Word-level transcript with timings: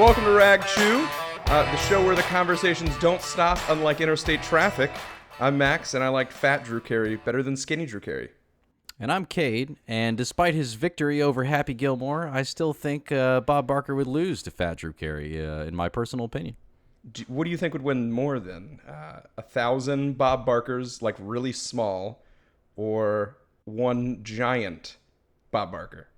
Welcome 0.00 0.24
to 0.24 0.30
Rag 0.30 0.64
Chew, 0.64 1.06
uh, 1.48 1.70
the 1.70 1.76
show 1.76 2.02
where 2.02 2.16
the 2.16 2.22
conversations 2.22 2.96
don't 3.00 3.20
stop, 3.20 3.58
unlike 3.68 4.00
interstate 4.00 4.42
traffic. 4.42 4.90
I'm 5.38 5.58
Max, 5.58 5.92
and 5.92 6.02
I 6.02 6.08
like 6.08 6.32
fat 6.32 6.64
Drew 6.64 6.80
Carey 6.80 7.16
better 7.16 7.42
than 7.42 7.54
skinny 7.54 7.84
Drew 7.84 8.00
Carey. 8.00 8.30
And 8.98 9.12
I'm 9.12 9.26
Cade, 9.26 9.76
and 9.86 10.16
despite 10.16 10.54
his 10.54 10.72
victory 10.72 11.20
over 11.20 11.44
Happy 11.44 11.74
Gilmore, 11.74 12.28
I 12.28 12.44
still 12.44 12.72
think 12.72 13.12
uh, 13.12 13.42
Bob 13.42 13.66
Barker 13.66 13.94
would 13.94 14.06
lose 14.06 14.42
to 14.44 14.50
Fat 14.50 14.78
Drew 14.78 14.94
Carey, 14.94 15.38
uh, 15.46 15.64
in 15.64 15.76
my 15.76 15.90
personal 15.90 16.24
opinion. 16.24 16.56
Do, 17.12 17.24
what 17.28 17.44
do 17.44 17.50
you 17.50 17.58
think 17.58 17.74
would 17.74 17.82
win 17.82 18.10
more 18.10 18.40
than 18.40 18.80
Uh, 18.88 19.20
a 19.36 19.42
thousand 19.42 20.16
Bob 20.16 20.46
Barkers, 20.46 21.02
like 21.02 21.16
really 21.18 21.52
small, 21.52 22.24
or 22.74 23.36
one 23.64 24.20
giant 24.22 24.96
Bob 25.50 25.72
Barker? 25.72 26.08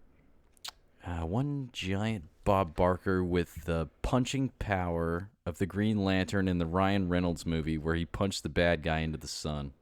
Uh, 1.05 1.27
one 1.27 1.69
giant 1.73 2.27
Bob 2.45 2.75
Barker 2.75 3.23
with 3.23 3.65
the 3.65 3.89
punching 4.03 4.51
power 4.59 5.29
of 5.47 5.59
the 5.59 5.67
Green 5.67 6.05
Lantern 6.05 6.49
in 6.49 6.59
the 6.59 6.67
Ryan 6.67 7.09
Reynolds 7.09 7.47
movie 7.47 7.79
where 7.79 7.95
he 7.95 8.05
punched 8.05 8.43
the 8.43 8.49
bad 8.49 8.83
guy 8.83 8.99
into 9.01 9.19
the 9.19 9.29
sun. 9.29 9.73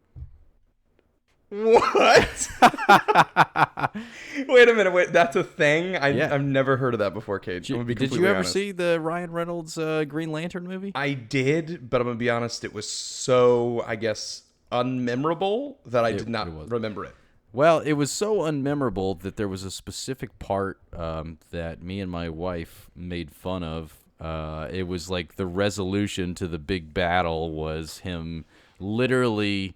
What? 1.49 2.49
wait 4.49 4.69
a 4.69 4.75
minute. 4.75 4.93
Wait, 4.93 5.13
that's 5.13 5.35
a 5.35 5.43
thing. 5.43 5.97
I, 5.97 6.09
Yeah. 6.11 6.33
I've 6.33 6.45
never 6.45 6.77
heard 6.77 6.95
of 6.95 7.01
that 7.01 7.13
before, 7.13 7.41
Cade. 7.41 7.63
Did 7.65 7.71
you 8.15 8.27
ever 8.27 8.37
honest. 8.37 8.53
see 8.53 8.71
the 8.71 9.01
Ryan 9.01 9.33
Reynolds 9.33 9.77
uh, 9.77 10.05
Green 10.05 10.31
Lantern 10.31 10.69
movie? 10.69 10.93
I 10.95 11.15
did, 11.15 11.91
but 11.91 12.01
I'm 12.01 12.07
gonna 12.07 12.19
be 12.19 12.31
honest. 12.31 12.63
It 12.65 12.73
was 12.73 12.89
so, 12.89 13.83
I 13.87 13.97
guess, 13.97 14.43
unmemorable 14.71 15.77
that 15.87 16.05
I 16.05 16.11
It- 16.11 16.19
did 16.19 16.29
not 16.29 16.71
remember 16.71 17.05
it. 17.05 17.15
Well, 17.53 17.81
it 17.81 17.95
was 17.95 18.13
so 18.13 18.39
unmemorable 18.39 19.21
that 19.23 19.37
there 19.37 19.49
was 19.49 19.65
a 19.65 19.71
specific 19.71 20.39
part 20.39 20.79
um, 20.93 21.39
that 21.51 21.83
me 21.83 22.01
and 22.01 22.11
my 22.11 22.29
wife 22.29 22.91
made 22.95 23.33
fun 23.33 23.63
of. 23.63 23.97
Uh, 24.21 24.69
it 24.71 24.85
was 24.85 25.11
like 25.11 25.37
the 25.37 25.47
resolution 25.47 26.35
to 26.37 26.47
the 26.47 26.59
big 26.59 26.93
battle 26.95 27.53
was 27.53 27.99
him 27.99 28.45
literally 28.79 29.75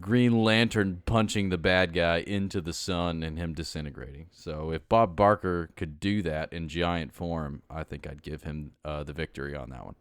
Green 0.00 0.42
Lantern 0.42 1.02
punching 1.04 1.48
the 1.48 1.58
bad 1.58 1.92
guy 1.92 2.18
into 2.18 2.60
the 2.60 2.72
sun 2.72 3.22
and 3.22 3.38
him 3.38 3.54
disintegrating. 3.54 4.26
So 4.30 4.70
if 4.72 4.88
Bob 4.88 5.14
Barker 5.14 5.70
could 5.76 6.00
do 6.00 6.22
that 6.22 6.52
in 6.52 6.68
giant 6.68 7.12
form, 7.12 7.62
I 7.70 7.84
think 7.84 8.06
I'd 8.06 8.22
give 8.22 8.42
him 8.42 8.72
uh, 8.84 9.04
the 9.04 9.12
victory 9.12 9.54
on 9.54 9.70
that 9.70 9.84
one. 9.84 9.94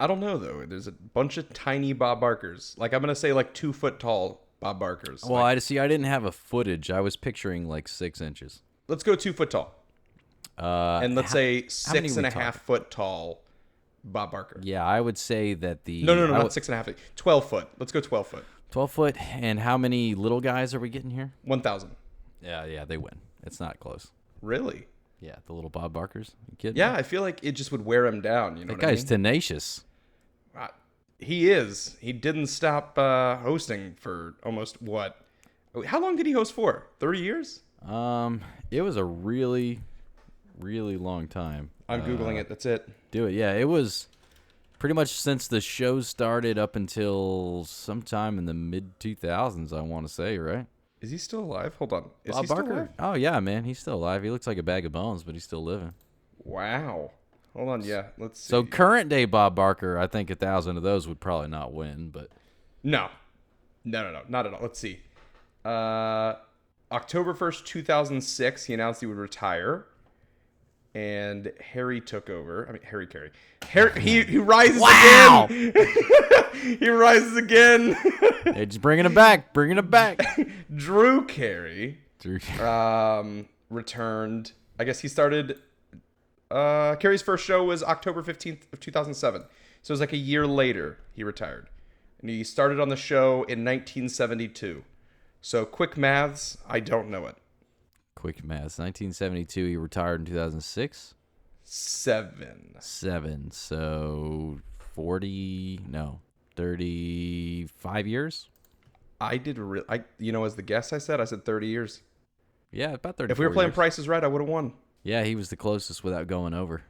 I 0.00 0.06
don't 0.06 0.20
know 0.20 0.36
though. 0.36 0.66
There's 0.66 0.88
a 0.88 0.92
bunch 0.92 1.36
of 1.36 1.52
tiny 1.52 1.92
Bob 1.92 2.20
Barkers. 2.20 2.74
Like 2.76 2.92
I'm 2.92 3.00
gonna 3.00 3.14
say, 3.14 3.32
like 3.32 3.54
two 3.54 3.72
foot 3.72 4.00
tall 4.00 4.41
Bob 4.62 4.78
Barkers. 4.78 5.22
Well, 5.24 5.42
Like, 5.42 5.56
I 5.56 5.58
see. 5.58 5.78
I 5.78 5.88
didn't 5.88 6.06
have 6.06 6.24
a 6.24 6.32
footage. 6.32 6.90
I 6.90 7.00
was 7.00 7.16
picturing 7.16 7.68
like 7.68 7.88
six 7.88 8.20
inches. 8.20 8.62
let's 8.88 9.02
go 9.02 9.14
two 9.14 9.32
foot 9.32 9.50
tall, 9.50 9.74
Uh, 10.58 11.00
and 11.02 11.14
let's 11.14 11.32
ho- 11.32 11.36
say 11.38 11.66
six 11.68 12.16
and 12.16 12.26
a 12.26 12.30
talking? 12.30 12.40
half 12.40 12.62
foot 12.62 12.90
tall 12.90 13.42
Bob 14.04 14.30
Barker. 14.32 14.60
Yeah, 14.62 14.84
I 14.84 15.00
would 15.00 15.18
say 15.18 15.54
that 15.54 15.84
the 15.84 16.02
No, 16.04 16.14
no, 16.14 16.26
no, 16.26 16.34
I 16.34 16.38
not 16.38 16.52
six 16.52 16.68
and 16.68 16.74
a 16.74 16.76
half. 16.76 16.88
Twelve 17.16 17.48
foot. 17.48 17.68
Let's 17.78 17.92
go 17.92 18.00
twelve 18.00 18.26
foot. 18.26 18.44
12 18.70 18.90
foot. 18.90 19.16
And 19.36 19.60
how 19.60 19.76
many 19.76 20.14
little 20.14 20.40
guys 20.40 20.72
are 20.74 20.80
we 20.80 20.88
getting 20.88 21.10
here? 21.10 21.32
One 21.44 21.60
thousand. 21.60 21.90
Yeah, 22.40 22.64
yeah, 22.64 22.84
they 22.86 22.96
win. 22.96 23.20
It's 23.42 23.60
not 23.60 23.78
close. 23.80 24.10
Really? 24.40 24.86
Yeah, 25.20 25.36
the 25.46 25.52
little 25.52 25.68
Bob 25.70 25.92
Barkers. 25.92 26.34
You 26.50 26.56
kidding? 26.56 26.76
Yeah, 26.78 26.94
I 26.94 27.02
feel 27.02 27.20
like 27.20 27.38
it 27.42 27.52
just 27.52 27.70
would 27.70 27.84
wear 27.84 28.06
him 28.06 28.20
down. 28.22 28.56
You 28.56 28.64
know 28.64 28.72
that 28.72 28.78
what 28.78 28.84
I 28.86 28.90
guy's 28.92 29.00
mean? 29.02 29.08
tenacious. 29.08 29.84
Uh, 31.22 31.26
he 31.26 31.50
is. 31.50 31.96
He 32.00 32.12
didn't 32.12 32.46
stop 32.48 32.98
uh, 32.98 33.36
hosting 33.38 33.94
for 33.98 34.34
almost 34.44 34.80
what? 34.82 35.16
How 35.86 36.00
long 36.00 36.16
did 36.16 36.26
he 36.26 36.32
host 36.32 36.52
for? 36.52 36.86
Thirty 36.98 37.20
years? 37.20 37.60
Um, 37.86 38.42
it 38.70 38.82
was 38.82 38.96
a 38.96 39.04
really, 39.04 39.80
really 40.58 40.96
long 40.96 41.28
time. 41.28 41.70
I'm 41.88 42.02
Uh, 42.02 42.04
googling 42.06 42.38
it. 42.38 42.48
That's 42.48 42.66
it. 42.66 42.88
Do 43.10 43.26
it. 43.26 43.32
Yeah, 43.32 43.52
it 43.54 43.64
was 43.68 44.08
pretty 44.78 44.94
much 44.94 45.08
since 45.10 45.48
the 45.48 45.60
show 45.60 46.00
started 46.00 46.58
up 46.58 46.76
until 46.76 47.64
sometime 47.66 48.38
in 48.38 48.46
the 48.46 48.54
mid 48.54 48.98
2000s. 49.00 49.72
I 49.72 49.80
want 49.80 50.06
to 50.06 50.12
say, 50.12 50.38
right? 50.38 50.66
Is 51.00 51.10
he 51.10 51.18
still 51.18 51.40
alive? 51.40 51.74
Hold 51.78 51.92
on. 51.94 52.10
Is 52.24 52.32
Bob 52.34 52.40
he 52.42 52.46
still 52.46 52.56
Barker. 52.56 52.72
alive? 52.72 52.88
Oh 52.98 53.14
yeah, 53.14 53.40
man, 53.40 53.64
he's 53.64 53.78
still 53.78 53.94
alive. 53.94 54.22
He 54.22 54.30
looks 54.30 54.46
like 54.46 54.58
a 54.58 54.62
bag 54.62 54.86
of 54.86 54.92
bones, 54.92 55.24
but 55.24 55.34
he's 55.34 55.44
still 55.44 55.64
living. 55.64 55.94
Wow. 56.44 57.10
Hold 57.56 57.68
on. 57.68 57.82
Yeah. 57.82 58.06
Let's 58.18 58.40
see. 58.40 58.48
So 58.50 58.64
current 58.64 59.08
day 59.08 59.24
Bob 59.26 59.54
Barker, 59.54 59.98
I 59.98 60.06
think 60.06 60.30
a 60.30 60.34
thousand 60.34 60.76
of 60.76 60.82
those 60.82 61.06
would 61.06 61.20
probably 61.20 61.48
not 61.48 61.72
win, 61.72 62.10
but 62.10 62.28
no, 62.82 63.08
no, 63.84 64.02
no, 64.04 64.10
no, 64.12 64.22
not 64.28 64.46
at 64.46 64.54
all. 64.54 64.60
Let's 64.62 64.78
see. 64.78 65.00
Uh, 65.64 66.34
October 66.90 67.34
first, 67.34 67.66
two 67.66 67.82
thousand 67.82 68.20
six. 68.22 68.64
He 68.64 68.74
announced 68.74 69.00
he 69.00 69.06
would 69.06 69.16
retire, 69.18 69.86
and 70.94 71.52
Harry 71.72 72.00
took 72.00 72.28
over. 72.30 72.66
I 72.68 72.72
mean, 72.72 72.82
Harry 72.82 73.06
Carey. 73.06 73.30
Harry. 73.68 74.00
He 74.00 74.22
he 74.24 74.38
rises 74.38 74.80
Wow. 74.80 75.46
again. 75.50 75.72
he 76.78 76.88
rises 76.88 77.36
again. 77.36 77.96
Hey, 78.44 78.66
just 78.66 78.80
bringing 78.82 79.06
it 79.06 79.14
back, 79.14 79.52
bringing 79.54 79.78
it 79.78 79.88
back. 79.88 80.20
Drew 80.74 81.24
Carey 81.26 81.98
Drew- 82.18 82.40
um, 82.60 83.46
returned. 83.70 84.50
I 84.80 84.84
guess 84.84 84.98
he 84.98 85.06
started. 85.06 85.60
Uh, 86.52 86.96
Carey's 86.96 87.22
first 87.22 87.44
show 87.44 87.64
was 87.64 87.82
October 87.82 88.22
fifteenth 88.22 88.66
of 88.72 88.80
two 88.80 88.90
thousand 88.90 89.14
seven. 89.14 89.42
So 89.82 89.92
it 89.92 89.94
was 89.94 90.00
like 90.00 90.12
a 90.12 90.18
year 90.18 90.46
later 90.46 90.98
he 91.12 91.24
retired, 91.24 91.68
and 92.20 92.28
he 92.28 92.44
started 92.44 92.78
on 92.78 92.88
the 92.88 92.96
show 92.96 93.44
in 93.44 93.64
nineteen 93.64 94.08
seventy 94.08 94.48
two. 94.48 94.84
So 95.40 95.64
quick 95.64 95.96
maths, 95.96 96.58
I 96.68 96.80
don't 96.80 97.10
know 97.10 97.26
it. 97.26 97.36
Quick 98.14 98.44
math. 98.44 98.78
1972, 98.78 99.66
he 99.66 99.76
retired 99.76 100.20
in 100.20 100.26
2006. 100.26 101.14
Seven. 101.64 102.76
Seven. 102.78 103.50
So 103.50 104.60
40, 104.94 105.80
no, 105.88 106.20
35 106.54 108.06
years? 108.06 108.48
I 109.20 109.36
did. 109.38 109.58
Re- 109.58 109.82
I 109.88 110.02
you 110.18 110.32
know 110.32 110.44
as 110.44 110.56
the 110.56 110.62
guess 110.62 110.92
I 110.92 110.98
said 110.98 111.20
I 111.20 111.24
said 111.24 111.44
thirty 111.44 111.68
years. 111.68 112.02
Yeah, 112.72 112.92
about 112.94 113.18
30. 113.18 113.32
If 113.32 113.38
we 113.38 113.46
were 113.46 113.52
playing 113.52 113.68
years. 113.68 113.74
Prices 113.74 114.08
Right, 114.08 114.24
I 114.24 114.26
would 114.26 114.40
have 114.40 114.48
won. 114.48 114.72
Yeah, 115.02 115.24
he 115.24 115.34
was 115.34 115.50
the 115.50 115.56
closest 115.56 116.04
without 116.04 116.26
going 116.26 116.54
over. 116.54 116.82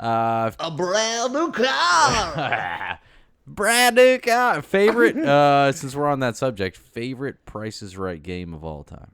Uh, 0.00 0.50
A 0.58 0.70
brand 0.70 1.32
new 1.34 1.52
car. 1.52 2.98
Brad 3.46 3.94
new 3.94 4.18
car. 4.18 4.60
Favorite, 4.62 5.16
uh, 5.24 5.70
since 5.72 5.94
we're 5.94 6.08
on 6.08 6.20
that 6.20 6.36
subject, 6.36 6.76
favorite 6.76 7.44
Price 7.44 7.80
is 7.80 7.96
Right 7.96 8.20
game 8.20 8.52
of 8.52 8.64
all 8.64 8.82
time. 8.82 9.12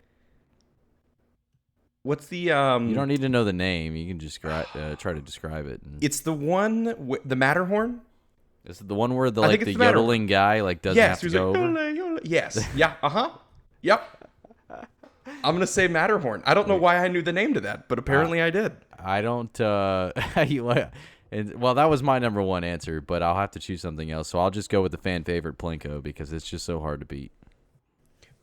What's 2.05 2.27
the 2.27 2.50
um? 2.50 2.88
You 2.88 2.94
don't 2.94 3.09
need 3.09 3.21
to 3.21 3.28
know 3.28 3.44
the 3.44 3.53
name. 3.53 3.94
You 3.94 4.09
can 4.09 4.19
just 4.19 4.44
uh, 4.44 4.97
try 4.97 5.12
to 5.12 5.21
describe 5.21 5.66
it. 5.66 5.82
And 5.82 6.03
It's 6.03 6.21
the 6.21 6.32
one 6.32 6.94
with 6.99 7.21
the 7.25 7.37
Matterhorn. 7.37 8.00
Is 8.65 8.81
it 8.81 8.88
the 8.88 8.94
one 8.94 9.15
where 9.15 9.31
the 9.31 9.41
like 9.41 9.61
the 9.61 9.66
the 9.66 9.84
yodeling 9.84 10.27
guy 10.27 10.62
like 10.62 10.82
doesn't 10.82 10.97
yes, 10.97 11.21
have 11.21 11.31
to 11.31 11.37
go 11.37 11.50
like, 11.53 11.61
over? 11.61 11.78
"Yole, 11.78 11.97
yole." 11.97 12.21
yes, 12.25 12.65
yeah, 12.75 12.94
uh 13.03 13.09
huh, 13.09 13.31
yep. 13.82 14.22
I'm 15.45 15.55
gonna 15.55 15.67
say 15.67 15.89
Matterhorn. 15.89 16.43
I 16.47 16.55
don't 16.55 16.69
know 16.69 16.77
why 16.77 16.99
I 16.99 17.09
knew 17.09 17.23
the 17.23 17.33
name 17.33 17.55
to 17.55 17.61
that, 17.63 17.89
but 17.89 17.99
apparently 17.99 18.41
I 18.43 18.51
did. 18.51 18.73
I 18.99 19.21
don't. 19.21 19.61
Uh, 19.61 20.13
and, 20.37 21.55
well, 21.61 21.75
that 21.75 21.91
was 21.91 22.03
my 22.03 22.19
number 22.19 22.43
one 22.43 22.65
answer, 22.65 23.01
but 23.01 23.23
I'll 23.23 23.37
have 23.37 23.51
to 23.53 23.59
choose 23.59 23.81
something 23.81 24.11
else. 24.11 24.29
So 24.29 24.39
I'll 24.39 24.51
just 24.51 24.71
go 24.71 24.83
with 24.83 24.93
the 24.93 24.99
fan 24.99 25.25
favorite 25.25 25.59
Plinko 25.59 26.03
because 26.03 26.33
it's 26.33 26.49
just 26.49 26.65
so 26.65 26.81
hard 26.81 27.01
to 27.01 27.07
beat. 27.07 27.33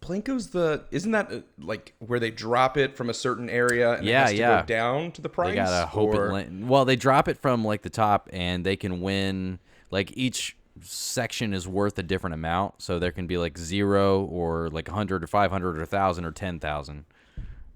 Plinko's 0.01 0.51
the 0.51 0.85
isn't 0.91 1.11
that 1.11 1.31
uh, 1.31 1.41
like 1.59 1.93
where 1.99 2.19
they 2.19 2.31
drop 2.31 2.77
it 2.77 2.95
from 2.95 3.09
a 3.09 3.13
certain 3.13 3.49
area 3.49 3.93
and 3.93 4.05
Yeah, 4.05 4.19
it 4.19 4.21
has 4.21 4.29
to 4.31 4.35
yeah. 4.37 4.61
go 4.61 4.65
down 4.65 5.11
to 5.13 5.21
the 5.21 5.29
price? 5.29 5.49
They 5.49 5.55
gotta 5.55 5.87
hope 5.87 6.15
or- 6.15 6.39
it. 6.39 6.49
Well, 6.51 6.85
they 6.85 6.95
drop 6.95 7.27
it 7.27 7.37
from 7.37 7.65
like 7.65 7.81
the 7.81 7.89
top, 7.89 8.29
and 8.31 8.65
they 8.65 8.75
can 8.75 9.01
win. 9.01 9.59
Like 9.91 10.15
each 10.15 10.55
section 10.81 11.53
is 11.53 11.67
worth 11.67 11.97
a 11.99 12.03
different 12.03 12.33
amount, 12.33 12.81
so 12.81 12.99
there 12.99 13.11
can 13.11 13.27
be 13.27 13.37
like 13.37 13.57
zero 13.57 14.23
or 14.25 14.69
like 14.69 14.87
hundred 14.87 15.23
or 15.23 15.27
five 15.27 15.51
hundred 15.51 15.77
or 15.79 15.85
thousand 15.85 16.25
or 16.25 16.31
ten 16.31 16.59
thousand, 16.59 17.05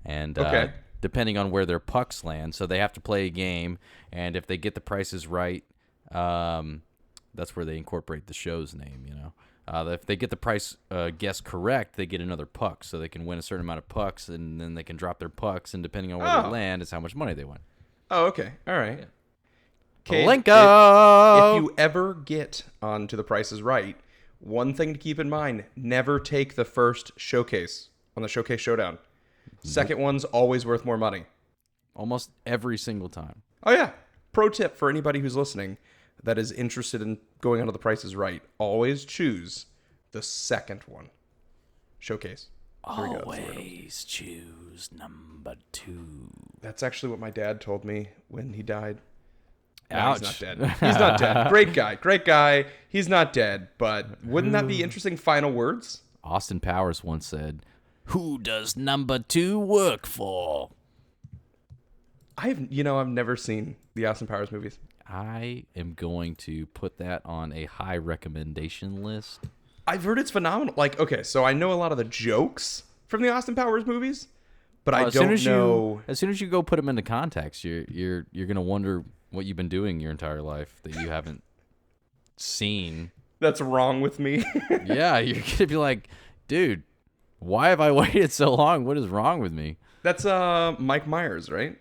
and 0.05 0.37
uh, 0.37 0.67
depending 1.01 1.37
on 1.37 1.51
where 1.51 1.65
their 1.65 1.79
pucks 1.79 2.23
land. 2.23 2.55
So 2.55 2.65
they 2.65 2.79
have 2.79 2.93
to 2.93 3.01
play 3.01 3.25
a 3.25 3.29
game, 3.29 3.77
and 4.11 4.35
if 4.35 4.47
they 4.47 4.57
get 4.57 4.75
the 4.75 4.81
prices 4.81 5.27
right, 5.27 5.63
um, 6.11 6.83
that's 7.33 7.55
where 7.55 7.65
they 7.65 7.77
incorporate 7.77 8.27
the 8.27 8.33
show's 8.33 8.73
name. 8.73 9.05
You 9.07 9.15
know, 9.15 9.33
uh, 9.67 9.89
if 9.91 10.05
they 10.05 10.15
get 10.15 10.29
the 10.29 10.35
price 10.37 10.77
uh, 10.91 11.09
guess 11.17 11.41
correct, 11.41 11.95
they 11.95 12.05
get 12.05 12.21
another 12.21 12.45
puck, 12.45 12.83
so 12.83 12.99
they 12.99 13.09
can 13.09 13.25
win 13.25 13.39
a 13.39 13.41
certain 13.41 13.65
amount 13.65 13.79
of 13.79 13.87
pucks, 13.89 14.29
and 14.29 14.59
then 14.61 14.75
they 14.75 14.83
can 14.83 14.95
drop 14.97 15.19
their 15.19 15.29
pucks, 15.29 15.73
and 15.73 15.81
depending 15.83 16.13
on 16.13 16.19
where 16.19 16.27
Oh. 16.29 16.43
they 16.43 16.49
land, 16.49 16.81
is 16.81 16.91
how 16.91 16.99
much 16.99 17.15
money 17.15 17.33
they 17.33 17.43
win. 17.45 17.59
Oh, 18.11 18.25
okay, 18.27 18.53
all 18.67 18.77
right. 18.77 19.07
Cade, 20.05 20.27
Plinko! 20.27 21.37
If, 21.37 21.57
if 21.57 21.63
you 21.63 21.73
ever 21.77 22.13
get 22.13 22.63
onto 22.81 23.15
the 23.15 23.23
Price 23.23 23.51
is 23.51 23.61
Right, 23.61 23.95
one 24.39 24.73
thing 24.73 24.93
to 24.93 24.99
keep 24.99 25.19
in 25.19 25.29
mind: 25.29 25.65
never 25.75 26.19
take 26.19 26.55
the 26.55 26.65
first 26.65 27.11
showcase 27.15 27.89
on 28.17 28.23
the 28.23 28.29
Showcase 28.29 28.59
Showdown. 28.59 28.97
Second 29.63 29.99
one's 29.99 30.25
always 30.25 30.65
worth 30.65 30.83
more 30.83 30.97
money. 30.97 31.25
Almost 31.95 32.31
every 32.45 32.77
single 32.77 33.07
time. 33.07 33.43
Oh 33.63 33.71
yeah. 33.71 33.91
Pro 34.33 34.49
tip 34.49 34.75
for 34.75 34.89
anybody 34.89 35.19
who's 35.19 35.35
listening 35.35 35.77
that 36.23 36.37
is 36.37 36.51
interested 36.51 37.01
in 37.01 37.19
going 37.39 37.61
onto 37.61 37.71
the 37.71 37.79
Price 37.79 38.03
is 38.03 38.15
Right: 38.15 38.41
always 38.57 39.05
choose 39.05 39.67
the 40.11 40.21
second 40.21 40.81
one. 40.85 41.09
Showcase. 41.99 42.47
We 42.85 42.93
go. 42.93 43.13
That's 43.13 43.23
the 43.23 43.27
word. 43.27 43.39
Always 43.49 44.03
choose 44.03 44.89
number 44.91 45.55
two. 45.71 46.29
That's 46.59 46.83
actually 46.83 47.09
what 47.09 47.19
my 47.19 47.29
dad 47.29 47.61
told 47.61 47.85
me 47.85 48.09
when 48.27 48.53
he 48.53 48.63
died. 48.63 48.99
No, 49.91 50.13
he's 50.13 50.21
not 50.21 50.39
dead. 50.39 50.57
He's 50.79 50.99
not 50.99 51.19
dead. 51.19 51.49
Great 51.49 51.73
guy. 51.73 51.95
Great 51.95 52.25
guy. 52.25 52.65
He's 52.89 53.07
not 53.07 53.33
dead. 53.33 53.67
But 53.77 54.23
wouldn't 54.23 54.53
that 54.53 54.67
be 54.67 54.77
hmm. 54.77 54.83
interesting 54.83 55.17
final 55.17 55.51
words? 55.51 56.01
Austin 56.23 56.59
Powers 56.59 57.03
once 57.03 57.27
said, 57.27 57.65
"Who 58.05 58.37
does 58.37 58.75
number 58.75 59.19
two 59.19 59.59
work 59.59 60.05
for?" 60.05 60.69
I've 62.37 62.71
you 62.71 62.83
know 62.83 62.99
I've 62.99 63.07
never 63.07 63.35
seen 63.35 63.75
the 63.95 64.05
Austin 64.05 64.27
Powers 64.27 64.51
movies. 64.51 64.79
I 65.07 65.65
am 65.75 65.93
going 65.93 66.35
to 66.35 66.65
put 66.67 66.97
that 66.97 67.21
on 67.25 67.51
a 67.51 67.65
high 67.65 67.97
recommendation 67.97 69.03
list. 69.03 69.41
I've 69.85 70.03
heard 70.03 70.17
it's 70.17 70.31
phenomenal. 70.31 70.73
Like 70.77 70.99
okay, 70.99 71.23
so 71.23 71.43
I 71.43 71.53
know 71.53 71.71
a 71.71 71.75
lot 71.75 71.91
of 71.91 71.97
the 71.97 72.03
jokes 72.03 72.83
from 73.07 73.21
the 73.21 73.29
Austin 73.29 73.55
Powers 73.55 73.85
movies, 73.85 74.27
but 74.85 74.93
I 74.93 74.99
Well, 74.99 75.07
as 75.07 75.13
don't 75.13 75.23
soon 75.23 75.33
as 75.33 75.45
know. 75.45 75.75
you 75.97 76.01
as 76.07 76.19
soon 76.19 76.29
as 76.29 76.41
you 76.41 76.47
go 76.47 76.61
put 76.63 76.75
them 76.77 76.89
into 76.89 77.01
context, 77.01 77.63
you're 77.63 77.85
you're 77.87 78.25
you're 78.31 78.47
gonna 78.47 78.61
wonder 78.61 79.03
what 79.31 79.45
you've 79.45 79.57
been 79.57 79.69
doing 79.69 79.99
your 79.99 80.11
entire 80.11 80.41
life 80.41 80.79
that 80.83 80.93
you 80.95 81.09
haven't 81.09 81.43
seen. 82.37 83.11
That's 83.39 83.61
wrong 83.61 84.01
with 84.01 84.19
me. 84.19 84.43
yeah, 84.85 85.19
you're 85.19 85.41
gonna 85.57 85.67
be 85.67 85.75
like, 85.77 86.07
dude, 86.47 86.83
why 87.39 87.69
have 87.69 87.81
I 87.81 87.91
waited 88.01 88.31
so 88.31 88.53
long? 88.53 88.85
What 88.85 88.97
is 88.97 89.07
wrong 89.07 89.39
with 89.39 89.51
me? 89.53 89.77
That's 90.01 90.25
uh 90.25 90.75
Mike 90.79 91.07
Myers, 91.07 91.49
right? 91.49 91.77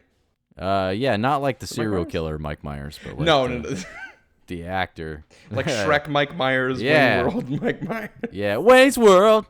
Uh, 0.59 0.93
yeah, 0.95 1.17
not 1.17 1.41
like 1.41 1.61
the 1.61 1.67
serial 1.67 2.03
Myers? 2.03 2.13
killer 2.13 2.39
Mike 2.39 2.63
Myers, 2.63 3.01
but 3.03 3.17
like 3.17 3.27
no, 3.27 3.49
the, 3.49 3.55
no, 3.59 3.71
no. 3.71 3.77
the 4.49 4.65
actor, 4.67 5.25
like 5.51 5.67
Shrek 5.67 6.09
Mike 6.09 6.37
Myers, 6.37 6.81
Yeah. 6.83 7.23
Wayne 7.25 7.35
World 7.35 7.63
Mike 7.63 7.83
Myers. 7.83 8.11
Yeah, 8.33 8.59
Wayne's 8.59 8.99
World. 8.99 9.47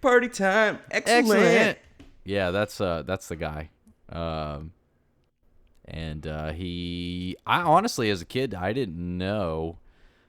Party 0.00 0.28
time. 0.28 0.78
Excellent. 0.90 1.28
Excellent. 1.42 1.78
Yeah, 2.28 2.50
that's 2.50 2.80
uh 2.80 3.02
that's 3.06 3.28
the 3.28 3.36
guy. 3.36 3.70
Um 4.10 4.72
and 5.86 6.26
uh 6.26 6.52
he 6.52 7.36
I 7.46 7.62
honestly 7.62 8.10
as 8.10 8.20
a 8.20 8.26
kid 8.26 8.54
I 8.54 8.72
didn't 8.74 8.98
know 9.18 9.78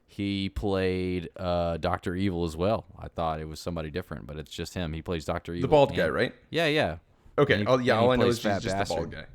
he 0.08 0.50
played 0.50 1.30
uh 1.36 1.78
Dr. 1.78 2.16
Evil 2.16 2.46
as 2.46 2.56
well. 2.56 2.86
I 2.98 3.10
thought 3.10 3.40
it 3.42 3.48
was 3.50 3.60
somebody 3.60 3.92
different, 3.92 4.28
but 4.28 4.38
it's 4.38 4.52
just 4.52 4.74
him. 4.74 4.94
He 4.94 5.02
plays 5.02 5.26
Dr. 5.26 5.54
Evil. 5.54 5.68
The 5.68 5.72
bald 5.72 5.96
guy, 5.96 6.08
right? 6.08 6.34
Yeah, 6.50 6.68
yeah. 6.68 6.98
Okay. 7.38 7.58
He- 7.60 7.66
oh 7.66 7.78
yeah, 7.78 7.94
and 7.96 8.02
all 8.04 8.12
I 8.12 8.16
know 8.16 8.28
is 8.28 8.42
he's 8.42 8.60
just 8.60 8.78
the 8.78 8.86
bald 8.96 9.12
guy. 9.12 9.26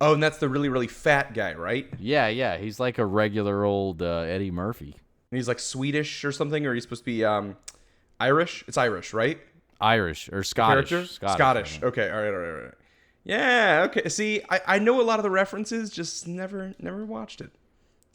Oh, 0.00 0.12
and 0.12 0.22
that's 0.22 0.38
the 0.38 0.48
really, 0.48 0.68
really 0.68 0.88
fat 0.88 1.32
guy, 1.32 1.54
right? 1.54 1.88
Yeah, 1.98 2.26
yeah. 2.28 2.58
He's 2.58 2.78
like 2.78 2.98
a 2.98 3.06
regular 3.06 3.64
old 3.64 4.02
uh, 4.02 4.18
Eddie 4.28 4.50
Murphy. 4.50 4.96
he's 5.30 5.48
like 5.48 5.58
Swedish 5.58 6.22
or 6.22 6.32
something, 6.32 6.66
or 6.66 6.74
he's 6.74 6.82
supposed 6.82 7.02
to 7.02 7.06
be 7.06 7.24
um 7.24 7.56
Irish. 8.20 8.64
It's 8.68 8.76
Irish, 8.76 9.14
right? 9.14 9.38
Irish 9.80 10.28
or 10.32 10.42
Scottish. 10.42 10.88
Character? 10.90 11.06
Scottish. 11.12 11.34
Scottish. 11.36 11.82
Okay, 11.82 12.08
all 12.10 12.16
right, 12.22 12.28
all 12.28 12.38
right, 12.38 12.48
all 12.58 12.64
right. 12.64 12.74
Yeah, 13.24 13.86
okay. 13.88 14.08
See, 14.08 14.40
I, 14.50 14.60
I 14.66 14.78
know 14.78 15.00
a 15.00 15.02
lot 15.02 15.18
of 15.18 15.22
the 15.24 15.30
references, 15.30 15.90
just 15.90 16.28
never 16.28 16.74
never 16.78 17.04
watched 17.04 17.40
it. 17.40 17.50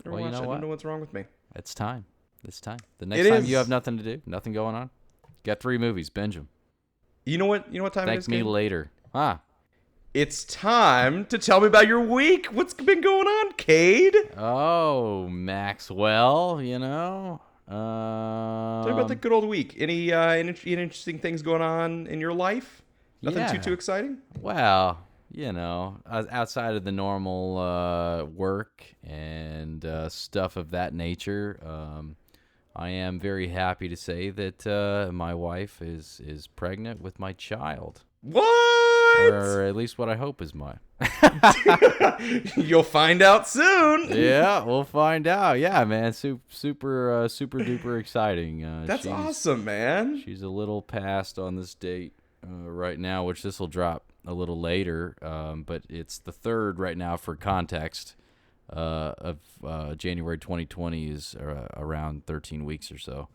Never 0.05 0.15
Well, 0.15 0.25
you 0.25 0.31
know 0.31 0.37
it. 0.43 0.47
I 0.47 0.51
don't 0.51 0.61
know 0.61 0.67
what's 0.67 0.85
wrong 0.85 1.01
with 1.01 1.13
me. 1.13 1.25
It's 1.55 1.73
time. 1.73 2.05
It's 2.47 2.61
time. 2.61 2.79
The 2.99 3.05
next 3.05 3.25
It 3.25 3.29
time 3.29 3.45
you 3.45 3.57
have 3.57 3.69
nothing 3.69 3.97
to 3.97 4.03
do, 4.03 4.21
nothing 4.25 4.53
going 4.53 4.73
on, 4.75 4.89
got 5.43 5.59
three 5.59 5.77
movies, 5.77 6.09
binge 6.09 6.35
them. 6.35 6.47
You 7.25 7.37
know 7.37 7.45
what? 7.45 7.71
You 7.71 7.77
know 7.79 7.83
what 7.83 7.93
time 7.93 8.07
it 8.07 8.11
Thank 8.13 8.27
me 8.29 8.37
Gabe? 8.37 8.45
later. 8.47 8.91
Ah, 9.13 9.41
It's 10.13 10.43
time 10.45 11.25
to 11.25 11.37
tell 11.37 11.59
me 11.61 11.67
about 11.67 11.87
your 11.87 11.99
week. 12.01 12.47
What's 12.47 12.73
been 12.73 13.01
going 13.01 13.27
on, 13.27 13.53
Cade? 13.53 14.15
Oh, 14.37 15.27
Maxwell, 15.27 16.61
you 16.61 16.79
know. 16.79 17.41
Um, 17.71 18.85
me 18.85 18.91
about 18.91 19.07
the 19.07 19.15
good 19.15 19.31
old 19.31 19.45
week. 19.45 19.75
Any 19.79 20.11
uh, 20.11 20.29
any, 20.29 20.49
any 20.49 20.81
interesting 20.83 21.19
things 21.19 21.41
going 21.41 21.61
on 21.61 22.07
in 22.07 22.19
your 22.19 22.33
life? 22.33 22.81
Nothing 23.21 23.45
too 23.47 23.53
Yeah. 23.55 23.61
too 23.61 23.73
exciting. 23.73 24.17
well, 24.39 25.05
you 25.31 25.53
know, 25.53 25.97
outside 26.09 26.75
of 26.75 26.83
the 26.83 26.91
normal 26.91 27.57
uh, 27.57 28.25
work 28.25 28.83
and 29.03 29.85
uh, 29.85 30.09
stuff 30.09 30.57
of 30.57 30.71
that 30.71 30.93
nature, 30.93 31.59
um, 31.65 32.17
I 32.75 32.89
am 32.89 33.19
very 33.19 33.47
happy 33.47 33.87
to 33.87 33.95
say 33.95 34.29
that 34.31 34.67
uh, 34.67 35.11
my 35.13 35.33
wife 35.33 35.81
is 35.81 36.19
is 36.25 36.47
pregnant 36.47 37.01
with 37.01 37.19
my 37.19 37.31
child, 37.33 38.03
What? 38.21 38.43
Or 39.29 39.61
at 39.63 39.75
least 39.75 39.97
what 39.97 40.09
I 40.09 40.15
hope 40.15 40.41
is 40.41 40.53
my. 40.53 40.75
You'll 42.55 42.83
find 42.83 43.21
out 43.21 43.47
soon. 43.47 44.09
yeah, 44.11 44.63
we'll 44.63 44.83
find 44.83 45.27
out. 45.27 45.59
Yeah, 45.59 45.83
man, 45.85 46.13
super 46.13 46.41
super 46.49 47.23
uh, 47.23 47.27
super 47.27 47.59
duper 47.59 47.99
exciting. 47.99 48.63
Uh, 48.63 48.83
That's 48.85 49.05
awesome, 49.07 49.65
man. 49.65 50.21
She's 50.23 50.41
a 50.41 50.49
little 50.49 50.81
past 50.81 51.39
on 51.39 51.55
this 51.55 51.73
date 51.73 52.13
uh, 52.45 52.69
right 52.69 52.99
now, 52.99 53.23
which 53.23 53.41
this 53.43 53.59
will 53.59 53.67
drop 53.67 54.11
a 54.25 54.33
little 54.33 54.59
later. 54.59 55.15
Um, 55.21 55.63
but 55.63 55.83
it's 55.89 56.19
the 56.19 56.31
third 56.31 56.79
right 56.79 56.97
now 56.97 57.17
for 57.17 57.35
context 57.35 58.15
uh, 58.71 59.13
of 59.17 59.37
uh, 59.65 59.95
January 59.95 60.37
2020 60.37 61.09
is 61.09 61.35
uh, 61.35 61.67
around 61.75 62.25
13 62.25 62.65
weeks 62.65 62.91
or 62.91 62.97
so. 62.97 63.27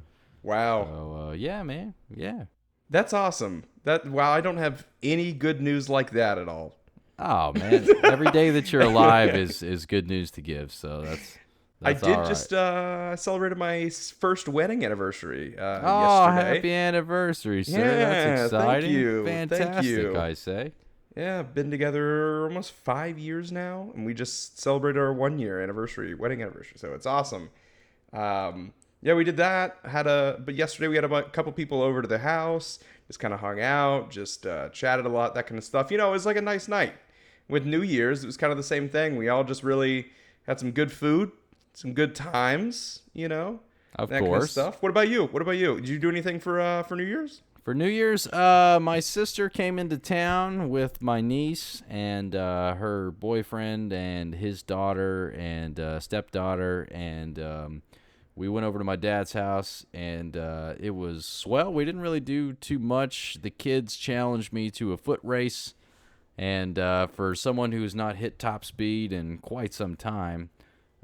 Wow. 0.43 0.85
So 0.85 1.29
uh, 1.29 1.33
yeah, 1.33 1.63
man, 1.63 1.95
yeah. 2.15 2.45
That's 2.91 3.13
awesome. 3.13 3.65
That 3.85 4.07
wow, 4.07 4.33
I 4.33 4.41
don't 4.41 4.57
have 4.59 4.87
any 5.03 5.33
good 5.33 5.61
news 5.61 5.89
like 5.89 6.11
that 6.11 6.39
at 6.39 6.49
all. 6.49 6.77
Oh 7.19 7.53
man, 7.53 7.87
every 8.05 8.31
day 8.31 8.51
that 8.51 8.73
you're 8.73 8.83
alive 8.83 9.35
is 9.35 9.63
is 9.63 9.87
good 9.87 10.07
news 10.09 10.31
to 10.33 10.41
give. 10.41 10.73
So 10.73 11.03
that's. 11.03 11.39
I 11.83 11.93
did 11.93 12.07
right. 12.07 12.27
just 12.27 12.55
uh 12.55 13.15
celebrated 13.17 13.59
my 13.59 13.91
first 13.91 14.49
wedding 14.49 14.83
anniversary 14.85 15.59
uh 15.59 15.81
Oh, 15.83 16.27
yesterday. 16.27 16.55
happy 16.57 16.73
anniversary, 16.73 17.65
sir! 17.65 17.79
Yeah, 17.79 17.87
that's 17.87 18.43
exciting. 18.45 18.91
thank 18.91 18.93
you, 18.95 19.25
thank 19.27 19.51
Fantastic, 19.51 19.85
you. 19.85 20.19
I 20.19 20.33
say. 20.33 20.73
Yeah, 21.15 21.43
been 21.43 21.71
together 21.71 22.45
almost 22.45 22.73
5 22.73 23.19
years 23.19 23.53
now 23.53 23.91
and 23.95 24.07
we 24.07 24.15
just 24.15 24.59
celebrated 24.59 24.99
our 24.99 25.13
1 25.13 25.39
year 25.39 25.61
anniversary, 25.63 26.15
wedding 26.15 26.41
anniversary. 26.43 26.77
So 26.79 26.95
it's 26.95 27.07
awesome. 27.07 27.51
Um 28.13 28.73
yeah, 29.03 29.15
we 29.15 29.25
did 29.25 29.37
that. 29.37 29.79
Had 29.85 30.07
a 30.07 30.41
but 30.45 30.55
yesterday 30.55 30.89
we 30.89 30.97
had 30.97 31.05
a 31.05 31.23
couple 31.31 31.53
people 31.53 31.83
over 31.83 32.03
to 32.03 32.09
the 32.09 32.19
house, 32.19 32.79
just 33.07 33.21
kind 33.21 33.33
of 33.35 33.41
hung 33.41 33.61
out, 33.61 34.11
just 34.11 34.47
uh, 34.47 34.69
chatted 34.71 35.07
a 35.07 35.09
lot, 35.09 35.35
that 35.35 35.47
kind 35.47 35.59
of 35.59 35.65
stuff. 35.65 35.91
You 35.91 35.99
know, 35.99 36.09
it 36.09 36.13
was 36.13 36.27
like 36.27 36.37
a 36.37 36.43
nice 36.43 36.69
night. 36.69 36.95
With 37.49 37.65
New 37.65 37.83
Year's, 37.83 38.25
it 38.25 38.27
was 38.27 38.37
kind 38.37 38.51
of 38.51 38.57
the 38.57 38.65
same 38.65 38.89
thing. 38.89 39.17
We 39.17 39.29
all 39.29 39.45
just 39.45 39.63
really 39.63 40.09
had 40.49 40.59
some 40.59 40.73
good 40.73 40.91
food, 40.91 41.31
some 41.75 41.93
good 41.93 42.15
times, 42.15 43.03
you 43.13 43.29
know. 43.29 43.61
Of 43.95 44.09
that 44.09 44.17
kind 44.17 44.27
of 44.27 44.31
course. 44.31 44.51
stuff. 44.51 44.83
What 44.83 44.91
about 44.91 45.09
you? 45.09 45.27
What 45.27 45.41
about 45.43 45.53
you? 45.53 45.77
Did 45.77 45.89
you 45.89 45.99
do 45.99 46.11
anything 46.11 46.41
for 46.41 46.61
uh 46.61 46.83
for 46.83 46.97
New 46.97 47.05
Year's? 47.05 47.43
For 47.67 47.75
New 47.75 47.89
Year's, 47.89 48.29
uh, 48.29 48.79
my 48.81 49.01
sister 49.01 49.49
came 49.49 49.81
into 49.81 49.99
town 49.99 50.69
with 50.69 51.03
my 51.03 51.21
niece 51.21 51.83
and 51.89 52.33
uh, 52.37 52.75
her 52.75 53.11
boyfriend 53.11 53.93
and 53.93 54.37
his 54.37 54.63
daughter 54.63 55.31
and 55.37 55.81
uh, 55.81 55.99
stepdaughter, 55.99 56.87
and 56.93 57.41
um, 57.41 57.83
we 58.37 58.51
went 58.51 58.67
over 58.67 58.79
to 58.79 58.85
my 58.85 58.97
dad's 58.97 59.33
house, 59.33 59.87
and 59.95 60.37
uh, 60.37 60.75
it 60.79 60.91
was 60.91 61.25
swell. 61.25 61.73
We 61.73 61.87
didn't 61.87 62.03
really 62.03 62.21
do 62.21 62.53
too 62.53 62.79
much. 62.79 63.39
The 63.41 63.51
kids 63.51 63.97
challenged 63.97 64.53
me 64.53 64.71
to 64.73 64.93
a 64.93 64.99
foot 64.99 65.21
race, 65.23 65.75
and 66.37 66.79
uh, 66.79 67.07
for 67.07 67.35
someone 67.35 67.73
who's 67.73 67.95
not 67.95 68.17
hit 68.17 68.39
top 68.39 68.65
speed 68.65 69.11
in 69.11 69.39
quite 69.39 69.73
some 69.73 69.97
time, 69.97 70.51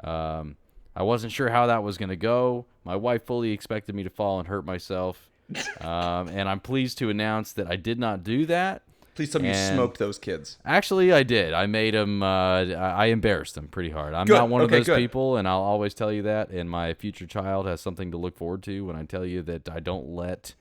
um, 0.05 0.57
I 0.95 1.05
wasn't 1.05 1.33
sure 1.33 1.49
how 1.49 1.67
that 1.69 1.83
was 1.83 1.97
going 1.97 2.11
to 2.11 2.17
go. 2.17 2.67
My 2.85 2.97
wife 2.97 3.25
fully 3.25 3.53
expected 3.53 3.95
me 3.95 4.03
to 4.03 4.11
fall 4.11 4.39
and 4.39 4.47
hurt 4.47 4.67
myself. 4.67 5.31
um, 5.81 6.29
and 6.29 6.49
I'm 6.49 6.61
pleased 6.61 6.99
to 6.99 7.09
announce 7.09 7.53
that 7.53 7.71
I 7.71 7.77
did 7.77 7.99
not 7.99 8.23
do 8.23 8.45
that. 8.47 8.83
Please 9.14 9.31
tell 9.31 9.42
me 9.42 9.49
you 9.49 9.54
smoked 9.54 9.99
those 9.99 10.19
kids. 10.19 10.57
Actually, 10.64 11.12
I 11.12 11.23
did. 11.23 11.52
I 11.52 11.66
made 11.66 11.92
them. 11.95 12.23
Uh, 12.23 12.64
I 12.64 13.07
embarrassed 13.07 13.54
them 13.54 13.69
pretty 13.69 13.90
hard. 13.90 14.14
I'm 14.14 14.26
Good. 14.26 14.35
not 14.35 14.49
one 14.49 14.62
Okay, 14.62 14.76
of 14.78 14.81
those 14.81 14.87
good. 14.87 14.97
people, 14.99 15.37
and 15.37 15.47
I'll 15.47 15.61
always 15.61 15.92
tell 15.92 16.11
you 16.11 16.23
that. 16.23 16.49
And 16.50 16.71
my 16.71 16.95
future 16.95 17.26
child 17.26 17.66
has 17.66 17.81
something 17.83 18.11
to 18.11 18.16
look 18.16 18.37
forward 18.38 18.62
to 18.64 18.87
when 18.87 18.97
I 18.97 19.04
tell 19.04 19.26
you 19.26 19.42
that 19.42 19.69
I 19.69 19.81
don't 19.81 20.09
let 20.09 20.54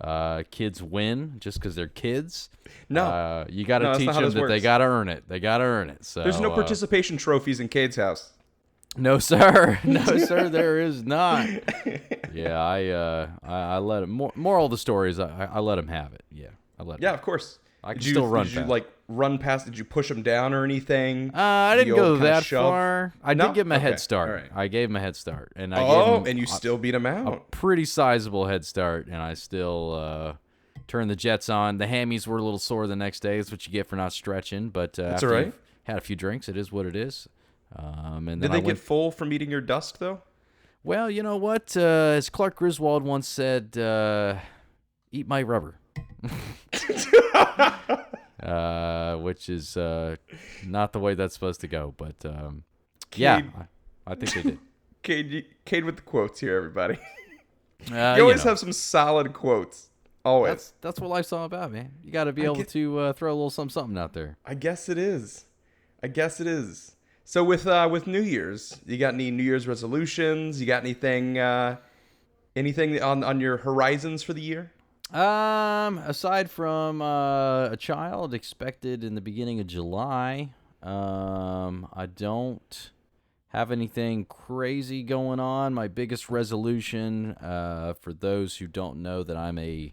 uh, 0.00 0.44
kids 0.50 0.82
win 0.82 1.36
just 1.38 1.60
because 1.60 1.74
they're 1.74 1.86
kids. 1.86 2.48
No. 2.88 3.04
uh, 3.04 3.44
you 3.50 3.64
got 3.66 3.80
to 3.80 3.92
No, 3.92 3.98
teach 3.98 4.08
them 4.10 4.30
that 4.30 4.48
they 4.48 4.60
got 4.60 4.78
to 4.78 4.84
earn 4.84 5.08
it. 5.10 5.24
They 5.28 5.38
got 5.38 5.58
to 5.58 5.64
earn 5.64 5.90
it. 5.90 6.04
So 6.06 6.22
There's 6.22 6.40
no 6.40 6.50
uh, 6.50 6.54
participation 6.54 7.18
trophies 7.18 7.60
in 7.60 7.68
Cade's 7.68 7.96
house. 7.96 8.30
no, 8.96 9.18
sir. 9.18 9.78
No, 9.84 10.02
sir. 10.16 10.48
There 10.48 10.80
is 10.80 11.04
not. 11.04 11.46
Yeah, 12.32 12.58
I, 12.58 12.86
uh, 12.86 13.26
I, 13.42 13.54
I 13.74 13.78
let 13.78 14.02
him. 14.02 14.10
Mor- 14.10 14.32
moral 14.34 14.64
of 14.64 14.70
the 14.70 14.78
story 14.78 15.10
is 15.10 15.20
I, 15.20 15.48
I 15.52 15.60
let 15.60 15.78
him 15.78 15.88
have 15.88 16.14
it. 16.14 16.22
Yeah, 16.30 16.46
I 16.80 16.84
let. 16.84 16.98
him. 16.98 17.02
Yeah, 17.02 17.12
of 17.12 17.20
course. 17.20 17.58
I 17.84 17.94
can 17.94 17.98
did 17.98 18.06
you, 18.06 18.12
still 18.14 18.28
run 18.28 18.46
Did 18.46 18.54
you 18.54 18.60
like 18.62 18.86
run 19.08 19.38
past? 19.38 19.64
Did 19.66 19.76
you 19.76 19.84
push 19.84 20.10
him 20.10 20.22
down 20.22 20.54
or 20.54 20.64
anything? 20.64 21.30
Uh, 21.34 21.38
I 21.40 21.76
didn't 21.76 21.96
go 21.96 22.16
that 22.18 22.44
far. 22.44 23.12
I 23.24 23.34
No? 23.34 23.48
did 23.48 23.54
give 23.56 23.66
him 23.66 23.72
a 23.72 23.76
Okay, 23.76 23.82
head 23.82 24.00
start. 24.00 24.30
right. 24.42 24.50
I 24.54 24.68
gave 24.68 24.88
him 24.88 24.96
a 24.96 25.00
head 25.00 25.16
start, 25.16 25.52
and 25.56 25.74
I 25.74 25.80
oh, 25.82 26.04
gave 26.18 26.20
him 26.22 26.30
and 26.30 26.38
you 26.38 26.44
a- 26.44 26.48
still 26.48 26.78
beat 26.78 26.94
a 26.94 27.06
out. 27.06 27.50
pretty 27.50 27.84
sizable 27.84 28.46
head 28.46 28.64
start, 28.64 29.06
and 29.08 29.16
I 29.16 29.34
still 29.34 29.94
uh, 29.94 30.32
turned 30.86 31.10
the 31.10 31.16
jets 31.16 31.48
on. 31.48 31.78
The 31.78 31.86
hammies 31.86 32.26
were 32.26 32.36
a 32.38 32.42
little 32.42 32.58
sore 32.60 32.86
the 32.86 32.94
next 32.96 33.20
day. 33.20 33.36
That's 33.38 33.50
what 33.50 33.66
you 33.66 33.72
get 33.72 33.86
for 33.88 33.96
not 33.96 34.12
stretching. 34.12 34.68
But 34.70 34.98
uh, 34.98 35.10
That's 35.10 35.22
all 35.24 35.30
right. 35.30 35.52
had 35.84 35.98
a 35.98 36.00
few 36.00 36.14
drinks, 36.16 36.48
it 36.48 36.56
is 36.56 36.70
what 36.70 36.86
it 36.86 36.94
is. 36.94 37.28
Um, 37.74 38.28
and 38.28 38.40
then 38.40 38.50
Did 38.50 38.52
they 38.52 38.56
went, 38.64 38.66
get 38.66 38.78
full 38.78 39.10
from 39.10 39.32
eating 39.32 39.50
your 39.50 39.60
dust 39.62 39.98
though? 39.98 40.20
well, 40.84 41.10
you 41.10 41.22
know 41.22 41.36
what? 41.36 41.76
Uh, 41.76 42.14
as 42.16 42.28
Clark 42.30 42.54
Griswold 42.56 43.02
once 43.02 43.26
said, 43.26 43.76
uh, 43.78 44.36
"Eat 45.10 45.26
my 45.26 45.42
rubber." 45.42 45.76
Uh, 48.42 49.16
which 49.16 49.48
is 49.48 49.76
uh, 49.76 50.16
not 50.66 50.92
the 50.92 50.98
way 51.00 51.14
that's 51.14 51.34
supposed 51.34 51.60
to 51.62 51.68
go. 51.68 51.94
But 51.96 52.16
um, 52.24 52.64
Yeah, 53.14 53.42
I, 54.06 54.12
I 54.12 54.14
think 54.14 54.34
they 54.34 54.42
did. 54.42 54.58
Cade, 55.02 55.46
Cade 55.64 55.84
with 55.84 55.96
the 55.96 56.02
quotes 56.02 56.38
here, 56.40 56.56
everybody. 56.56 56.98
Uh, 57.90 58.14
you 58.16 58.22
always 58.22 58.44
know, 58.44 58.50
have 58.50 58.58
some 58.60 58.72
solid 58.72 59.32
quotes. 59.32 59.88
Always. 60.24 60.50
that's 60.50 60.72
that's 60.80 61.00
what 61.00 61.10
life's 61.10 61.32
all 61.32 61.44
about, 61.44 61.72
man. 61.72 61.90
You 62.04 62.12
got 62.12 62.24
to 62.24 62.32
be 62.32 62.42
I 62.42 62.44
able 62.44 62.54
get- 62.56 62.68
to 62.68 62.98
uh, 63.00 63.12
throw 63.12 63.32
a 63.32 63.34
little 63.34 63.50
something 63.50 63.72
something 63.72 63.98
out 63.98 64.12
there. 64.12 64.36
I 64.46 64.54
guess 64.54 64.88
it 64.88 64.96
is. 64.98 65.46
I 66.00 66.06
guess 66.06 66.40
it 66.40 66.46
is. 66.46 66.94
So 67.24 67.42
with 67.42 67.66
uh 67.66 67.88
with 67.90 68.06
New 68.06 68.20
Year's, 68.22 68.80
you 68.86 68.98
got 68.98 69.14
any 69.14 69.32
New 69.32 69.42
Year's 69.42 69.66
resolutions? 69.66 70.60
You 70.60 70.66
got 70.68 70.82
anything 70.84 71.38
uh 71.38 71.76
anything 72.54 73.02
on 73.02 73.24
on 73.24 73.40
your 73.40 73.56
horizons 73.56 74.22
for 74.22 74.32
the 74.32 74.40
year? 74.42 74.70
Um, 75.10 75.98
aside 75.98 76.50
from 76.50 77.02
uh, 77.02 77.66
a 77.66 77.76
child 77.76 78.32
expected 78.32 79.04
in 79.04 79.14
the 79.14 79.20
beginning 79.20 79.60
of 79.60 79.66
July, 79.66 80.50
um, 80.82 81.88
I 81.92 82.06
don't 82.06 82.90
have 83.48 83.70
anything 83.70 84.24
crazy 84.24 85.02
going 85.02 85.38
on. 85.38 85.74
My 85.74 85.86
biggest 85.88 86.30
resolution, 86.30 87.32
uh, 87.32 87.94
for 88.00 88.14
those 88.14 88.56
who 88.56 88.66
don't 88.66 89.02
know 89.02 89.22
that 89.22 89.36
I'm 89.36 89.58
a 89.58 89.92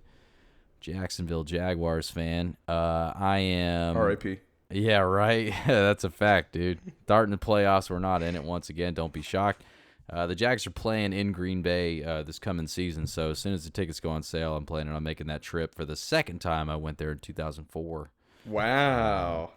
Jacksonville 0.79 1.43
Jaguars 1.43 2.09
fan, 2.09 2.55
uh, 2.69 3.11
I 3.15 3.39
am. 3.39 3.97
R.I.P. 3.97 4.39
Yeah, 4.71 4.99
right. 4.99 5.53
That's 5.67 6.05
a 6.05 6.09
fact, 6.09 6.53
dude. 6.53 6.79
Darting 7.05 7.31
the 7.31 7.37
playoffs, 7.37 7.89
we're 7.89 7.99
not 7.99 8.23
in 8.23 8.35
it 8.37 8.43
once 8.43 8.69
again. 8.69 8.93
Don't 8.93 9.11
be 9.11 9.21
shocked. 9.21 9.63
Uh, 10.11 10.25
the 10.25 10.35
Jags 10.35 10.65
are 10.65 10.71
playing 10.71 11.13
in 11.13 11.31
Green 11.31 11.61
Bay 11.61 12.03
uh, 12.03 12.23
this 12.23 12.39
coming 12.39 12.67
season, 12.67 13.05
so 13.05 13.31
as 13.31 13.39
soon 13.39 13.53
as 13.53 13.63
the 13.63 13.69
tickets 13.69 13.99
go 13.99 14.09
on 14.09 14.23
sale, 14.23 14.55
I'm 14.55 14.65
planning 14.65 14.93
on 14.93 15.03
making 15.03 15.27
that 15.27 15.41
trip 15.41 15.75
for 15.75 15.85
the 15.85 15.95
second 15.95 16.39
time. 16.39 16.69
I 16.69 16.75
went 16.77 16.97
there 16.97 17.11
in 17.11 17.19
2004. 17.19 18.09
Wow. 18.45 19.51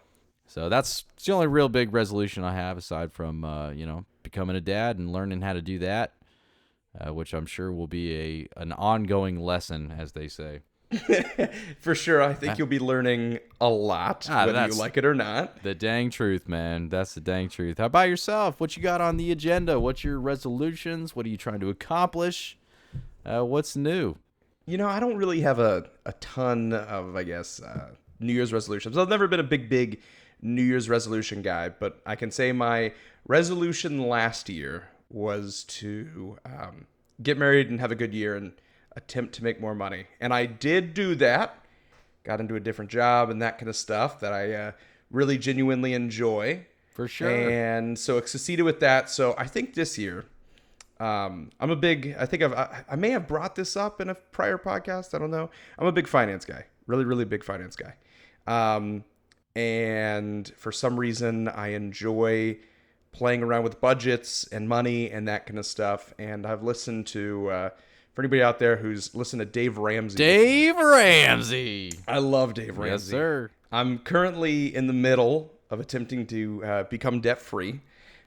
So 0.45 0.69
that's 0.69 1.05
the 1.23 1.31
only 1.31 1.47
real 1.47 1.69
big 1.69 1.93
resolution 1.93 2.43
I 2.43 2.53
have, 2.53 2.77
aside 2.77 3.11
from 3.11 3.43
uh, 3.43 3.71
you 3.71 3.85
know 3.85 4.05
becoming 4.21 4.55
a 4.55 4.61
dad 4.61 4.99
and 4.99 5.11
learning 5.11 5.41
how 5.41 5.53
to 5.53 5.61
do 5.61 5.79
that, 5.79 6.13
uh, 6.99 7.13
which 7.13 7.33
I'm 7.33 7.45
sure 7.45 7.71
will 7.71 7.87
be 7.87 8.15
a 8.15 8.61
an 8.61 8.71
ongoing 8.73 9.39
lesson, 9.39 9.91
as 9.97 10.11
they 10.11 10.27
say. 10.27 10.59
For 11.79 11.95
sure, 11.95 12.21
I 12.21 12.33
think 12.33 12.57
you'll 12.57 12.67
be 12.67 12.79
learning 12.79 13.39
a 13.59 13.69
lot, 13.69 14.27
Ah, 14.29 14.45
whether 14.45 14.67
you 14.67 14.73
like 14.75 14.97
it 14.97 15.05
or 15.05 15.15
not. 15.15 15.63
The 15.63 15.73
dang 15.75 16.09
truth, 16.09 16.47
man. 16.47 16.89
That's 16.89 17.13
the 17.13 17.21
dang 17.21 17.49
truth. 17.49 17.77
How 17.77 17.85
about 17.85 18.09
yourself? 18.09 18.59
What 18.59 18.75
you 18.77 18.83
got 18.83 19.01
on 19.01 19.17
the 19.17 19.31
agenda? 19.31 19.79
What's 19.79 20.03
your 20.03 20.19
resolutions? 20.19 21.15
What 21.15 21.25
are 21.25 21.29
you 21.29 21.37
trying 21.37 21.59
to 21.61 21.69
accomplish? 21.69 22.57
Uh, 23.25 23.43
what's 23.43 23.75
new? 23.75 24.15
You 24.65 24.77
know, 24.77 24.87
I 24.87 24.99
don't 24.99 25.17
really 25.17 25.41
have 25.41 25.59
a, 25.59 25.89
a 26.05 26.13
ton 26.13 26.73
of, 26.73 27.15
I 27.15 27.23
guess, 27.23 27.61
uh, 27.61 27.89
New 28.19 28.33
Year's 28.33 28.53
resolutions. 28.53 28.97
I've 28.97 29.09
never 29.09 29.27
been 29.27 29.39
a 29.39 29.43
big, 29.43 29.69
big 29.69 30.01
New 30.41 30.63
Year's 30.63 30.89
resolution 30.89 31.41
guy, 31.41 31.69
but 31.69 32.01
I 32.05 32.15
can 32.15 32.31
say 32.31 32.51
my 32.51 32.93
resolution 33.27 34.07
last 34.07 34.49
year 34.49 34.89
was 35.09 35.63
to 35.65 36.37
um, 36.45 36.87
get 37.21 37.37
married 37.37 37.69
and 37.69 37.79
have 37.79 37.91
a 37.91 37.95
good 37.95 38.13
year 38.13 38.35
and 38.35 38.53
attempt 38.95 39.33
to 39.35 39.43
make 39.43 39.59
more 39.59 39.75
money. 39.75 40.05
And 40.19 40.33
I 40.33 40.45
did 40.45 40.93
do 40.93 41.15
that. 41.15 41.59
Got 42.23 42.39
into 42.39 42.55
a 42.55 42.59
different 42.59 42.89
job 42.89 43.29
and 43.29 43.41
that 43.41 43.57
kind 43.57 43.69
of 43.69 43.75
stuff 43.75 44.19
that 44.21 44.31
I 44.31 44.53
uh, 44.53 44.71
really 45.11 45.37
genuinely 45.37 45.93
enjoy. 45.93 46.65
For 46.91 47.07
sure. 47.07 47.29
And 47.29 47.97
so 47.97 48.17
it 48.17 48.29
succeeded 48.29 48.63
with 48.63 48.79
that. 48.81 49.09
So 49.09 49.35
I 49.37 49.47
think 49.47 49.73
this 49.73 49.97
year, 49.97 50.25
um, 50.99 51.49
I'm 51.59 51.71
a 51.71 51.75
big. 51.75 52.15
I 52.17 52.25
think 52.25 52.43
I've. 52.43 52.53
I, 52.53 52.85
I 52.91 52.95
may 52.95 53.09
have 53.09 53.27
brought 53.27 53.55
this 53.55 53.75
up 53.75 53.99
in 53.99 54.09
a 54.09 54.15
prior 54.15 54.57
podcast. 54.57 55.15
I 55.15 55.17
don't 55.17 55.31
know. 55.31 55.49
I'm 55.77 55.87
a 55.87 55.91
big 55.91 56.07
finance 56.07 56.45
guy. 56.45 56.65
Really, 56.85 57.03
really 57.03 57.25
big 57.25 57.43
finance 57.43 57.75
guy. 57.75 57.95
Um, 58.45 59.03
and 59.55 60.51
for 60.55 60.71
some 60.71 60.99
reason, 60.99 61.47
I 61.47 61.69
enjoy 61.69 62.59
playing 63.11 63.43
around 63.43 63.63
with 63.63 63.81
budgets 63.81 64.45
and 64.47 64.69
money 64.69 65.09
and 65.11 65.27
that 65.27 65.45
kind 65.45 65.59
of 65.59 65.65
stuff. 65.65 66.13
And 66.19 66.45
I've 66.45 66.63
listened 66.63 67.07
to. 67.07 67.49
Uh, 67.49 67.69
for 68.13 68.21
anybody 68.21 68.41
out 68.41 68.59
there 68.59 68.77
who's 68.77 69.13
listened 69.15 69.39
to 69.41 69.45
Dave 69.45 69.77
Ramsey, 69.77 70.17
Dave 70.17 70.75
Ramsey. 70.75 71.93
I 72.07 72.19
love 72.19 72.53
Dave 72.53 72.77
Ramsey. 72.77 72.91
Yes, 72.91 73.03
sir. 73.03 73.51
I'm 73.71 73.99
currently 73.99 74.73
in 74.73 74.87
the 74.87 74.93
middle 74.93 75.51
of 75.69 75.79
attempting 75.79 76.27
to 76.27 76.63
uh, 76.63 76.83
become 76.83 77.21
debt 77.21 77.41
free. 77.41 77.81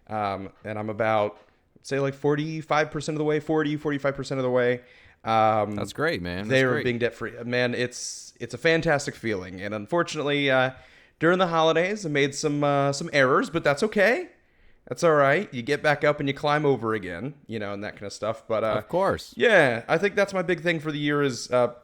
Um, 0.09 0.51
and 0.65 0.79
I'm 0.79 0.91
about, 0.91 1.39
say, 1.83 2.01
like 2.01 2.15
45% 2.15 3.09
of 3.09 3.15
the 3.17 3.25
way, 3.25 3.41
40, 3.41 3.79
45% 3.79 4.33
of 4.33 4.43
the 4.43 4.51
way. 4.51 4.81
Um, 5.25 5.75
That's 5.75 5.93
great, 5.93 6.23
man. 6.23 6.49
That's 6.49 6.51
they're 6.51 6.83
being 6.83 6.99
debt 6.99 7.15
free. 7.15 7.33
Man, 7.45 7.75
it's 7.75 8.33
it's 8.39 8.55
a 8.55 8.59
fantastic 8.59 9.17
feeling. 9.17 9.61
And 9.61 9.75
unfortunately, 9.75 10.51
uh, 10.51 10.71
during 11.19 11.39
the 11.39 11.49
holidays, 11.49 12.07
I 12.07 12.09
made 12.11 12.35
some 12.35 12.63
uh, 12.63 12.93
some 12.93 13.11
errors, 13.13 13.51
but 13.51 13.65
that's 13.65 13.83
okay. 13.83 14.29
That's 14.89 15.03
all 15.03 15.15
right. 15.15 15.53
You 15.53 15.63
get 15.63 15.83
back 15.83 16.05
up 16.05 16.21
and 16.21 16.29
you 16.29 16.35
climb 16.35 16.65
over 16.65 16.95
again, 16.95 17.35
you 17.47 17.59
know, 17.59 17.73
and 17.73 17.83
that 17.83 17.95
kind 17.95 18.05
of 18.07 18.13
stuff. 18.13 18.47
But 18.47 18.63
uh, 18.63 18.75
Of 18.79 18.89
course. 18.89 19.35
yeah, 19.37 19.83
I 19.89 19.99
think 19.99 20.15
that's 20.15 20.33
my 20.33 20.43
big 20.43 20.61
thing 20.63 20.79
for 20.79 20.93
the 20.93 20.99
year 20.99 21.23
is 21.23 21.51
uh, 21.51 21.75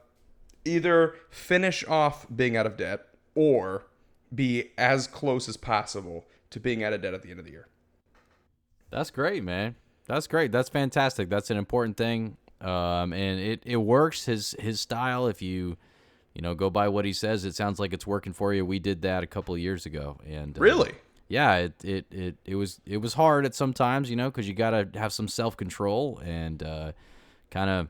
either 0.64 1.14
finish 1.30 1.84
off 1.88 2.26
being 2.34 2.56
out 2.56 2.66
of 2.66 2.76
debt 2.76 3.06
or 3.34 3.86
be 4.34 4.70
as 4.78 5.06
close 5.08 5.48
as 5.48 5.56
possible 5.56 6.24
to 6.50 6.60
being 6.60 6.84
out 6.84 6.92
of 6.92 7.02
debt 7.02 7.12
at 7.14 7.22
the 7.22 7.30
end 7.30 7.40
of 7.40 7.44
the 7.44 7.50
year. 7.50 7.66
That's 8.90 9.10
great, 9.10 9.42
man. 9.42 9.74
That's 10.06 10.26
great. 10.26 10.52
That's 10.52 10.68
fantastic. 10.68 11.28
That's 11.28 11.50
an 11.50 11.56
important 11.56 11.96
thing. 11.96 12.36
Um, 12.60 13.12
and 13.12 13.40
it, 13.40 13.62
it 13.64 13.76
works 13.78 14.26
his 14.26 14.54
his 14.60 14.80
style. 14.80 15.26
If 15.26 15.42
you 15.42 15.76
you 16.34 16.42
know 16.42 16.54
go 16.54 16.70
by 16.70 16.88
what 16.88 17.04
he 17.04 17.12
says, 17.12 17.44
it 17.44 17.54
sounds 17.56 17.80
like 17.80 17.92
it's 17.92 18.06
working 18.06 18.32
for 18.32 18.54
you. 18.54 18.64
We 18.64 18.78
did 18.78 19.02
that 19.02 19.24
a 19.24 19.26
couple 19.26 19.54
of 19.54 19.60
years 19.60 19.86
ago, 19.86 20.20
and 20.28 20.56
uh, 20.56 20.60
Really? 20.60 20.92
Yeah, 21.32 21.56
it, 21.56 21.72
it 21.82 22.06
it 22.10 22.36
it 22.44 22.54
was 22.56 22.78
it 22.84 22.98
was 22.98 23.14
hard 23.14 23.46
at 23.46 23.54
some 23.54 23.72
times, 23.72 24.10
you 24.10 24.16
know, 24.16 24.30
because 24.30 24.46
you 24.46 24.52
gotta 24.52 24.86
have 24.94 25.14
some 25.14 25.28
self 25.28 25.56
control 25.56 26.20
and 26.22 26.62
uh, 26.62 26.92
kind 27.50 27.70
of 27.70 27.88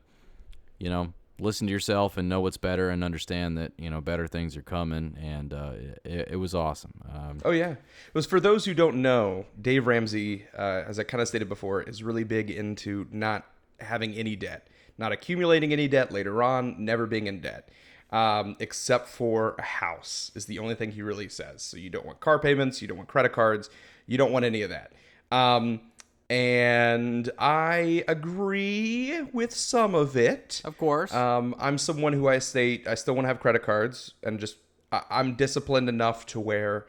you 0.79 0.89
know 0.89 1.11
listen 1.39 1.67
to 1.67 1.73
yourself 1.73 2.15
and 2.15 2.29
know 2.29 2.39
what's 2.39 2.55
better 2.55 2.89
and 2.89 3.03
understand 3.03 3.57
that 3.57 3.73
you 3.77 3.89
know 3.89 3.99
better 3.99 4.27
things 4.27 4.55
are 4.55 4.61
coming. 4.61 5.17
And 5.21 5.53
uh, 5.53 5.73
it, 6.05 6.29
it 6.31 6.35
was 6.37 6.55
awesome. 6.55 6.93
Um, 7.13 7.39
Oh 7.43 7.51
yeah. 7.51 7.71
It 7.71 8.13
was 8.13 8.25
for 8.25 8.39
those 8.39 8.63
who 8.63 8.73
don't 8.73 9.01
know, 9.01 9.45
Dave 9.61 9.87
Ramsey, 9.87 10.45
uh, 10.57 10.83
as 10.87 10.97
I 10.97 11.03
kind 11.03 11.21
of 11.21 11.27
stated 11.27 11.49
before, 11.49 11.81
is 11.81 12.01
really 12.01 12.23
big 12.23 12.49
into 12.49 13.07
not 13.11 13.45
having 13.81 14.13
any 14.13 14.37
debt, 14.37 14.69
not 14.97 15.11
accumulating 15.11 15.73
any 15.73 15.89
debt 15.89 16.13
later 16.13 16.41
on, 16.41 16.77
never 16.85 17.05
being 17.05 17.27
in 17.27 17.41
debt. 17.41 17.67
Um, 18.13 18.55
except 18.59 19.07
for 19.07 19.55
a 19.57 19.63
house 19.63 20.29
is 20.35 20.45
the 20.45 20.59
only 20.59 20.75
thing 20.75 20.91
he 20.91 21.01
really 21.01 21.27
says. 21.27 21.63
So 21.63 21.77
you 21.77 21.89
don't 21.89 22.05
want 22.05 22.19
car 22.19 22.37
payments, 22.37 22.79
you 22.79 22.87
don't 22.87 22.97
want 22.97 23.09
credit 23.09 23.33
cards, 23.33 23.71
you 24.05 24.19
don't 24.19 24.31
want 24.31 24.45
any 24.45 24.61
of 24.61 24.69
that. 24.69 24.93
Um, 25.31 25.81
and 26.29 27.29
I 27.39 28.03
agree 28.07 29.21
with 29.33 29.53
some 29.53 29.95
of 29.95 30.15
it. 30.15 30.61
of 30.63 30.77
course. 30.77 31.13
Um, 31.13 31.55
I'm 31.59 31.77
someone 31.77 32.13
who 32.13 32.27
I 32.27 32.39
state 32.39 32.87
I 32.87 32.95
still 32.95 33.15
want 33.15 33.25
to 33.25 33.29
have 33.29 33.39
credit 33.39 33.63
cards 33.63 34.13
and 34.23 34.39
just 34.39 34.57
I, 34.91 35.01
I'm 35.09 35.35
disciplined 35.35 35.89
enough 35.89 36.25
to 36.27 36.39
where 36.39 36.85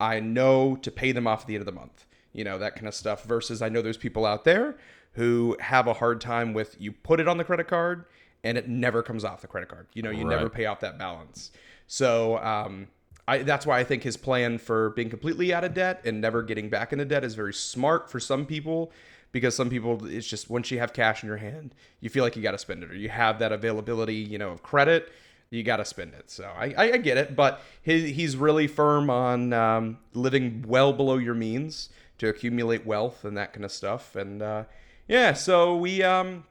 I 0.00 0.20
know 0.20 0.76
to 0.76 0.90
pay 0.90 1.12
them 1.12 1.26
off 1.26 1.42
at 1.42 1.46
the 1.48 1.54
end 1.54 1.62
of 1.62 1.66
the 1.66 1.72
month. 1.72 2.06
You 2.32 2.44
know 2.44 2.58
that 2.58 2.74
kind 2.74 2.88
of 2.88 2.94
stuff. 2.94 3.24
Versus 3.24 3.62
I 3.62 3.68
know 3.68 3.82
there's 3.82 3.98
people 3.98 4.24
out 4.26 4.44
there 4.44 4.76
who 5.12 5.56
have 5.60 5.86
a 5.86 5.92
hard 5.92 6.20
time 6.20 6.54
with 6.54 6.80
you 6.80 6.92
put 6.92 7.20
it 7.20 7.28
on 7.28 7.36
the 7.36 7.44
credit 7.44 7.68
card 7.68 8.06
and 8.44 8.58
it 8.58 8.68
never 8.68 9.02
comes 9.02 9.24
off 9.24 9.40
the 9.40 9.46
credit 9.46 9.68
card. 9.68 9.86
You 9.94 10.02
know 10.02 10.10
you 10.10 10.24
never 10.24 10.48
pay 10.48 10.66
off 10.66 10.80
that 10.80 10.98
balance. 10.98 11.50
So 11.86 12.38
um, 12.38 12.88
I, 13.28 13.38
that's 13.38 13.66
why 13.66 13.78
I 13.78 13.84
think 13.84 14.02
his 14.02 14.16
plan 14.16 14.58
for 14.58 14.90
being 14.90 15.10
completely 15.10 15.54
out 15.54 15.64
of 15.64 15.74
debt 15.74 16.02
and 16.04 16.20
never 16.20 16.42
getting 16.42 16.68
back 16.68 16.92
into 16.92 17.04
debt 17.04 17.24
is 17.24 17.34
very 17.34 17.54
smart 17.54 18.10
for 18.10 18.18
some 18.18 18.46
people 18.46 18.90
because 19.30 19.54
some 19.54 19.70
people 19.70 20.04
it's 20.06 20.26
just 20.26 20.50
once 20.50 20.70
you 20.70 20.78
have 20.78 20.92
cash 20.92 21.22
in 21.22 21.28
your 21.28 21.38
hand 21.38 21.74
you 22.00 22.10
feel 22.10 22.24
like 22.24 22.36
you 22.36 22.42
got 22.42 22.52
to 22.52 22.58
spend 22.58 22.82
it 22.82 22.90
or 22.90 22.94
you 22.94 23.08
have 23.08 23.38
that 23.38 23.52
availability 23.52 24.16
you 24.16 24.38
know 24.38 24.50
of 24.50 24.62
credit 24.62 25.12
you 25.50 25.62
got 25.62 25.78
to 25.78 25.84
spend 25.84 26.12
it 26.14 26.30
so 26.30 26.50
I, 26.56 26.74
I, 26.76 26.92
I 26.92 26.96
get 26.98 27.16
it 27.16 27.34
but 27.36 27.62
he, 27.82 28.12
he's 28.12 28.36
really 28.36 28.66
firm 28.66 29.08
on 29.08 29.52
um, 29.52 29.98
living 30.14 30.64
well 30.66 30.92
below 30.92 31.16
your 31.16 31.34
means 31.34 31.88
to 32.18 32.28
accumulate 32.28 32.84
wealth 32.84 33.24
and 33.24 33.36
that 33.36 33.52
kind 33.52 33.64
of 33.64 33.72
stuff 33.72 34.16
and 34.16 34.42
uh, 34.42 34.64
yeah 35.08 35.32
so 35.32 35.76
we 35.76 36.02
um, 36.02 36.44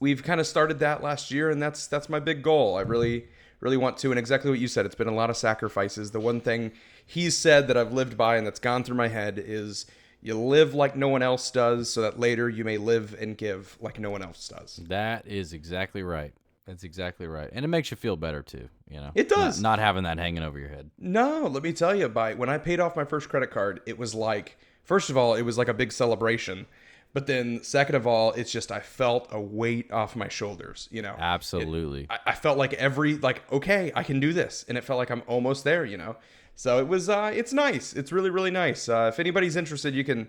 we've 0.00 0.22
kind 0.22 0.40
of 0.40 0.46
started 0.46 0.78
that 0.78 1.02
last 1.02 1.30
year 1.30 1.50
and 1.50 1.62
that's 1.62 1.86
that's 1.86 2.08
my 2.08 2.20
big 2.20 2.42
goal 2.42 2.76
i 2.76 2.80
really 2.80 3.26
really 3.60 3.76
want 3.76 3.96
to 3.98 4.10
and 4.10 4.18
exactly 4.18 4.50
what 4.50 4.60
you 4.60 4.68
said 4.68 4.86
it's 4.86 4.94
been 4.94 5.08
a 5.08 5.14
lot 5.14 5.30
of 5.30 5.36
sacrifices 5.36 6.10
the 6.12 6.20
one 6.20 6.40
thing 6.40 6.70
he's 7.06 7.36
said 7.36 7.66
that 7.68 7.76
i've 7.76 7.92
lived 7.92 8.16
by 8.16 8.36
and 8.36 8.46
that's 8.46 8.60
gone 8.60 8.84
through 8.84 8.96
my 8.96 9.08
head 9.08 9.42
is 9.44 9.86
you 10.20 10.38
live 10.38 10.74
like 10.74 10.96
no 10.96 11.08
one 11.08 11.22
else 11.22 11.50
does 11.50 11.92
so 11.92 12.00
that 12.02 12.18
later 12.18 12.48
you 12.48 12.64
may 12.64 12.76
live 12.76 13.16
and 13.20 13.36
give 13.36 13.76
like 13.80 13.98
no 14.00 14.10
one 14.10 14.22
else 14.22 14.48
does 14.48 14.80
That 14.88 15.26
is 15.26 15.52
exactly 15.52 16.02
right. 16.02 16.32
That's 16.66 16.84
exactly 16.84 17.26
right, 17.26 17.48
and 17.52 17.64
it 17.64 17.68
makes 17.68 17.90
you 17.90 17.96
feel 17.96 18.16
better 18.16 18.42
too. 18.42 18.68
You 18.90 18.98
know, 19.00 19.10
It 19.14 19.30
does. 19.30 19.58
Not, 19.58 19.76
not 19.76 19.78
having 19.78 20.02
that 20.02 20.18
hanging 20.18 20.42
over 20.42 20.58
your 20.58 20.68
head. 20.68 20.90
no 20.98 21.46
let 21.46 21.62
me 21.62 21.72
tell 21.72 21.94
you 21.94 22.08
by 22.08 22.34
when 22.34 22.48
i 22.50 22.58
paid 22.58 22.78
off 22.78 22.94
my 22.94 23.04
first 23.04 23.28
credit 23.28 23.50
card 23.50 23.80
it 23.86 23.96
was 23.96 24.14
like 24.14 24.58
first 24.82 25.08
of 25.08 25.16
all 25.16 25.34
it 25.34 25.42
was 25.42 25.56
like 25.56 25.68
a 25.68 25.72
big 25.74 25.92
celebration 25.92 26.66
but 27.14 27.26
then 27.26 27.62
second 27.62 27.94
of 27.94 28.06
all 28.06 28.32
it's 28.32 28.50
just 28.50 28.70
i 28.70 28.80
felt 28.80 29.28
a 29.30 29.40
weight 29.40 29.90
off 29.90 30.14
my 30.16 30.28
shoulders 30.28 30.88
you 30.90 31.02
know 31.02 31.14
Absolutely. 31.18 32.06
I, 32.10 32.18
I 32.26 32.34
felt 32.34 32.58
like 32.58 32.72
every 32.74 33.16
like 33.16 33.50
okay 33.52 33.92
i 33.94 34.02
can 34.02 34.20
do 34.20 34.32
this 34.32 34.64
and 34.68 34.78
it 34.78 34.84
felt 34.84 34.98
like 34.98 35.10
i'm 35.10 35.22
almost 35.26 35.64
there 35.64 35.84
you 35.84 35.96
know 35.96 36.16
so 36.54 36.78
it 36.78 36.88
was 36.88 37.08
uh 37.08 37.30
it's 37.34 37.52
nice 37.52 37.92
it's 37.94 38.12
really 38.12 38.30
really 38.30 38.50
nice 38.50 38.88
uh, 38.88 39.10
if 39.12 39.18
anybody's 39.18 39.56
interested 39.56 39.94
you 39.94 40.04
can 40.04 40.28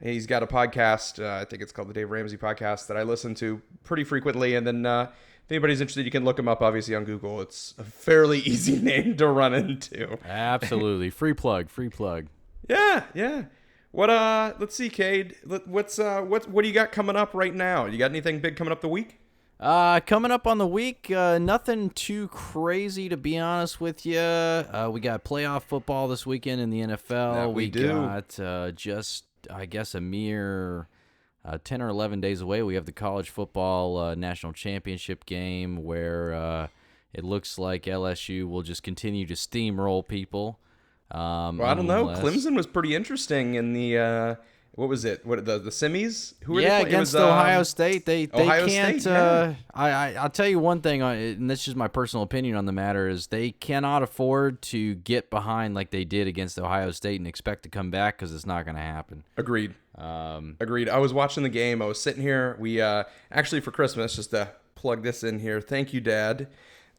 He's 0.00 0.26
got 0.26 0.42
a 0.42 0.46
podcast. 0.46 1.22
Uh, 1.22 1.40
I 1.40 1.44
think 1.44 1.60
it's 1.60 1.72
called 1.72 1.88
the 1.88 1.94
Dave 1.94 2.10
Ramsey 2.10 2.36
Podcast 2.36 2.86
that 2.86 2.96
I 2.96 3.02
listen 3.02 3.34
to 3.36 3.60
pretty 3.82 4.04
frequently. 4.04 4.54
And 4.54 4.66
then 4.66 4.86
uh, 4.86 5.10
if 5.44 5.50
anybody's 5.50 5.80
interested, 5.80 6.04
you 6.04 6.12
can 6.12 6.24
look 6.24 6.38
him 6.38 6.46
up. 6.46 6.62
Obviously 6.62 6.94
on 6.94 7.04
Google, 7.04 7.40
it's 7.40 7.74
a 7.78 7.84
fairly 7.84 8.38
easy 8.44 8.78
name 8.78 9.16
to 9.16 9.26
run 9.26 9.54
into. 9.54 10.16
Absolutely. 10.24 11.10
free 11.10 11.32
plug, 11.32 11.68
free 11.68 11.88
plug. 11.88 12.26
Yeah, 12.68 13.04
yeah. 13.12 13.44
What 13.90 14.10
uh? 14.10 14.54
Let's 14.58 14.74
see, 14.74 14.88
Cade. 14.88 15.36
What's 15.66 15.98
uh? 15.98 16.20
What 16.20 16.48
what 16.50 16.62
do 16.62 16.68
you 16.68 16.74
got 16.74 16.92
coming 16.92 17.16
up 17.16 17.34
right 17.34 17.54
now? 17.54 17.86
You 17.86 17.98
got 17.98 18.10
anything 18.10 18.40
big 18.40 18.56
coming 18.56 18.72
up 18.72 18.80
the 18.80 18.88
week? 18.88 19.18
Uh, 19.60 19.98
coming 20.00 20.30
up 20.30 20.46
on 20.46 20.58
the 20.58 20.66
week, 20.66 21.10
uh, 21.10 21.36
nothing 21.38 21.90
too 21.90 22.28
crazy 22.28 23.08
to 23.08 23.16
be 23.16 23.36
honest 23.36 23.80
with 23.80 24.06
you. 24.06 24.18
Uh, 24.20 24.88
we 24.92 25.00
got 25.00 25.24
playoff 25.24 25.62
football 25.62 26.06
this 26.06 26.24
weekend 26.24 26.60
in 26.60 26.70
the 26.70 26.80
NFL. 26.80 27.34
That 27.34 27.52
we 27.52 27.68
do. 27.68 27.88
got 27.88 28.38
uh, 28.38 28.70
just, 28.70 29.24
I 29.50 29.66
guess, 29.66 29.96
a 29.96 30.00
mere 30.00 30.86
uh, 31.44 31.58
10 31.64 31.82
or 31.82 31.88
11 31.88 32.20
days 32.20 32.40
away. 32.40 32.62
We 32.62 32.76
have 32.76 32.86
the 32.86 32.92
college 32.92 33.30
football 33.30 33.96
uh, 33.98 34.14
national 34.14 34.52
championship 34.52 35.26
game 35.26 35.82
where 35.82 36.34
uh, 36.34 36.68
it 37.12 37.24
looks 37.24 37.58
like 37.58 37.84
LSU 37.84 38.48
will 38.48 38.62
just 38.62 38.84
continue 38.84 39.26
to 39.26 39.34
steamroll 39.34 40.06
people. 40.06 40.60
Um, 41.10 41.58
Well, 41.58 41.68
I 41.68 41.74
don't 41.74 41.86
know. 41.86 42.06
Clemson 42.06 42.54
was 42.54 42.66
pretty 42.66 42.94
interesting 42.94 43.54
in 43.54 43.72
the 43.72 43.98
uh, 43.98 44.34
what 44.78 44.88
was 44.88 45.04
it? 45.04 45.26
What 45.26 45.44
the 45.44 45.58
the 45.58 45.70
semis? 45.70 46.34
Who 46.44 46.52
were 46.52 46.60
they 46.60 46.68
yeah, 46.68 46.80
playing? 46.82 46.94
It 46.94 46.98
was, 47.00 47.12
against 47.12 47.28
Ohio 47.28 47.58
um, 47.58 47.64
State, 47.64 48.06
they 48.06 48.26
they 48.26 48.42
Ohio 48.42 48.68
can't. 48.68 49.00
State, 49.00 49.12
uh, 49.12 49.54
I, 49.74 49.90
I 49.90 50.12
I'll 50.12 50.30
tell 50.30 50.46
you 50.46 50.60
one 50.60 50.82
thing, 50.82 51.02
uh, 51.02 51.08
and 51.08 51.50
this 51.50 51.66
is 51.66 51.74
my 51.74 51.88
personal 51.88 52.22
opinion 52.22 52.54
on 52.54 52.64
the 52.64 52.72
matter: 52.72 53.08
is 53.08 53.26
they 53.26 53.50
cannot 53.50 54.04
afford 54.04 54.62
to 54.62 54.94
get 54.94 55.30
behind 55.30 55.74
like 55.74 55.90
they 55.90 56.04
did 56.04 56.28
against 56.28 56.60
Ohio 56.60 56.92
State 56.92 57.18
and 57.18 57.26
expect 57.26 57.64
to 57.64 57.68
come 57.68 57.90
back 57.90 58.18
because 58.18 58.32
it's 58.32 58.46
not 58.46 58.66
going 58.66 58.76
to 58.76 58.80
happen. 58.80 59.24
Agreed. 59.36 59.74
Um, 59.96 60.56
Agreed. 60.60 60.88
I 60.88 60.98
was 60.98 61.12
watching 61.12 61.42
the 61.42 61.48
game. 61.48 61.82
I 61.82 61.86
was 61.86 62.00
sitting 62.00 62.22
here. 62.22 62.56
We 62.60 62.80
uh, 62.80 63.02
actually 63.32 63.62
for 63.62 63.72
Christmas, 63.72 64.14
just 64.14 64.30
to 64.30 64.52
plug 64.76 65.02
this 65.02 65.24
in 65.24 65.40
here. 65.40 65.60
Thank 65.60 65.92
you, 65.92 66.00
Dad. 66.00 66.46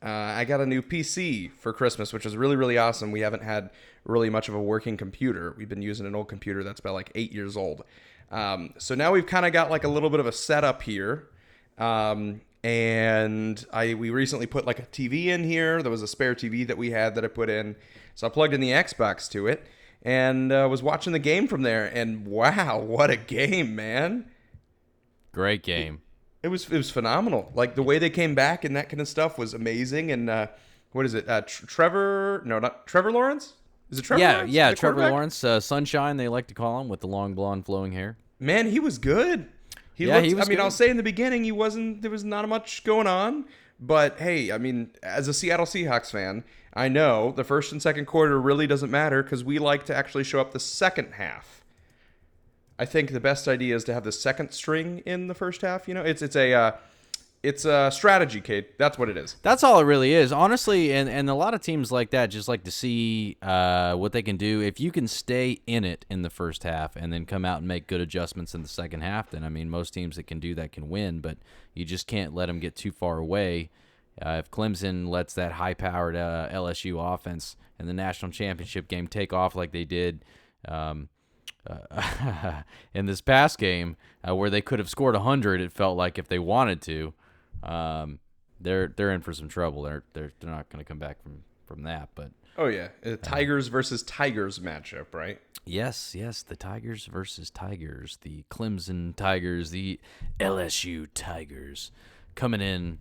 Uh, 0.04 0.10
I 0.10 0.44
got 0.44 0.60
a 0.60 0.66
new 0.66 0.82
PC 0.82 1.52
for 1.54 1.72
Christmas, 1.72 2.12
which 2.12 2.26
is 2.26 2.36
really 2.36 2.58
really 2.58 2.78
awesome. 2.78 3.14
We 3.14 3.22
haven't 3.22 3.44
had 3.44 3.70
really 4.06 4.30
much 4.30 4.50
of 4.50 4.56
a 4.56 4.62
working 4.62 4.98
computer. 4.98 5.56
We've 5.58 5.70
been 5.70 5.82
using 5.82 6.06
an 6.06 6.16
old 6.16 6.28
computer 6.28 6.64
that's 6.64 6.80
about 6.80 6.94
like 6.94 7.12
eight 7.16 7.32
years 7.32 7.56
old. 7.58 7.84
Um, 8.32 8.74
so 8.78 8.96
now 8.96 9.12
we've 9.12 9.26
kind 9.26 9.46
of 9.46 9.54
got 9.54 9.70
like 9.70 9.84
a 9.84 9.88
little 9.88 10.10
bit 10.10 10.20
of 10.20 10.26
a 10.26 10.32
setup 10.32 10.82
here. 10.82 11.30
Um, 11.78 12.42
and 12.64 13.66
I 13.72 13.94
we 13.94 14.10
recently 14.10 14.46
put 14.46 14.66
like 14.66 14.80
a 14.80 14.84
TV 14.84 15.28
in 15.28 15.44
here. 15.44 15.82
There 15.82 15.92
was 15.92 16.02
a 16.02 16.08
spare 16.08 16.36
TV 16.36 16.68
that 16.68 16.78
we 16.78 16.92
had 16.92 17.16
that 17.16 17.24
I 17.24 17.28
put 17.28 17.50
in, 17.50 17.76
so 18.16 18.28
I 18.28 18.30
plugged 18.30 18.54
in 18.54 18.60
the 18.60 18.72
Xbox 18.72 19.30
to 19.32 19.48
it 19.48 19.66
and 20.02 20.52
uh, 20.52 20.68
was 20.70 20.84
watching 20.84 21.14
the 21.14 21.20
game 21.20 21.48
from 21.48 21.62
there. 21.62 21.86
And 21.86 22.26
wow, 22.28 22.80
what 22.80 23.10
a 23.10 23.16
game, 23.16 23.76
man! 23.76 24.30
great 25.32 25.64
game. 25.64 26.02
It 26.44 26.50
was 26.50 26.70
it 26.70 26.78
was 26.78 26.92
phenomenal. 26.92 27.52
Like 27.54 27.76
the 27.76 27.84
way 27.84 27.98
they 27.98 28.10
came 28.10 28.36
back 28.36 28.64
and 28.64 28.76
that 28.76 28.90
kind 28.90 29.02
of 29.02 29.08
stuff 29.08 29.38
was 29.38 29.54
amazing. 29.54 30.12
And 30.12 30.30
uh, 30.30 30.48
what 30.92 31.06
is 31.06 31.14
it? 31.14 31.28
Uh, 31.30 31.42
Tr- 31.42 31.66
Trevor? 31.66 32.42
No, 32.46 32.60
not 32.60 32.88
Trevor 32.88 33.12
Lawrence. 33.12 33.54
Is 33.90 34.00
it 34.00 34.04
Trevor? 34.04 34.22
yeah, 34.22 34.34
Lawrence, 34.34 34.52
yeah. 34.52 34.74
Trevor? 34.74 35.10
Lawrence, 35.10 35.44
uh, 35.44 35.60
Sunshine, 35.60 36.18
they 36.18 36.28
like 36.28 36.48
to 36.48 36.54
call 36.54 36.82
him, 36.82 36.90
with 36.90 37.02
the 37.02 37.08
long 37.08 37.34
blonde 37.34 37.66
flowing 37.66 37.92
hair. 37.92 38.18
Man, 38.40 38.68
he 38.68 38.80
was 38.80 38.98
good. 38.98 39.50
He 39.94 40.06
Yeah, 40.06 40.16
looked, 40.16 40.28
he 40.28 40.34
was 40.36 40.46
I 40.46 40.50
mean, 40.50 40.58
good. 40.58 40.64
I'll 40.64 40.72
say 40.72 40.90
in 40.90 40.98
the 40.98 41.04
beginning 41.04 41.44
he 41.44 41.52
wasn't. 41.52 42.02
There 42.02 42.12
was 42.12 42.24
not 42.24 42.48
much 42.48 42.84
going 42.84 43.08
on. 43.08 43.46
But 43.82 44.20
hey, 44.20 44.52
I 44.52 44.58
mean, 44.58 44.92
as 45.02 45.28
a 45.28 45.34
Seattle 45.34 45.66
Seahawks 45.66 46.12
fan, 46.12 46.44
I 46.74 46.90
know 46.90 47.32
the 47.36 47.44
first 47.46 47.72
and 47.72 47.82
second 47.82 48.06
quarter 48.06 48.40
really 48.40 48.68
doesn't 48.68 48.92
matter 48.92 49.24
because 49.24 49.44
we 49.44 49.58
like 49.58 49.86
to 49.86 49.96
actually 49.96 50.26
show 50.26 50.42
up 50.42 50.52
the 50.52 50.60
second 50.60 51.14
half. 51.14 51.64
I 52.78 52.86
think 52.86 53.12
the 53.12 53.20
best 53.22 53.48
idea 53.48 53.76
is 53.76 53.84
to 53.86 53.94
have 53.94 54.04
the 54.04 54.12
second 54.12 54.52
string 54.52 55.02
in 55.06 55.28
the 55.28 55.34
first 55.34 55.62
half. 55.62 55.88
You 55.88 55.94
know, 55.94 56.02
it's 56.04 56.22
it's 56.22 56.36
a 56.36 56.54
uh, 56.54 56.72
it's 57.42 57.64
a 57.64 57.90
strategy, 57.92 58.42
Cade. 58.42 58.66
That's 58.78 58.98
what 58.98 59.08
it 59.08 59.16
is. 59.16 59.38
That's 59.42 59.64
all 59.64 59.80
it 59.80 59.84
really 59.84 60.14
is, 60.14 60.32
honestly. 60.32 60.92
And 60.94 61.10
and 61.10 61.30
a 61.30 61.34
lot 61.34 61.54
of 61.54 61.62
teams 61.62 61.92
like 61.92 62.10
that 62.12 62.28
just 62.28 62.48
like 62.48 62.64
to 62.66 62.72
see 62.72 63.38
uh, 63.42 63.96
what 63.96 64.12
they 64.12 64.22
can 64.22 64.36
do. 64.36 64.62
If 64.62 64.80
you 64.80 64.92
can 64.92 65.08
stay 65.08 65.62
in 65.66 65.86
it 65.86 66.06
in 66.10 66.22
the 66.22 66.30
first 66.30 66.64
half 66.64 66.96
and 66.96 67.14
then 67.14 67.26
come 67.26 67.46
out 67.46 67.60
and 67.60 67.68
make 67.68 67.88
good 67.88 68.02
adjustments 68.02 68.54
in 68.54 68.62
the 68.62 68.68
second 68.68 69.02
half, 69.02 69.30
then 69.30 69.44
I 69.44 69.50
mean, 69.50 69.70
most 69.70 69.94
teams 69.94 70.18
that 70.18 70.28
can 70.28 70.40
do 70.40 70.54
that 70.56 70.72
can 70.74 70.90
win. 70.90 71.22
But 71.22 71.38
you 71.74 71.86
just 71.86 72.08
can't 72.08 72.34
let 72.34 72.48
them 72.48 72.60
get 72.60 72.76
too 72.76 72.92
far 72.92 73.20
away. 73.20 73.70
Uh, 74.22 74.42
if 74.44 74.52
Clemson 74.52 75.08
lets 75.08 75.34
that 75.36 75.54
high-powered 75.54 76.18
uh, 76.18 76.50
LSU 76.52 77.14
offense 77.14 77.56
in 77.80 77.86
the 77.86 77.94
national 77.94 78.32
championship 78.34 78.90
game 78.90 79.08
take 79.08 79.32
off 79.32 79.56
like 79.56 79.72
they 79.72 79.86
did. 79.86 80.26
Um, 80.68 81.08
uh, 81.68 82.62
in 82.94 83.06
this 83.06 83.22
past 83.22 83.58
game, 83.58 83.96
uh, 84.28 84.36
where 84.36 84.50
they 84.50 84.62
could 84.62 84.80
have 84.80 84.90
scored 84.90 85.16
hundred, 85.16 85.62
it 85.62 85.72
felt 85.72 85.98
like 85.98 86.18
if 86.18 86.28
they 86.28 86.40
wanted 86.40 86.82
to, 86.82 87.14
um, 87.64 88.20
they're 88.60 88.88
they're 88.96 89.12
in 89.12 89.22
for 89.22 89.34
some 89.34 89.48
trouble. 89.48 89.84
They're 89.84 90.04
they're 90.14 90.32
they're 90.40 90.50
not 90.52 90.70
going 90.70 90.84
to 90.84 90.88
come 90.88 91.00
back 91.00 91.22
from 91.22 91.44
from 91.66 91.84
that. 91.84 92.10
But 92.16 92.32
Oh 92.58 92.68
yeah, 92.68 92.90
a 93.04 93.16
Tigers 93.16 93.68
versus 93.68 94.04
Tigers 94.04 94.60
matchup, 94.60 95.14
right? 95.14 95.40
yes, 95.66 96.16
yes, 96.16 96.42
the 96.44 96.56
Tigers 96.56 97.06
versus 97.06 97.50
Tigers, 97.50 98.18
the 98.22 98.44
Clemson 98.50 99.16
Tigers, 99.16 99.72
the 99.72 100.00
LSU 100.40 101.08
Tigers, 101.14 101.92
coming 102.36 102.60
in 102.62 103.00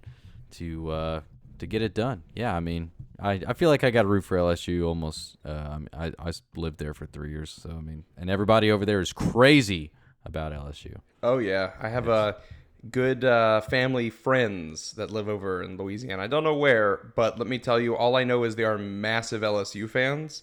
to 0.52 0.90
uh, 0.90 1.20
to 1.58 1.66
get 1.66 1.82
it 1.82 1.94
done. 1.94 2.22
Yeah, 2.34 2.54
I 2.54 2.60
mean, 2.60 2.90
I, 3.18 3.40
I 3.46 3.52
feel 3.54 3.68
like 3.70 3.84
I 3.84 3.90
got 3.90 4.04
a 4.04 4.08
root 4.08 4.22
for 4.24 4.36
LSU 4.36 4.86
almost. 4.86 5.38
Uh, 5.44 5.78
I, 5.92 6.12
I 6.18 6.32
lived 6.54 6.78
there 6.78 6.94
for 6.94 7.06
three 7.06 7.30
years, 7.30 7.50
so 7.50 7.70
I 7.70 7.80
mean, 7.80 8.04
and 8.16 8.30
everybody 8.30 8.70
over 8.70 8.84
there 8.84 9.00
is 9.00 9.12
crazy 9.12 9.90
about 10.24 10.52
LSU. 10.52 10.96
Oh 11.22 11.38
yeah, 11.38 11.72
I 11.80 11.88
have 11.88 12.08
uh, 12.08 12.34
good 12.90 13.24
uh, 13.24 13.60
family 13.62 14.10
friends 14.10 14.92
that 14.92 15.10
live 15.10 15.28
over 15.28 15.62
in 15.62 15.76
Louisiana. 15.76 16.22
I 16.22 16.26
don't 16.26 16.44
know 16.44 16.54
where, 16.54 17.12
but 17.16 17.38
let 17.38 17.48
me 17.48 17.58
tell 17.58 17.80
you, 17.80 17.96
all 17.96 18.16
I 18.16 18.24
know 18.24 18.44
is 18.44 18.56
they 18.56 18.64
are 18.64 18.78
massive 18.78 19.42
LSU 19.42 19.88
fans, 19.90 20.42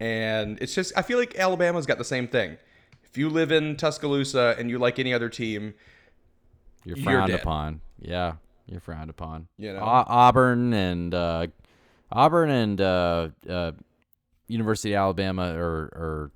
and 0.00 0.58
it's 0.60 0.74
just 0.74 0.92
I 0.96 1.02
feel 1.02 1.18
like 1.18 1.36
Alabama's 1.38 1.86
got 1.86 1.98
the 1.98 2.04
same 2.04 2.28
thing. 2.28 2.56
If 3.04 3.18
you 3.18 3.28
live 3.28 3.52
in 3.52 3.76
Tuscaloosa 3.76 4.56
and 4.58 4.68
you 4.70 4.78
like 4.78 4.98
any 4.98 5.12
other 5.14 5.28
team, 5.28 5.74
You're 6.84 6.96
You're 6.96 7.04
frowned 7.04 7.30
dead. 7.30 7.40
upon. 7.40 7.80
Yeah, 8.00 8.34
you're 8.66 8.80
frowned 8.80 9.10
upon. 9.10 9.48
You 9.56 9.72
know? 9.72 9.80
Au- 9.80 10.04
Auburn 10.06 10.72
and 10.72 11.14
uh, 11.14 11.46
Auburn 12.12 12.50
and 12.50 12.80
uh, 12.80 13.28
uh, 13.48 13.72
University 14.48 14.92
of 14.94 14.98
Alabama 14.98 15.52
are. 15.56 16.30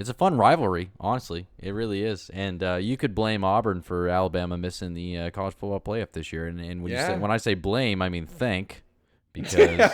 It's 0.00 0.08
a 0.08 0.14
fun 0.14 0.38
rivalry, 0.38 0.90
honestly. 0.98 1.46
It 1.58 1.72
really 1.72 2.02
is, 2.02 2.30
and 2.32 2.62
uh, 2.62 2.76
you 2.76 2.96
could 2.96 3.14
blame 3.14 3.44
Auburn 3.44 3.82
for 3.82 4.08
Alabama 4.08 4.56
missing 4.56 4.94
the 4.94 5.18
uh, 5.18 5.30
college 5.30 5.52
football 5.54 5.78
playoff 5.78 6.12
this 6.12 6.32
year. 6.32 6.46
And, 6.46 6.58
and 6.58 6.82
when 6.82 6.90
you 6.90 6.96
Yeah. 6.96 7.06
say 7.08 7.18
when 7.18 7.30
I 7.30 7.36
say 7.36 7.52
blame, 7.52 8.00
I 8.00 8.08
mean 8.08 8.26
thank, 8.26 8.82
because 9.34 9.90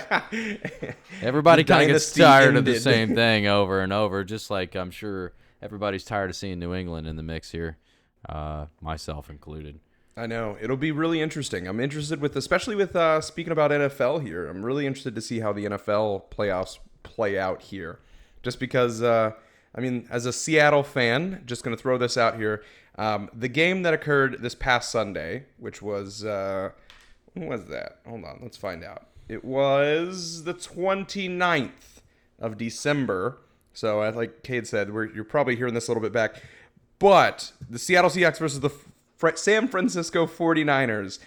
everybody 1.20 1.64
kind 1.64 1.82
of 1.82 1.88
gets 1.88 2.12
tired 2.12 2.56
of 2.56 2.64
the 2.64 2.78
same 2.78 3.14
thing 3.16 3.46
over 3.48 3.80
and 3.80 3.92
over. 3.92 4.22
Just 4.22 4.48
like 4.48 4.74
I'm 4.76 4.92
sure 4.92 5.32
everybody's 5.60 6.04
tired 6.04 6.30
of 6.30 6.36
seeing 6.36 6.60
New 6.60 6.72
England 6.72 7.06
in 7.08 7.16
the 7.16 7.22
mix 7.24 7.50
here, 7.50 7.76
uh, 8.28 8.66
myself 8.80 9.28
included. 9.28 9.80
I 10.16 10.26
know 10.26 10.56
it'll 10.60 10.76
be 10.78 10.92
really 10.92 11.20
interesting. 11.20 11.66
I'm 11.66 11.80
interested 11.80 12.20
with, 12.20 12.36
especially 12.36 12.76
with 12.76 12.94
uh, 12.96 13.20
speaking 13.20 13.52
about 13.52 13.72
NFL 13.72 14.22
here. 14.24 14.46
I'm 14.48 14.64
really 14.64 14.86
interested 14.86 15.14
to 15.16 15.20
see 15.20 15.40
how 15.40 15.52
the 15.52 15.64
NFL 15.66 16.30
playoffs 16.30 16.78
play 17.02 17.36
out 17.38 17.60
here, 17.60 17.98
just 18.44 18.60
because. 18.60 19.02
I 19.76 19.80
mean, 19.80 20.06
as 20.10 20.26
a 20.26 20.32
Seattle 20.32 20.82
fan, 20.82 21.42
just 21.46 21.62
going 21.62 21.76
to 21.76 21.82
throw 21.82 21.98
this 21.98 22.16
out 22.16 22.36
here. 22.36 22.62
Um, 22.98 23.28
the 23.34 23.48
game 23.48 23.82
that 23.82 23.92
occurred 23.92 24.40
this 24.40 24.54
past 24.54 24.90
Sunday, 24.90 25.44
which 25.58 25.82
was 25.82 26.24
uh, 26.24 26.70
when 27.34 27.48
was 27.48 27.66
that? 27.66 28.00
Hold 28.06 28.24
on, 28.24 28.38
let's 28.42 28.56
find 28.56 28.82
out. 28.82 29.08
It 29.28 29.44
was 29.44 30.44
the 30.44 30.54
29th 30.54 32.00
of 32.38 32.56
December. 32.56 33.38
So, 33.74 33.98
like 34.10 34.42
Cade 34.42 34.66
said, 34.66 34.88
you're 34.88 35.24
probably 35.24 35.56
hearing 35.56 35.74
this 35.74 35.88
a 35.88 35.90
little 35.90 36.02
bit 36.02 36.12
back. 36.12 36.42
But 36.98 37.52
the 37.68 37.78
Seattle 37.78 38.08
Seahawks 38.08 38.38
versus 38.38 38.60
the 38.60 38.70
Fr- 39.16 39.34
San 39.34 39.68
Francisco 39.68 40.26
49ers, 40.26 41.18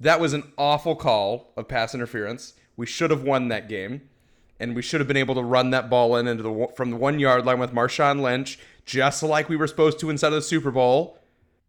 that 0.00 0.18
was 0.18 0.32
an 0.32 0.52
awful 0.58 0.96
call 0.96 1.52
of 1.56 1.68
pass 1.68 1.94
interference. 1.94 2.54
We 2.76 2.86
should 2.86 3.12
have 3.12 3.22
won 3.22 3.48
that 3.48 3.68
game. 3.68 4.08
And 4.58 4.74
we 4.74 4.82
should 4.82 5.00
have 5.00 5.08
been 5.08 5.16
able 5.18 5.34
to 5.34 5.42
run 5.42 5.70
that 5.70 5.90
ball 5.90 6.16
in 6.16 6.26
into 6.26 6.42
the 6.42 6.68
from 6.76 6.90
the 6.90 6.96
one 6.96 7.18
yard 7.18 7.44
line 7.44 7.58
with 7.58 7.72
Marshawn 7.72 8.20
Lynch, 8.22 8.58
just 8.86 9.22
like 9.22 9.48
we 9.48 9.56
were 9.56 9.66
supposed 9.66 9.98
to 10.00 10.08
inside 10.10 10.28
of 10.28 10.34
the 10.34 10.42
Super 10.42 10.70
Bowl. 10.70 11.18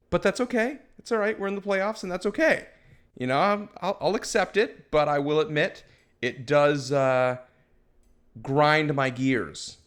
But 0.10 0.22
that's 0.22 0.40
okay. 0.42 0.80
It's 0.98 1.12
all 1.12 1.18
right. 1.18 1.38
We're 1.38 1.48
in 1.48 1.56
the 1.56 1.62
playoffs, 1.62 2.04
and 2.04 2.12
that's 2.12 2.26
okay. 2.26 2.68
You 3.18 3.28
know, 3.28 3.68
I'll, 3.82 3.98
I'll 4.00 4.16
accept 4.16 4.56
it, 4.58 4.90
but 4.92 5.10
I 5.10 5.20
will 5.20 5.40
admit 5.40 5.84
it 6.22 6.46
does 6.46 6.92
uh, 6.92 7.38
grind 8.42 8.94
my 8.96 9.10
gears, 9.10 9.78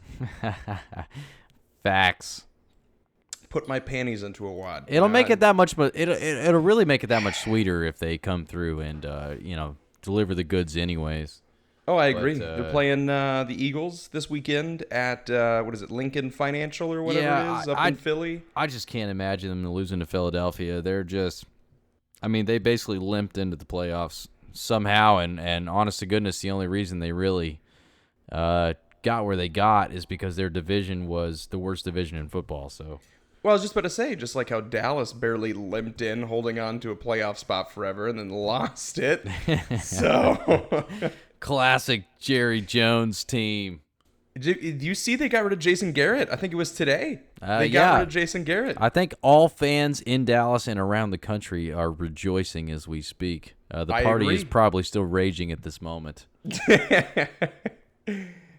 Facts. 1.82 2.44
put 3.48 3.66
my 3.68 3.80
panties 3.80 4.22
into 4.22 4.46
a 4.46 4.52
wad. 4.52 4.84
It'll 4.88 5.08
make 5.08 5.30
it 5.30 5.40
that 5.40 5.56
much, 5.56 5.76
but 5.76 5.92
it'll 5.94 6.14
it'll 6.16 6.60
really 6.60 6.84
make 6.84 7.02
it 7.02 7.06
that 7.08 7.22
much 7.22 7.40
sweeter 7.40 7.82
if 7.84 7.98
they 7.98 8.18
come 8.18 8.44
through 8.44 8.80
and 8.80 9.06
uh, 9.06 9.34
you 9.40 9.56
know 9.56 9.76
deliver 10.02 10.34
the 10.34 10.44
goods 10.44 10.76
anyways. 10.76 11.40
Oh, 11.90 11.96
I 11.96 12.12
But, 12.12 12.18
agree. 12.20 12.34
uh, 12.36 12.56
They're 12.56 12.70
playing 12.70 13.08
uh, 13.10 13.44
the 13.44 13.54
Eagles 13.64 14.08
this 14.12 14.30
weekend 14.30 14.84
at 14.92 15.28
uh, 15.28 15.62
what 15.62 15.74
is 15.74 15.82
it, 15.82 15.90
Lincoln 15.90 16.30
Financial 16.30 16.92
or 16.92 17.02
whatever 17.02 17.24
Yeah, 17.26 17.56
it 17.58 17.62
is 17.62 17.68
up 17.68 17.78
I- 17.78 17.88
in 17.88 17.96
Philly. 17.96 18.42
I 18.54 18.68
just 18.68 18.86
can't 18.86 19.10
imagine 19.10 19.50
them 19.50 19.66
losing 19.68 19.98
to 19.98 20.06
Philadelphia. 20.06 20.80
They're 20.82 21.02
just, 21.02 21.46
I 22.22 22.28
mean, 22.28 22.44
they 22.46 22.58
basically 22.58 22.98
limped 22.98 23.36
into 23.38 23.56
the 23.56 23.64
playoffs 23.64 24.28
somehow, 24.52 25.16
and 25.18 25.40
and 25.40 25.68
honest 25.68 25.98
to 26.00 26.06
goodness, 26.06 26.40
the 26.40 26.50
only 26.52 26.68
reason 26.68 27.00
they 27.00 27.10
really 27.12 27.60
uh, 28.30 28.74
got 29.02 29.24
where 29.24 29.36
they 29.36 29.48
got 29.48 29.92
is 29.92 30.06
because 30.06 30.36
their 30.36 30.50
division 30.50 31.08
was 31.08 31.46
the 31.46 31.58
worst 31.58 31.84
division 31.84 32.18
in 32.18 32.28
football. 32.28 32.68
So 32.68 33.00
Well, 33.42 33.52
I 33.52 33.54
was 33.54 33.62
just 33.62 33.72
about 33.74 33.82
to 33.82 33.90
say, 33.90 34.14
just 34.14 34.36
like 34.36 34.50
how 34.50 34.60
Dallas 34.60 35.12
barely 35.12 35.52
limped 35.52 36.02
in, 36.02 36.22
holding 36.24 36.58
on 36.60 36.78
to 36.80 36.90
a 36.90 36.96
playoff 36.96 37.36
spot 37.38 37.72
forever, 37.72 38.06
and 38.06 38.16
then 38.18 38.28
lost 38.28 38.98
it. 38.98 39.26
so, 39.82 40.86
classic 41.40 42.04
Jerry 42.18 42.60
Jones 42.60 43.24
team. 43.24 43.80
do 44.38 44.52
you 44.52 44.94
see 44.94 45.16
they 45.16 45.28
got 45.28 45.44
rid 45.44 45.52
of 45.52 45.58
Jason 45.58 45.92
Garrett? 45.92 46.28
I 46.30 46.36
think 46.36 46.52
it 46.52 46.56
was 46.56 46.72
today. 46.72 47.20
Uh, 47.42 47.58
they 47.58 47.68
got 47.68 47.80
yeah. 47.80 47.98
rid 47.98 48.02
of 48.08 48.08
Jason 48.10 48.44
Garrett. 48.44 48.76
I 48.80 48.90
think 48.90 49.14
all 49.22 49.48
fans 49.48 50.00
in 50.02 50.24
Dallas 50.24 50.68
and 50.68 50.78
around 50.78 51.10
the 51.10 51.18
country 51.18 51.72
are 51.72 51.90
rejoicing 51.90 52.70
as 52.70 52.86
we 52.86 53.02
speak. 53.02 53.54
Uh, 53.70 53.84
the 53.84 53.94
I 53.94 54.02
party 54.02 54.32
is 54.34 54.44
probably 54.44 54.82
still 54.82 55.04
raging 55.04 55.50
at 55.50 55.62
this 55.62 55.80
moment. 55.80 56.26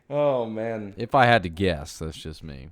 oh 0.10 0.46
man, 0.46 0.94
If 0.98 1.16
I 1.16 1.26
had 1.26 1.44
to 1.44 1.50
guess, 1.50 2.00
that's 2.00 2.18
just 2.18 2.44
me. 2.44 2.70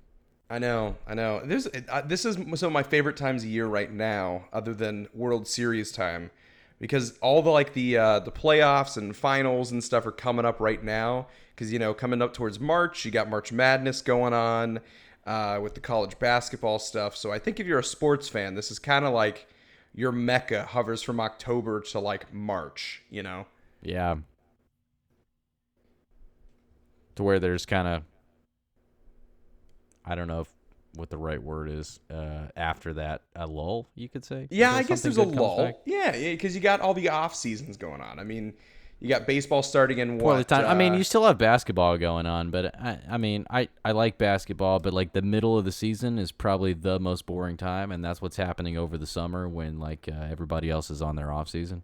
I 0.50 0.58
know, 0.58 0.95
I 1.08 1.13
know. 1.13 1.41
There's 1.45 1.67
uh, 1.67 2.02
this 2.02 2.26
is 2.26 2.36
some 2.56 2.67
of 2.67 2.74
my 2.74 2.82
favorite 2.82 3.17
times 3.17 3.43
of 3.43 3.50
year 3.50 3.67
right 3.67 3.91
now, 3.91 4.45
other 4.52 4.74
than 4.74 5.08
World 5.13 5.48
Series 5.48 5.91
time, 5.91 6.32
because 6.80 7.18
all 7.20 7.42
the 7.42 7.50
like 7.50 7.74
the 7.74 7.98
uh, 7.98 8.20
the 8.20 8.32
playoffs 8.32 8.98
and 8.98 9.15
finals 9.15 9.72
and 9.72 9.84
stuff 9.84 10.06
are 10.06 10.12
coming 10.12 10.46
up 10.46 10.60
right 10.60 10.84
now. 10.84 11.28
Because 11.54 11.74
you 11.74 11.80
know, 11.80 11.94
coming 11.94 12.22
up 12.22 12.34
towards 12.34 12.60
March, 12.60 13.04
you 13.06 13.12
got 13.12 13.30
March 13.30 13.52
Madness 13.52 14.02
going 14.02 14.34
on 14.34 14.80
uh, 15.26 15.60
with 15.62 15.76
the 15.76 15.82
college 15.82 16.18
basketball 16.18 16.80
stuff. 16.80 17.15
So 17.15 17.32
I 17.32 17.39
think 17.39 17.60
if 17.60 17.68
you're 17.68 17.80
a 17.80 17.84
sports 17.84 18.30
fan, 18.30 18.56
this 18.56 18.72
is 18.72 18.80
kind 18.80 19.06
of 19.06 19.13
like 19.13 19.48
your 19.94 20.12
mecca 20.12 20.63
hovers 20.63 21.02
from 21.02 21.20
October 21.20 21.82
to 21.82 22.00
like 22.00 22.34
March. 22.34 23.02
You 23.10 23.24
know. 23.24 23.46
Yeah. 23.82 24.15
To 27.15 27.24
where 27.24 27.39
there's 27.39 27.65
kind 27.65 27.88
of, 27.88 28.04
I 30.06 30.15
don't 30.15 30.30
know 30.30 30.42
if, 30.42 30.54
what 30.95 31.10
the 31.10 31.17
right 31.17 31.41
word 31.41 31.69
is. 31.69 31.99
Uh, 32.10 32.47
after 32.56 32.93
that, 32.93 33.21
a 33.36 33.47
lull, 33.47 33.89
you 33.95 34.10
could 34.10 34.25
say. 34.25 34.47
Yeah, 34.49 34.73
I 34.73 34.84
guess 34.84 35.02
there's 35.02 35.17
a 35.17 35.23
lull. 35.23 35.58
back? 35.58 35.75
Yeah, 35.86 36.12
because 36.12 36.56
you 36.56 36.62
got 36.62 36.82
all 36.82 36.93
the 36.93 37.10
off 37.10 37.36
seasons 37.36 37.78
going 37.78 38.02
on. 38.02 38.19
I 38.19 38.23
mean, 38.23 38.54
you 38.99 39.08
got 39.08 39.25
baseball 39.25 39.63
starting 39.63 39.99
in 39.99 40.17
what? 40.17 40.47
timed. 40.47 40.65
I 40.65 40.73
mean, 40.73 40.93
uh, 40.93 40.97
you 40.97 41.04
still 41.04 41.25
have 41.25 41.38
basketball 41.38 41.97
going 41.97 42.25
on, 42.25 42.49
but 42.49 42.75
I, 42.80 42.99
I 43.10 43.17
mean, 43.17 43.45
I, 43.49 43.69
I 43.86 43.93
like 43.93 44.17
basketball, 44.17 44.80
but 44.80 44.93
like 44.93 45.13
the 45.13 45.21
middle 45.21 45.58
of 45.58 45.65
the 45.65 45.71
season 45.71 46.19
is 46.19 46.32
probably 46.32 46.73
the 46.73 46.99
most 46.99 47.25
boring 47.25 47.56
time, 47.56 47.91
and 47.91 48.04
that's 48.04 48.21
what's 48.21 48.38
happening 48.38 48.78
over 48.78 48.97
the 48.97 49.08
summer 49.08 49.47
when 49.47 49.80
like 49.80 50.10
uh, 50.12 50.28
everybody 50.30 50.69
else 50.69 50.89
is 50.89 51.02
on 51.02 51.15
their 51.15 51.32
off 51.32 51.47
season. 51.47 51.84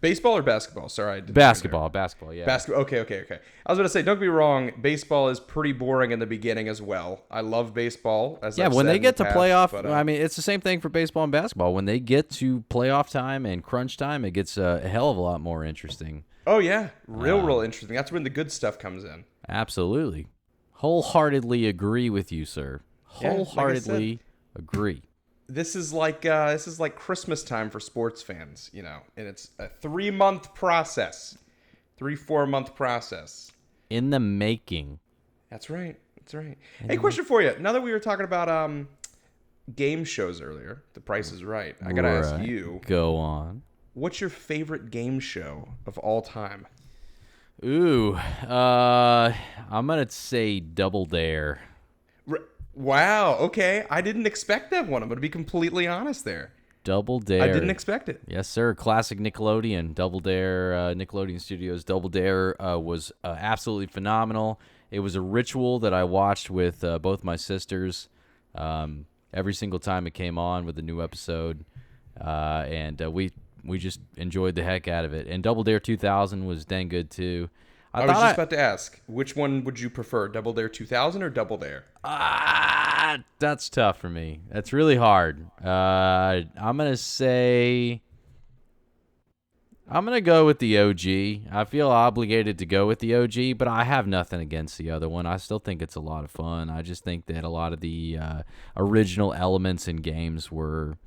Baseball 0.00 0.36
or 0.36 0.42
basketball? 0.42 0.88
Sorry, 0.88 1.12
I 1.12 1.20
didn't 1.20 1.34
Basketball, 1.34 1.88
basketball, 1.88 2.32
yeah. 2.34 2.44
Basketball. 2.46 2.82
Okay, 2.82 3.00
okay, 3.00 3.20
okay. 3.22 3.38
I 3.64 3.72
was 3.72 3.78
going 3.78 3.86
to 3.86 3.92
say, 3.92 4.02
don't 4.02 4.16
get 4.16 4.22
me 4.22 4.28
wrong. 4.28 4.72
Baseball 4.80 5.28
is 5.28 5.40
pretty 5.40 5.72
boring 5.72 6.10
in 6.10 6.18
the 6.18 6.26
beginning 6.26 6.68
as 6.68 6.80
well. 6.82 7.24
I 7.30 7.40
love 7.40 7.74
baseball. 7.74 8.38
As 8.42 8.56
Yeah, 8.58 8.66
I've 8.66 8.74
when 8.74 8.86
said 8.86 8.92
they 8.94 8.98
get 8.98 9.16
the 9.16 9.24
to 9.24 9.30
past, 9.30 9.36
playoff, 9.38 9.70
but, 9.72 9.86
uh, 9.86 9.92
I 9.92 10.02
mean, 10.02 10.20
it's 10.20 10.36
the 10.36 10.42
same 10.42 10.60
thing 10.60 10.80
for 10.80 10.88
baseball 10.88 11.22
and 11.24 11.32
basketball. 11.32 11.74
When 11.74 11.84
they 11.84 11.98
get 12.00 12.30
to 12.32 12.64
playoff 12.70 13.10
time 13.10 13.44
and 13.46 13.62
crunch 13.62 13.96
time, 13.96 14.24
it 14.24 14.32
gets 14.32 14.56
a 14.56 14.80
hell 14.88 15.10
of 15.10 15.16
a 15.16 15.20
lot 15.20 15.40
more 15.40 15.64
interesting. 15.64 16.24
oh 16.46 16.58
yeah, 16.58 16.90
real, 17.06 17.38
Um, 17.40 17.46
real 17.46 17.60
interesting. 17.60 17.94
That's 17.96 18.12
when 18.12 18.22
the 18.22 18.30
good 18.30 18.52
stuff 18.52 18.78
comes 18.78 19.02
in. 19.04 19.24
Absolutely, 19.48 20.26
wholeheartedly 20.74 21.66
agree 21.66 22.10
with 22.10 22.30
you, 22.32 22.44
sir. 22.44 22.80
Yeah, 23.20 23.28
like 23.32 23.36
Wholeheartedly 23.48 24.20
agree. 24.54 25.02
This 25.48 25.76
is 25.76 25.92
like 25.92 26.26
uh, 26.26 26.52
this 26.52 26.66
is 26.66 26.80
like 26.80 26.96
Christmas 26.96 27.42
time 27.44 27.70
for 27.70 27.78
sports 27.80 28.22
fans, 28.22 28.70
you 28.72 28.82
know, 28.82 28.98
and 29.16 29.26
it's 29.28 29.50
a 29.58 29.68
three 29.68 30.10
month 30.10 30.54
process, 30.54 31.38
three 31.96 32.16
four 32.16 32.46
month 32.46 32.74
process. 32.74 33.52
In 33.90 34.10
the 34.10 34.18
making. 34.20 34.98
That's 35.50 35.70
right. 35.70 35.96
That's 36.18 36.34
right. 36.34 36.58
Hey, 36.80 36.96
question 36.96 37.24
for 37.24 37.40
you. 37.40 37.54
Now 37.60 37.72
that 37.72 37.82
we 37.82 37.92
were 37.92 38.00
talking 38.00 38.24
about 38.24 38.48
um 38.48 38.88
game 39.76 40.04
shows 40.04 40.40
earlier, 40.40 40.82
The 40.94 41.00
Price 41.00 41.30
is 41.30 41.44
Right. 41.44 41.76
I 41.84 41.92
gotta 41.92 42.08
ask 42.08 42.44
you, 42.44 42.80
Go 42.86 43.16
on. 43.16 43.62
what's 43.94 44.20
your 44.20 44.30
favorite 44.30 44.90
game 44.90 45.20
show 45.20 45.68
of 45.86 45.98
all 45.98 46.22
time? 46.22 46.66
Ooh, 47.64 48.14
uh, 48.14 49.32
I'm 49.70 49.86
gonna 49.86 50.10
say 50.10 50.58
Double 50.60 51.06
Dare. 51.06 51.60
Wow. 52.76 53.36
Okay, 53.36 53.84
I 53.90 54.02
didn't 54.02 54.26
expect 54.26 54.70
that 54.70 54.86
one. 54.86 55.02
I'm 55.02 55.08
gonna 55.08 55.20
be 55.20 55.28
completely 55.28 55.86
honest 55.86 56.24
there. 56.24 56.52
Double 56.84 57.18
Dare. 57.18 57.42
I 57.42 57.48
didn't 57.48 57.70
expect 57.70 58.08
it. 58.08 58.20
Yes, 58.28 58.46
sir. 58.46 58.72
Classic 58.72 59.18
Nickelodeon. 59.18 59.92
Double 59.92 60.20
Dare, 60.20 60.72
uh, 60.72 60.94
Nickelodeon 60.94 61.40
Studios. 61.40 61.82
Double 61.82 62.08
Dare 62.08 62.60
uh, 62.62 62.78
was 62.78 63.10
uh, 63.24 63.34
absolutely 63.40 63.86
phenomenal. 63.86 64.60
It 64.92 65.00
was 65.00 65.16
a 65.16 65.20
ritual 65.20 65.80
that 65.80 65.92
I 65.92 66.04
watched 66.04 66.48
with 66.48 66.84
uh, 66.84 67.00
both 67.00 67.24
my 67.24 67.34
sisters 67.34 68.08
um, 68.54 69.06
every 69.34 69.52
single 69.52 69.80
time 69.80 70.06
it 70.06 70.14
came 70.14 70.38
on 70.38 70.64
with 70.64 70.78
a 70.78 70.82
new 70.82 71.02
episode, 71.02 71.64
uh, 72.20 72.64
and 72.68 73.02
uh, 73.02 73.10
we 73.10 73.32
we 73.64 73.78
just 73.78 73.98
enjoyed 74.16 74.54
the 74.54 74.62
heck 74.62 74.86
out 74.86 75.04
of 75.04 75.12
it. 75.12 75.26
And 75.26 75.42
Double 75.42 75.64
Dare 75.64 75.80
2000 75.80 76.46
was 76.46 76.64
dang 76.64 76.88
good 76.88 77.10
too. 77.10 77.50
I, 77.96 78.02
I, 78.02 78.06
was 78.06 78.14
just 78.14 78.24
I- 78.24 78.30
about 78.32 78.50
to 78.50 78.58
ask, 78.58 79.00
which 79.06 79.34
one 79.34 79.64
would 79.64 79.80
you 79.80 79.88
prefer, 79.90 80.28
Double 80.28 80.52
Dare 80.52 80.68
2000 80.68 81.22
or 81.22 81.30
Double 81.30 81.56
Dare? 81.56 81.84
Ah, 82.04 83.18
that's 83.38 83.68
tough 83.70 83.98
for 83.98 84.08
me. 84.10 84.40
That's 84.50 84.72
really 84.72 84.96
hard. 84.96 85.46
Uh, 85.64 86.42
I'm 86.60 86.76
gonna 86.76 86.96
say. 86.96 88.02
I'm 89.88 90.04
gonna 90.04 90.20
go 90.20 90.44
with 90.44 90.58
the 90.58 90.78
OG. 90.78 91.48
I 91.54 91.64
feel 91.64 91.88
obligated 91.90 92.58
to 92.58 92.66
go 92.66 92.86
with 92.88 92.98
the 92.98 93.14
OG, 93.14 93.56
but 93.56 93.68
I 93.68 93.84
have 93.84 94.06
nothing 94.08 94.40
against 94.40 94.78
the 94.78 94.90
other 94.90 95.08
one. 95.08 95.26
I 95.26 95.36
still 95.36 95.60
think 95.60 95.80
it's 95.80 95.94
a 95.94 96.00
lot 96.00 96.24
of 96.24 96.30
fun. 96.30 96.68
I 96.70 96.82
just 96.82 97.04
think 97.04 97.26
that 97.26 97.44
a 97.44 97.48
lot 97.48 97.72
of 97.72 97.80
the 97.80 98.18
uh, 98.20 98.42
original 98.76 99.32
elements 99.32 99.86
in 99.86 99.96
games 99.98 100.50
were 100.50 100.98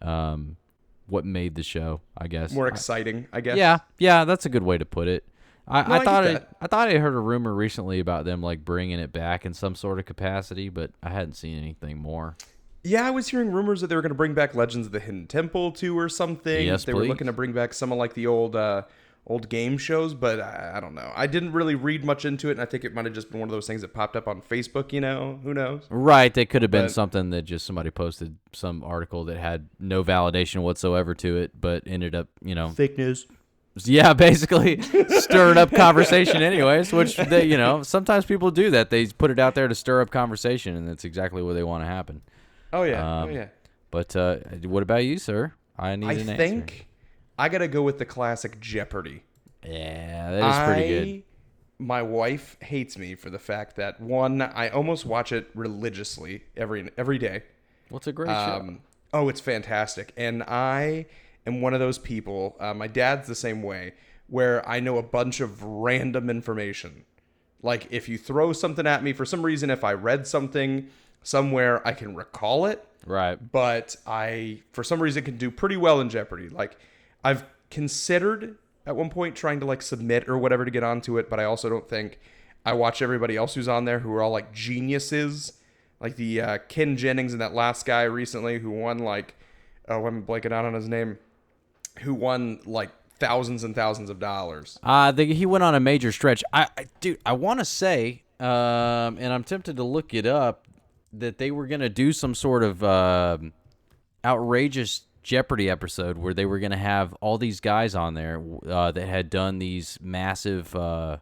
um, 0.00 0.56
what 1.06 1.26
made 1.26 1.56
the 1.56 1.62
show. 1.62 2.00
I 2.16 2.26
guess. 2.26 2.52
More 2.52 2.66
I- 2.66 2.70
exciting, 2.70 3.26
I 3.34 3.42
guess. 3.42 3.58
yeah, 3.58 3.80
yeah, 3.98 4.24
that's 4.24 4.46
a 4.46 4.48
good 4.48 4.62
way 4.62 4.78
to 4.78 4.86
put 4.86 5.08
it. 5.08 5.24
I, 5.66 5.82
No, 5.82 5.94
I 5.94 5.98
I 5.98 6.04
thought 6.04 6.26
I. 6.26 6.40
I 6.60 6.66
thought 6.66 6.88
I 6.88 6.98
heard 6.98 7.14
a 7.14 7.18
rumor 7.20 7.54
recently 7.54 8.00
about 8.00 8.24
them 8.24 8.42
like 8.42 8.64
bringing 8.64 8.98
it 8.98 9.12
back 9.12 9.44
in 9.46 9.54
some 9.54 9.74
sort 9.74 9.98
of 9.98 10.04
capacity, 10.04 10.68
but 10.68 10.90
I 11.02 11.10
hadn't 11.10 11.34
seen 11.34 11.56
anything 11.58 11.98
more. 11.98 12.36
Yeah, 12.84 13.06
I 13.06 13.10
was 13.10 13.28
hearing 13.28 13.52
rumors 13.52 13.80
that 13.80 13.86
they 13.86 13.94
were 13.94 14.02
going 14.02 14.10
to 14.10 14.16
bring 14.16 14.34
back 14.34 14.56
Legends 14.56 14.88
of 14.88 14.92
the 14.92 14.98
Hidden 15.00 15.28
Temple 15.28 15.70
too, 15.70 15.96
or 15.96 16.08
something. 16.08 16.66
Yes, 16.66 16.84
they 16.84 16.92
were 16.94 17.04
looking 17.04 17.28
to 17.28 17.32
bring 17.32 17.52
back 17.52 17.74
some 17.74 17.92
of 17.92 17.98
like 17.98 18.14
the 18.14 18.26
old, 18.26 18.56
uh, 18.56 18.82
old 19.24 19.48
game 19.48 19.78
shows, 19.78 20.14
but 20.14 20.40
I, 20.40 20.72
I 20.74 20.80
don't 20.80 20.94
know. 20.94 21.12
I 21.14 21.28
didn't 21.28 21.52
really 21.52 21.76
read 21.76 22.04
much 22.04 22.24
into 22.24 22.48
it, 22.48 22.52
and 22.52 22.60
I 22.60 22.64
think 22.64 22.84
it 22.84 22.92
might 22.92 23.04
have 23.04 23.14
just 23.14 23.30
been 23.30 23.38
one 23.38 23.48
of 23.48 23.52
those 23.52 23.68
things 23.68 23.82
that 23.82 23.94
popped 23.94 24.16
up 24.16 24.26
on 24.26 24.42
Facebook. 24.42 24.92
You 24.92 25.00
know, 25.00 25.38
who 25.44 25.54
knows? 25.54 25.84
Right, 25.90 26.34
they 26.34 26.44
could 26.44 26.62
have 26.62 26.72
been 26.72 26.86
But- 26.86 26.92
something 26.92 27.30
that 27.30 27.42
just 27.42 27.64
somebody 27.64 27.90
posted 27.90 28.36
some 28.52 28.82
article 28.82 29.24
that 29.26 29.38
had 29.38 29.68
no 29.78 30.02
validation 30.02 30.62
whatsoever 30.62 31.14
to 31.14 31.36
it, 31.36 31.52
but 31.60 31.84
ended 31.86 32.16
up, 32.16 32.28
you 32.42 32.56
know, 32.56 32.70
Fake 32.70 32.98
news. 32.98 33.28
Yeah, 33.76 34.12
basically 34.14 34.80
stirring 35.20 35.58
up 35.58 35.70
conversation 35.70 36.42
anyways, 36.42 36.92
which 36.92 37.16
they, 37.16 37.44
you 37.44 37.56
know, 37.56 37.82
sometimes 37.82 38.24
people 38.24 38.50
do 38.50 38.70
that. 38.70 38.90
They 38.90 39.06
put 39.06 39.30
it 39.30 39.38
out 39.38 39.54
there 39.54 39.68
to 39.68 39.74
stir 39.74 40.00
up 40.00 40.10
conversation 40.10 40.76
and 40.76 40.88
that's 40.88 41.04
exactly 41.04 41.42
what 41.42 41.54
they 41.54 41.62
want 41.62 41.82
to 41.82 41.86
happen. 41.88 42.22
Oh 42.72 42.82
yeah, 42.84 43.22
Um, 43.22 43.28
oh 43.28 43.32
yeah. 43.32 43.48
But 43.90 44.16
uh, 44.16 44.36
what 44.64 44.82
about 44.82 45.04
you, 45.04 45.18
sir? 45.18 45.52
I 45.78 45.96
need 45.96 46.06
I 46.06 46.12
an 46.12 46.20
answer. 46.20 46.36
think 46.36 46.86
I 47.38 47.48
gotta 47.48 47.68
go 47.68 47.82
with 47.82 47.98
the 47.98 48.04
classic 48.06 48.60
Jeopardy. 48.60 49.22
Yeah, 49.64 50.30
that 50.30 50.50
is 50.50 50.74
pretty 50.74 50.88
good. 50.88 51.22
My 51.78 52.02
wife 52.02 52.56
hates 52.60 52.96
me 52.96 53.14
for 53.14 53.28
the 53.28 53.38
fact 53.38 53.76
that 53.76 54.00
one, 54.00 54.40
I 54.40 54.68
almost 54.68 55.04
watch 55.04 55.32
it 55.32 55.50
religiously 55.54 56.44
every 56.56 56.90
every 56.96 57.18
day. 57.18 57.42
What's 57.88 58.06
a 58.06 58.12
great 58.12 58.28
show? 58.28 58.32
Um, 58.60 58.80
oh, 59.12 59.28
it's 59.28 59.40
fantastic. 59.40 60.12
And 60.16 60.42
I 60.44 61.06
am 61.46 61.60
one 61.60 61.74
of 61.74 61.80
those 61.80 61.98
people. 61.98 62.56
Uh, 62.60 62.74
my 62.74 62.86
dad's 62.86 63.28
the 63.28 63.34
same 63.34 63.62
way, 63.62 63.94
where 64.26 64.66
I 64.68 64.80
know 64.80 64.98
a 64.98 65.02
bunch 65.02 65.40
of 65.40 65.62
random 65.62 66.30
information. 66.30 67.04
Like 67.62 67.86
if 67.90 68.08
you 68.08 68.18
throw 68.18 68.52
something 68.52 68.86
at 68.86 69.02
me 69.02 69.12
for 69.12 69.24
some 69.24 69.42
reason, 69.42 69.70
if 69.70 69.84
I 69.84 69.92
read 69.92 70.26
something 70.26 70.88
somewhere, 71.22 71.86
I 71.86 71.92
can 71.92 72.14
recall 72.14 72.66
it. 72.66 72.86
Right. 73.06 73.38
But 73.52 73.96
I, 74.06 74.62
for 74.72 74.84
some 74.84 75.00
reason, 75.00 75.24
can 75.24 75.36
do 75.36 75.50
pretty 75.50 75.76
well 75.76 76.00
in 76.00 76.08
Jeopardy. 76.08 76.48
Like 76.48 76.76
I've 77.24 77.44
considered 77.70 78.58
at 78.86 78.96
one 78.96 79.10
point 79.10 79.36
trying 79.36 79.60
to 79.60 79.66
like 79.66 79.82
submit 79.82 80.28
or 80.28 80.36
whatever 80.38 80.64
to 80.64 80.70
get 80.70 80.82
onto 80.82 81.18
it, 81.18 81.30
but 81.30 81.38
I 81.40 81.44
also 81.44 81.68
don't 81.68 81.88
think 81.88 82.18
I 82.64 82.72
watch 82.74 83.02
everybody 83.02 83.36
else 83.36 83.54
who's 83.54 83.68
on 83.68 83.84
there 83.84 84.00
who 84.00 84.12
are 84.12 84.22
all 84.22 84.30
like 84.30 84.52
geniuses, 84.52 85.54
like 86.00 86.16
the 86.16 86.40
uh, 86.40 86.58
Ken 86.68 86.96
Jennings 86.96 87.32
and 87.32 87.40
that 87.40 87.54
last 87.54 87.86
guy 87.86 88.02
recently 88.02 88.58
who 88.58 88.70
won 88.70 88.98
like, 88.98 89.34
oh, 89.88 90.06
I'm 90.06 90.24
blanking 90.24 90.52
out 90.52 90.64
on 90.64 90.74
his 90.74 90.88
name, 90.88 91.18
who 92.00 92.14
won 92.14 92.60
like 92.64 92.90
thousands 93.18 93.62
and 93.64 93.74
thousands 93.74 94.10
of 94.10 94.18
dollars. 94.18 94.78
Uh, 94.82 95.12
the, 95.12 95.32
he 95.32 95.46
went 95.46 95.62
on 95.62 95.74
a 95.74 95.80
major 95.80 96.10
stretch. 96.12 96.42
I, 96.52 96.68
I 96.76 96.86
dude, 97.00 97.18
I 97.24 97.32
want 97.34 97.60
to 97.60 97.64
say, 97.64 98.22
um, 98.40 99.18
and 99.18 99.32
I'm 99.32 99.44
tempted 99.44 99.76
to 99.76 99.84
look 99.84 100.12
it 100.14 100.26
up, 100.26 100.66
that 101.12 101.38
they 101.38 101.50
were 101.50 101.66
gonna 101.66 101.88
do 101.88 102.12
some 102.12 102.34
sort 102.34 102.64
of 102.64 102.82
um 102.82 103.52
outrageous 104.24 105.02
Jeopardy 105.22 105.70
episode 105.70 106.18
where 106.18 106.34
they 106.34 106.46
were 106.46 106.58
gonna 106.58 106.76
have 106.76 107.14
all 107.20 107.38
these 107.38 107.60
guys 107.60 107.94
on 107.94 108.14
there 108.14 108.42
uh, 108.66 108.90
that 108.90 109.06
had 109.06 109.30
done 109.30 109.58
these 109.58 109.98
massive. 110.00 110.74
Uh, 110.74 111.18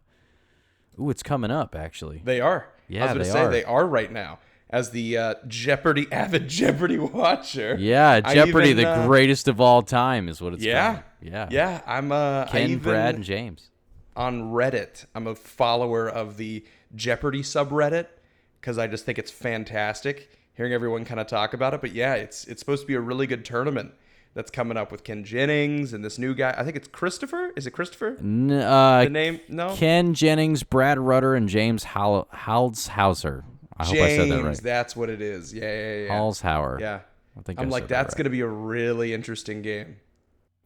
ooh, 0.98 1.10
it's 1.10 1.22
coming 1.22 1.50
up 1.50 1.74
actually. 1.74 2.22
They 2.24 2.40
are. 2.40 2.68
Yeah, 2.88 3.04
I 3.04 3.12
was 3.12 3.26
to 3.26 3.32
they 3.32 3.38
say 3.38 3.44
are. 3.44 3.50
they 3.50 3.64
are 3.64 3.86
right 3.86 4.10
now. 4.10 4.38
As 4.70 4.90
the 4.90 5.18
uh, 5.18 5.34
Jeopardy 5.48 6.06
avid 6.12 6.48
Jeopardy 6.48 6.96
watcher. 6.98 7.76
Yeah, 7.78 8.20
Jeopardy, 8.20 8.70
even, 8.70 8.84
the 8.84 8.88
uh, 8.90 9.06
greatest 9.06 9.48
of 9.48 9.60
all 9.60 9.82
time, 9.82 10.28
is 10.28 10.40
what 10.40 10.52
it's 10.54 10.62
Yeah. 10.62 10.92
called. 10.92 11.04
Yeah, 11.22 11.48
Yeah, 11.50 11.80
I'm 11.86 12.12
uh, 12.12 12.46
Ken, 12.46 12.70
even, 12.70 12.78
Brad, 12.82 13.14
and 13.16 13.24
James. 13.24 13.70
on 14.16 14.52
Reddit. 14.52 15.04
I'm 15.14 15.26
a 15.26 15.34
follower 15.34 16.08
of 16.08 16.36
the 16.36 16.64
Jeopardy 16.94 17.42
subreddit 17.42 18.06
because 18.60 18.78
I 18.78 18.86
just 18.86 19.04
think 19.04 19.18
it's 19.18 19.30
fantastic 19.30 20.30
hearing 20.54 20.72
everyone 20.72 21.04
kind 21.04 21.18
of 21.20 21.26
talk 21.26 21.52
about 21.54 21.74
it. 21.74 21.80
But 21.80 21.92
yeah, 21.92 22.14
it's 22.14 22.44
it's 22.46 22.60
supposed 22.60 22.82
to 22.82 22.86
be 22.86 22.94
a 22.94 23.00
really 23.00 23.26
good 23.26 23.44
tournament 23.44 23.92
that's 24.34 24.50
coming 24.50 24.76
up 24.76 24.92
with 24.92 25.02
Ken 25.04 25.24
Jennings 25.24 25.92
and 25.92 26.04
this 26.04 26.18
new 26.18 26.34
guy. 26.34 26.54
I 26.56 26.62
think 26.64 26.76
it's 26.76 26.86
Christopher. 26.88 27.50
Is 27.56 27.66
it 27.66 27.72
Christopher? 27.72 28.16
N- 28.20 28.50
uh, 28.52 29.04
The 29.04 29.10
name? 29.10 29.40
No. 29.48 29.74
Ken 29.74 30.14
Jennings, 30.14 30.62
Brad 30.62 30.98
Rutter, 30.98 31.34
and 31.34 31.48
James 31.48 31.82
Hal- 31.84 32.28
Halshauser. 32.32 33.42
I 33.80 33.84
hope 33.84 33.96
I 33.96 34.08
said 34.16 34.28
that 34.30 34.34
James. 34.36 34.44
right. 34.44 34.56
That's 34.62 34.96
what 34.96 35.10
it 35.10 35.20
is. 35.22 35.52
Yeah, 35.52 35.62
yeah, 35.62 35.96
yeah. 36.04 36.08
Holzhauer. 36.18 36.80
Yeah. 36.80 37.00
I 37.38 37.42
think 37.42 37.60
I'm 37.60 37.66
I 37.66 37.70
like, 37.70 37.82
said 37.84 37.88
that 37.88 37.94
that's 38.02 38.14
right. 38.14 38.18
going 38.18 38.24
to 38.24 38.30
be 38.30 38.40
a 38.40 38.46
really 38.46 39.14
interesting 39.14 39.62
game. 39.62 39.96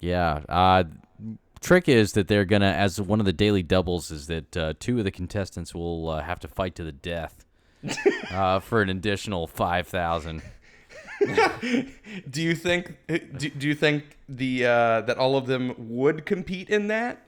Yeah. 0.01 0.41
Uh, 0.49 0.85
trick 1.61 1.89
is 1.89 2.13
that 2.13 2.29
they're 2.29 2.45
gonna, 2.45 2.67
as 2.71 3.01
one 3.01 3.21
of 3.21 3.27
the 3.27 3.33
daily 3.33 3.63
doubles, 3.63 4.11
is 4.11 4.27
that 4.27 4.57
uh, 4.57 4.75
two 4.81 4.99
of 4.99 5.05
the 5.05 5.11
contestants 5.11 5.75
will 5.75 6.09
uh, 6.09 6.23
have 6.23 6.41
to 6.41 6.49
fight 6.49 6.75
to 6.77 6.85
the 6.85 6.93
death 6.93 7.45
uh, 8.31 8.61
for 8.61 8.83
an 8.83 8.89
additional 8.89 9.47
five 9.47 9.87
thousand. 9.87 10.43
Do 11.21 12.43
you 12.43 12.55
think? 12.55 12.97
Do, 13.09 13.49
do 13.51 13.69
you 13.69 13.75
think 13.75 14.19
the 14.29 14.67
uh, 14.67 15.01
that 15.03 15.17
all 15.17 15.37
of 15.37 15.47
them 15.47 15.75
would 15.79 16.27
compete 16.27 16.69
in 16.69 16.89
that? 16.89 17.23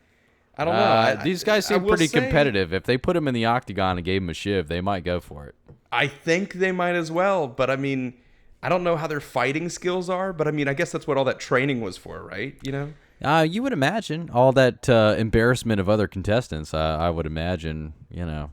I 0.59 0.65
don't 0.65 0.75
know. 0.75 0.81
Uh, 0.83 1.17
I- 1.19 1.23
these 1.23 1.45
guys 1.45 1.67
seem 1.67 1.87
pretty 1.87 2.07
say, 2.09 2.21
competitive. 2.21 2.75
If 2.75 2.85
they 2.85 2.99
put 2.99 3.15
them 3.15 3.29
in 3.29 3.35
the 3.35 3.45
octagon 3.47 3.97
and 3.97 4.05
gave 4.05 4.21
them 4.23 4.29
a 4.31 4.35
shiv, 4.35 4.69
they 4.69 4.81
might 4.81 5.05
go 5.05 5.21
for 5.21 5.47
it. 5.47 5.55
I 5.97 6.09
think 6.09 6.55
they 6.55 6.73
might 6.73 6.95
as 6.95 7.11
well, 7.11 7.49
but 7.49 7.71
I 7.71 7.77
mean, 7.77 8.15
I 8.63 8.69
don't 8.69 8.85
know 8.85 8.97
how 8.97 9.07
their 9.07 9.21
fighting 9.21 9.71
skills 9.71 10.11
are, 10.11 10.35
but 10.35 10.47
I 10.47 10.51
mean, 10.51 10.69
I 10.69 10.75
guess 10.75 10.93
that's 10.93 11.07
what 11.07 11.17
all 11.17 11.25
that 11.25 11.41
training 11.41 11.81
was 11.81 11.97
for, 11.97 12.23
right? 12.23 12.55
You 12.63 12.73
know? 12.73 12.93
Uh, 13.25 13.47
you 13.49 13.63
would 13.63 13.73
imagine 13.73 14.29
all 14.31 14.53
that 14.53 14.91
uh, 14.91 15.15
embarrassment 15.17 15.81
of 15.81 15.89
other 15.89 16.07
contestants. 16.07 16.75
Uh, 16.75 16.99
I 17.01 17.09
would 17.09 17.25
imagine, 17.25 17.95
you 18.11 18.27
know. 18.27 18.51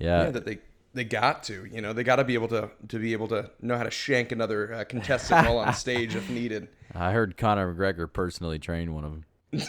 Yeah. 0.00 0.24
yeah, 0.24 0.30
that 0.30 0.46
they 0.46 0.58
they 0.94 1.04
got 1.04 1.44
to, 1.44 1.66
you 1.66 1.80
know, 1.80 1.92
they 1.92 2.02
got 2.02 2.16
to 2.16 2.24
be 2.24 2.34
able 2.34 2.48
to 2.48 2.70
to 2.88 2.98
be 2.98 3.12
able 3.12 3.28
to 3.28 3.50
know 3.60 3.76
how 3.76 3.84
to 3.84 3.90
shank 3.90 4.32
another 4.32 4.74
uh, 4.74 4.84
contestant 4.84 5.46
while 5.46 5.58
on 5.58 5.74
stage 5.86 6.16
if 6.16 6.28
needed. 6.28 6.66
I 6.92 7.12
heard 7.12 7.36
Conor 7.36 7.72
McGregor 7.72 8.12
personally 8.12 8.58
trained 8.58 8.92
one 8.94 9.04
of 9.04 9.12
them. 9.12 9.24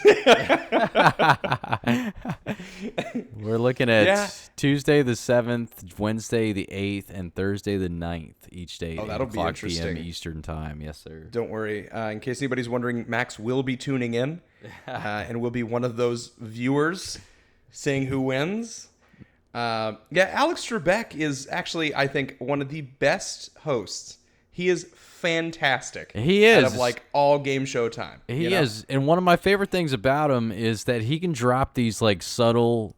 We're 3.36 3.58
looking 3.58 3.90
at 3.90 4.06
Yeah. 4.06 4.28
Tuesday 4.56 5.02
the 5.02 5.12
7th, 5.12 5.98
Wednesday 5.98 6.52
the 6.52 6.68
8th, 6.70 7.10
and 7.10 7.34
Thursday 7.34 7.76
the 7.76 7.88
9th 7.88 8.34
each 8.50 8.78
day. 8.78 8.96
Oh, 8.98 9.02
at 9.02 9.08
that'll 9.08 9.26
8 9.26 9.32
be 9.32 9.38
o'clock 9.40 9.54
PM 9.56 9.68
interesting. 9.70 9.96
Eastern 9.98 10.42
Time. 10.42 10.80
Yes, 10.80 10.98
sir. 10.98 11.26
Don't 11.30 11.50
worry. 11.50 11.90
Uh, 11.90 12.10
in 12.10 12.20
case 12.20 12.40
anybody's 12.40 12.68
wondering, 12.68 13.04
Max 13.08 13.38
will 13.38 13.62
be 13.62 13.76
tuning 13.76 14.14
in, 14.14 14.40
uh, 14.86 15.24
and 15.28 15.40
will 15.40 15.50
be 15.50 15.62
one 15.62 15.84
of 15.84 15.96
those 15.96 16.32
viewers 16.38 17.18
seeing 17.70 18.06
who 18.06 18.20
wins. 18.20 18.88
Uh, 19.54 19.94
yeah, 20.10 20.30
Alex 20.32 20.64
Trebek 20.66 21.14
is 21.14 21.46
actually, 21.50 21.94
I 21.94 22.06
think, 22.06 22.36
one 22.38 22.62
of 22.62 22.68
the 22.68 22.82
best 22.82 23.50
hosts. 23.60 24.18
He 24.50 24.68
is 24.68 24.84
fantastic. 25.22 26.12
He 26.14 26.46
Out 26.46 26.64
is. 26.64 26.72
of 26.72 26.78
like 26.78 27.02
all 27.12 27.38
game 27.38 27.64
show 27.64 27.88
time. 27.88 28.20
He 28.28 28.44
you 28.44 28.50
know? 28.50 28.60
is, 28.60 28.84
and 28.88 29.06
one 29.06 29.16
of 29.18 29.24
my 29.24 29.36
favorite 29.36 29.70
things 29.70 29.92
about 29.92 30.30
him 30.30 30.52
is 30.52 30.84
that 30.84 31.02
he 31.02 31.18
can 31.18 31.32
drop 31.32 31.74
these 31.74 32.02
like 32.02 32.22
subtle, 32.22 32.94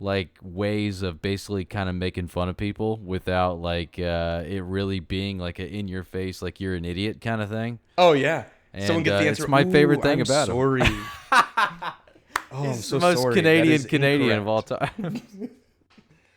like 0.00 0.30
ways 0.42 1.02
of 1.02 1.22
basically 1.22 1.64
kind 1.64 1.88
of 1.88 1.94
making 1.94 2.28
fun 2.28 2.48
of 2.48 2.56
people 2.56 2.96
without 2.98 3.60
like 3.60 3.98
uh, 3.98 4.42
it 4.46 4.62
really 4.62 5.00
being 5.00 5.38
like 5.38 5.58
a 5.58 5.66
in 5.66 5.86
your 5.88 6.02
face, 6.02 6.42
like 6.42 6.60
you're 6.60 6.74
an 6.74 6.84
idiot 6.84 7.20
kind 7.20 7.40
of 7.42 7.48
thing. 7.48 7.78
Oh 7.96 8.12
yeah. 8.12 8.44
Someone 8.78 8.96
And, 8.96 9.04
gets 9.04 9.14
uh, 9.14 9.22
the 9.24 9.28
it's 9.30 9.48
my 9.48 9.64
favorite 9.64 10.00
"Ooh, 10.00 10.02
thing 10.02 10.20
I'm 10.20 10.26
about 10.26 10.48
him." 10.48 10.54
sorry. 10.54 10.82
oh, 11.32 11.94
I'm 12.52 12.64
He's 12.72 12.84
so 12.84 12.98
the 12.98 13.06
most 13.06 13.22
sorry. 13.22 13.34
Canadian 13.34 13.82
Canadian 13.84 14.38
of 14.38 14.48
all 14.48 14.62
time. 14.62 15.22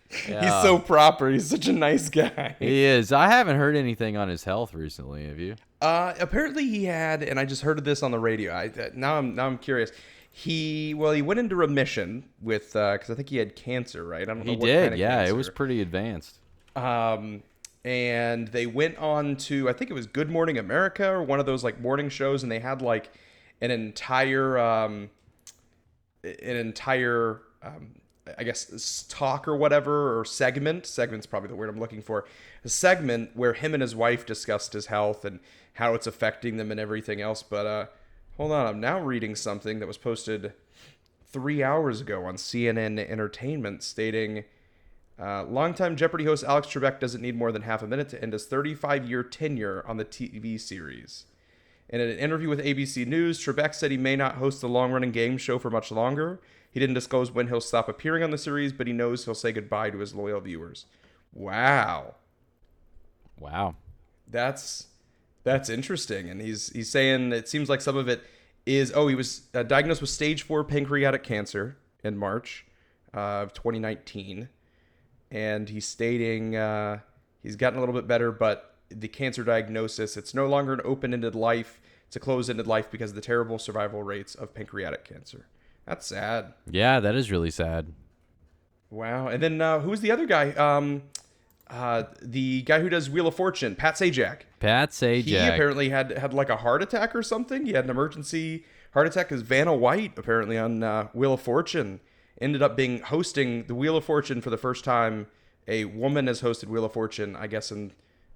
He's 0.26 0.52
so 0.64 0.80
proper. 0.80 1.30
He's 1.30 1.48
such 1.48 1.68
a 1.68 1.72
nice 1.74 2.10
guy. 2.10 2.56
he 2.60 2.84
is. 2.84 3.12
I 3.12 3.28
haven't 3.30 3.58
heard 3.58 3.76
anything 3.76 4.18
on 4.18 4.28
his 4.28 4.44
health 4.44 4.74
recently. 4.74 5.28
Have 5.28 5.38
you? 5.40 5.56
Uh, 5.82 6.14
apparently 6.20 6.68
he 6.68 6.86
had, 6.86 7.22
and 7.22 7.40
I 7.40 7.46
just 7.46 7.62
heard 7.62 7.78
of 7.78 7.84
this 7.86 8.02
on 8.02 8.10
the 8.12 8.20
radio. 8.20 8.52
I 8.54 8.68
uh, 8.68 8.90
now 8.96 9.18
I'm 9.20 9.36
now 9.36 9.46
I'm 9.46 9.58
curious. 9.60 9.92
He 10.32 10.94
well, 10.96 11.12
he 11.12 11.22
went 11.22 11.40
into 11.40 11.56
remission 11.56 12.26
with 12.42 12.74
because 12.74 13.10
I 13.10 13.14
think 13.16 13.30
he 13.30 13.38
had 13.38 13.56
cancer, 13.56 14.04
right? 14.06 14.24
I 14.24 14.26
don't 14.26 14.40
know 14.40 14.52
He 14.52 14.58
what 14.58 14.66
did. 14.66 14.82
kind 14.82 14.94
of 14.94 15.00
yeah, 15.00 15.26
it 15.26 15.36
was 15.36 15.50
pretty 15.50 15.82
advanced. 15.82 16.38
Um, 16.76 17.44
and 17.86 18.48
they 18.50 18.66
went 18.66 18.98
on 18.98 19.36
to 19.38 19.70
I 19.70 19.74
think 19.74 19.92
it 19.92 19.94
was 19.94 20.06
Good 20.08 20.30
Morning 20.30 20.58
America 20.58 21.08
or 21.10 21.24
one 21.24 21.40
of 21.40 21.46
those 21.46 21.64
like 21.64 21.80
morning 21.80 22.10
shows, 22.10 22.42
and 22.44 22.52
they 22.52 22.60
had 22.60 22.82
like 22.82 23.12
an 23.62 23.70
entire 23.72 24.58
um, 24.58 25.10
an 26.24 26.56
entire 26.56 27.42
um, 27.64 27.92
I 28.38 28.44
guess 28.44 29.06
talk 29.10 29.48
or 29.48 29.56
whatever 29.56 30.20
or 30.20 30.26
segment. 30.26 30.86
Segment's 30.86 31.26
probably 31.26 31.50
the 31.50 31.56
word 31.56 31.70
I'm 31.70 31.80
looking 31.80 32.02
for. 32.02 32.26
A 32.64 32.70
segment 32.70 33.32
where 33.36 33.54
him 33.54 33.74
and 33.74 33.82
his 33.82 33.96
wife 33.96 34.26
discussed 34.26 34.74
his 34.74 34.88
health 34.88 35.26
and 35.26 35.40
how 35.74 35.94
it's 35.94 36.08
affecting 36.08 36.58
them 36.58 36.72
and 36.72 36.80
everything 36.80 37.22
else. 37.22 37.42
But 37.44 37.66
uh, 37.66 37.86
hold 38.38 38.52
on, 38.52 38.68
I'm 38.68 38.80
now 38.80 39.00
reading 39.00 39.36
something 39.36 39.80
that 39.80 39.88
was 39.88 39.98
posted 39.98 40.54
three 41.32 41.64
hours 41.64 42.02
ago 42.02 42.26
on 42.26 42.36
CNN 42.36 43.00
Entertainment 43.00 43.84
stating. 43.84 44.44
Uh, 45.20 45.44
longtime 45.44 45.96
Jeopardy 45.96 46.26
host 46.26 46.44
Alex 46.44 46.68
Trebek 46.68 47.00
doesn't 47.00 47.22
need 47.22 47.36
more 47.36 47.52
than 47.52 47.64
half 47.64 47.82
a 47.84 47.88
minute 47.88 48.10
to 48.10 48.22
end 48.22 48.34
his 48.34 48.46
35 48.46 49.10
year 49.10 49.24
tenure 49.24 49.84
on 49.88 49.98
the 49.98 50.06
TV 50.06 50.60
series. 50.60 51.26
In 51.90 52.00
an 52.00 52.18
interview 52.18 52.50
with 52.50 52.64
ABC 52.64 53.06
News, 53.08 53.44
Trebek 53.44 53.74
said 53.74 53.92
he 53.92 53.98
may 53.98 54.16
not 54.16 54.36
host 54.36 54.62
the 54.62 54.70
long 54.70 54.92
running 54.92 55.12
game 55.12 55.38
show 55.38 55.58
for 55.58 55.70
much 55.70 55.92
longer. 55.92 56.40
He 56.72 56.80
didn't 56.80 56.96
disclose 56.96 57.32
when 57.32 57.48
he'll 57.48 57.62
stop 57.62 57.90
appearing 57.90 58.24
on 58.24 58.32
the 58.32 58.38
series, 58.38 58.74
but 58.74 58.88
he 58.88 58.94
knows 58.94 59.26
he'll 59.26 59.36
say 59.36 59.52
goodbye 59.52 59.90
to 59.90 60.00
his 60.00 60.14
loyal 60.14 60.40
viewers. 60.40 60.86
Wow. 61.34 62.16
Wow. 63.40 63.76
That's 64.28 64.88
that's 65.44 65.70
interesting, 65.70 66.30
and 66.30 66.42
he's 66.42 66.70
he's 66.70 66.90
saying 66.90 67.32
it 67.32 67.48
seems 67.48 67.70
like 67.70 67.82
some 67.82 67.98
of 67.98 68.08
it 68.08 68.22
is 68.66 68.92
oh 68.94 69.08
he 69.08 69.16
was 69.16 69.48
uh, 69.54 69.64
diagnosed 69.64 70.02
with 70.02 70.10
stage 70.10 70.44
four 70.44 70.64
pancreatic 70.64 71.24
cancer 71.24 71.78
in 72.04 72.18
March 72.18 72.66
uh, 73.16 73.42
of 73.44 73.54
2019, 73.54 74.50
and 75.32 75.70
he's 75.70 75.88
stating 75.88 76.56
uh, 76.56 77.00
he's 77.42 77.56
gotten 77.56 77.78
a 77.78 77.82
little 77.82 77.96
bit 77.96 78.08
better, 78.08 78.32
but 78.32 78.76
the 78.90 79.08
cancer 79.08 79.44
diagnosis 79.44 80.18
it's 80.18 80.34
no 80.34 80.46
longer 80.46 80.74
an 80.74 80.82
open-ended 80.84 81.34
life; 81.34 81.80
it's 82.06 82.16
a 82.16 82.20
closed-ended 82.20 82.68
life 82.68 82.92
because 82.92 83.12
of 83.12 83.16
the 83.16 83.22
terrible 83.22 83.58
survival 83.58 84.04
rates 84.04 84.36
of 84.36 84.54
pancreatic 84.54 85.04
cancer. 85.06 85.48
That's 85.90 86.06
sad. 86.06 86.54
Yeah, 86.70 87.00
that 87.00 87.16
is 87.16 87.32
really 87.32 87.50
sad. 87.50 87.94
Wow. 88.92 89.28
And 89.28 89.42
then 89.42 89.60
uh, 89.60 89.80
who's 89.80 90.02
the 90.02 90.12
other 90.12 90.28
guy? 90.28 90.52
Um, 90.52 91.02
uh, 91.68 92.04
the 92.22 92.62
guy 92.62 92.80
who 92.80 92.90
does 92.90 93.10
Wheel 93.10 93.26
of 93.26 93.34
Fortune, 93.34 93.76
Pat 93.76 93.96
Sajak. 93.96 94.42
Pat 94.60 94.92
Sajak. 94.92 95.24
He 95.24 95.36
apparently 95.36 95.90
had 95.90 96.16
had 96.16 96.32
like 96.32 96.50
a 96.50 96.58
heart 96.58 96.84
attack 96.84 97.16
or 97.16 97.24
something. 97.24 97.66
He 97.66 97.74
had 97.74 97.86
an 97.86 97.90
emergency 97.90 98.66
heart 98.94 99.08
attack 99.08 99.30
because 99.30 99.42
Vanna 99.42 99.74
White 99.74 100.14
apparently 100.16 100.60
on 100.60 100.84
uh, 100.84 101.08
Wheel 101.14 101.34
of 101.34 101.42
Fortune 101.42 102.02
ended 102.40 102.62
up 102.62 102.78
being 102.78 103.02
hosting 103.02 103.64
the 103.64 103.74
Wheel 103.74 103.98
of 103.98 104.06
Fortune 104.06 104.42
for 104.42 104.52
the 104.52 104.58
first 104.58 104.86
time. 104.86 105.26
A 105.68 105.86
woman 105.86 106.28
has 106.28 106.44
hosted 106.44 106.68
Wheel 106.68 106.86
of 106.86 106.94
Fortune, 106.94 107.36
I 107.36 107.48
guess, 107.48 107.72
in 107.72 107.94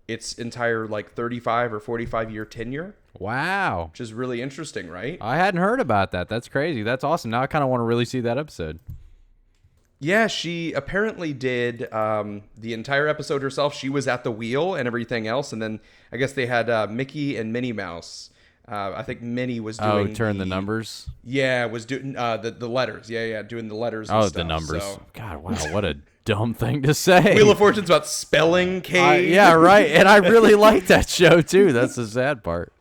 its 0.08 0.34
entire 0.34 0.88
like 0.88 1.14
35 1.14 1.74
or 1.74 1.80
45 1.80 2.32
year 2.32 2.46
tenure, 2.46 2.96
wow. 3.18 3.90
which 3.92 4.02
is 4.02 4.14
really 4.14 4.42
interesting, 4.42 4.90
right? 4.90 5.18
I 5.22 5.38
hadn't 5.38 5.62
heard 5.62 5.80
about 5.80 6.12
that. 6.12 6.28
That's 6.30 6.48
crazy. 6.48 6.84
That's 6.84 7.04
awesome. 7.04 7.32
Now 7.32 7.42
I 7.42 7.48
kind 7.48 7.64
of 7.64 7.70
want 7.70 7.82
to 7.82 7.86
really 7.86 8.06
see 8.06 8.20
that 8.22 8.38
episode. 8.38 8.80
Yeah, 10.00 10.28
she 10.28 10.74
apparently 10.74 11.32
did 11.32 11.92
um, 11.94 12.44
the 12.58 12.74
entire 12.74 13.08
episode 13.08 13.42
herself. 13.42 13.74
She 13.74 13.88
was 13.88 14.06
at 14.06 14.26
the 14.26 14.32
wheel 14.32 14.76
and 14.76 14.86
everything 14.86 15.28
else, 15.28 15.54
and 15.54 15.62
then 15.62 15.80
I 16.12 16.18
guess 16.18 16.34
they 16.34 16.46
had 16.46 16.70
uh, 16.70 16.88
Mickey 16.88 17.38
and 17.38 17.54
Minnie 17.54 17.72
Mouse. 17.72 18.30
Uh, 18.68 18.92
I 18.96 19.04
think 19.04 19.22
Minnie 19.22 19.62
was 19.62 19.78
doing. 19.78 20.10
Oh, 20.10 20.14
turn 20.14 20.38
the 20.38 20.46
numbers. 20.46 21.10
Yeah, 21.24 21.66
was 21.68 21.86
doing 21.86 22.18
uh, 22.18 22.38
the 22.38 22.52
the 22.52 22.68
letters. 22.68 23.10
Yeah, 23.10 23.26
yeah, 23.26 23.42
doing 23.44 23.70
the 23.70 23.76
letters. 23.76 24.10
And 24.10 24.18
Oh, 24.20 24.22
stuff, 24.24 24.34
the 24.34 24.44
numbers. 24.44 24.84
so. 24.84 25.02
God, 25.14 25.38
wow, 25.38 25.56
what 25.72 25.86
a 25.86 25.98
dumb 26.26 26.54
thing 26.54 26.82
to 26.84 26.94
say. 26.94 27.36
Wheel 27.36 27.52
of 27.52 27.58
Fortune's 27.58 27.90
about 27.90 28.08
spelling 28.08 28.82
K. 28.82 29.00
I- 29.00 29.18
yeah, 29.18 29.54
right. 29.54 29.88
And 29.90 30.08
I 30.08 30.18
really 30.18 30.56
like 30.70 30.88
that 30.88 31.10
show 31.10 31.42
too. 31.42 31.72
That's 31.74 31.96
the 31.96 32.08
sad 32.08 32.44
part. 32.44 32.72